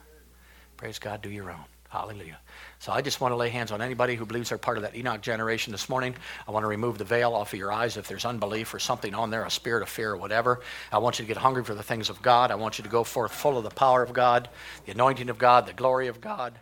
Praise 0.79 0.99
God. 0.99 1.21
Do 1.21 1.31
your 1.31 1.51
own. 1.51 1.65
Hallelujah. 1.89 2.39
So 2.81 2.93
I 2.93 3.01
just 3.01 3.21
want 3.21 3.33
to 3.33 3.37
lay 3.37 3.49
hands 3.49 3.73
on 3.73 3.81
anybody 3.81 4.15
who 4.15 4.27
believes 4.27 4.51
they're 4.51 4.59
part 4.59 4.77
of 4.77 4.83
that 4.83 4.95
Enoch 4.95 5.23
generation 5.23 5.73
this 5.73 5.89
morning. 5.89 6.15
I 6.47 6.51
want 6.51 6.65
to 6.65 6.69
remove 6.69 6.99
the 6.99 7.05
veil 7.05 7.35
off 7.35 7.55
of 7.55 7.59
your 7.59 7.73
eyes 7.73 7.97
if 7.97 8.07
there's 8.07 8.27
unbelief 8.27 8.75
or 8.75 8.79
something 8.79 9.15
on 9.15 9.31
there, 9.31 9.45
a 9.45 9.51
spirit 9.51 9.83
of 9.83 9.89
fear 9.89 10.13
or 10.13 10.17
whatever. 10.19 10.61
I 10.93 10.99
want 10.99 11.19
you 11.19 11.25
to 11.25 11.27
get 11.27 11.39
hungry 11.39 11.65
for 11.65 11.75
the 11.75 11.83
things 11.83 12.11
of 12.11 12.21
God. 12.21 12.51
I 12.51 12.57
want 12.57 12.79
you 12.79 12.85
to 12.85 12.91
go 12.91 13.05
forth 13.05 13.33
full 13.33 13.57
of 13.57 13.65
the 13.65 13.71
power 13.71 14.03
of 14.03 14.13
God, 14.13 14.51
the 14.85 14.93
anointing 14.93 15.31
of 15.31 15.39
God, 15.39 15.67
the 15.67 15.73
glory 15.73 16.09
of 16.09 16.21
God. 16.21 16.61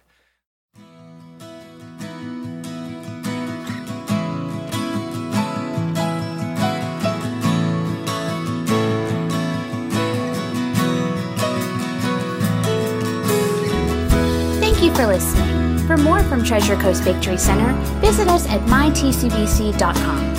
For 14.94 15.06
listening. 15.06 15.78
For 15.86 15.96
more 15.96 16.22
from 16.22 16.42
Treasure 16.42 16.76
Coast 16.76 17.02
Victory 17.02 17.36
Center, 17.36 17.72
visit 18.00 18.28
us 18.28 18.48
at 18.48 18.60
mytcvc.com. 18.62 20.35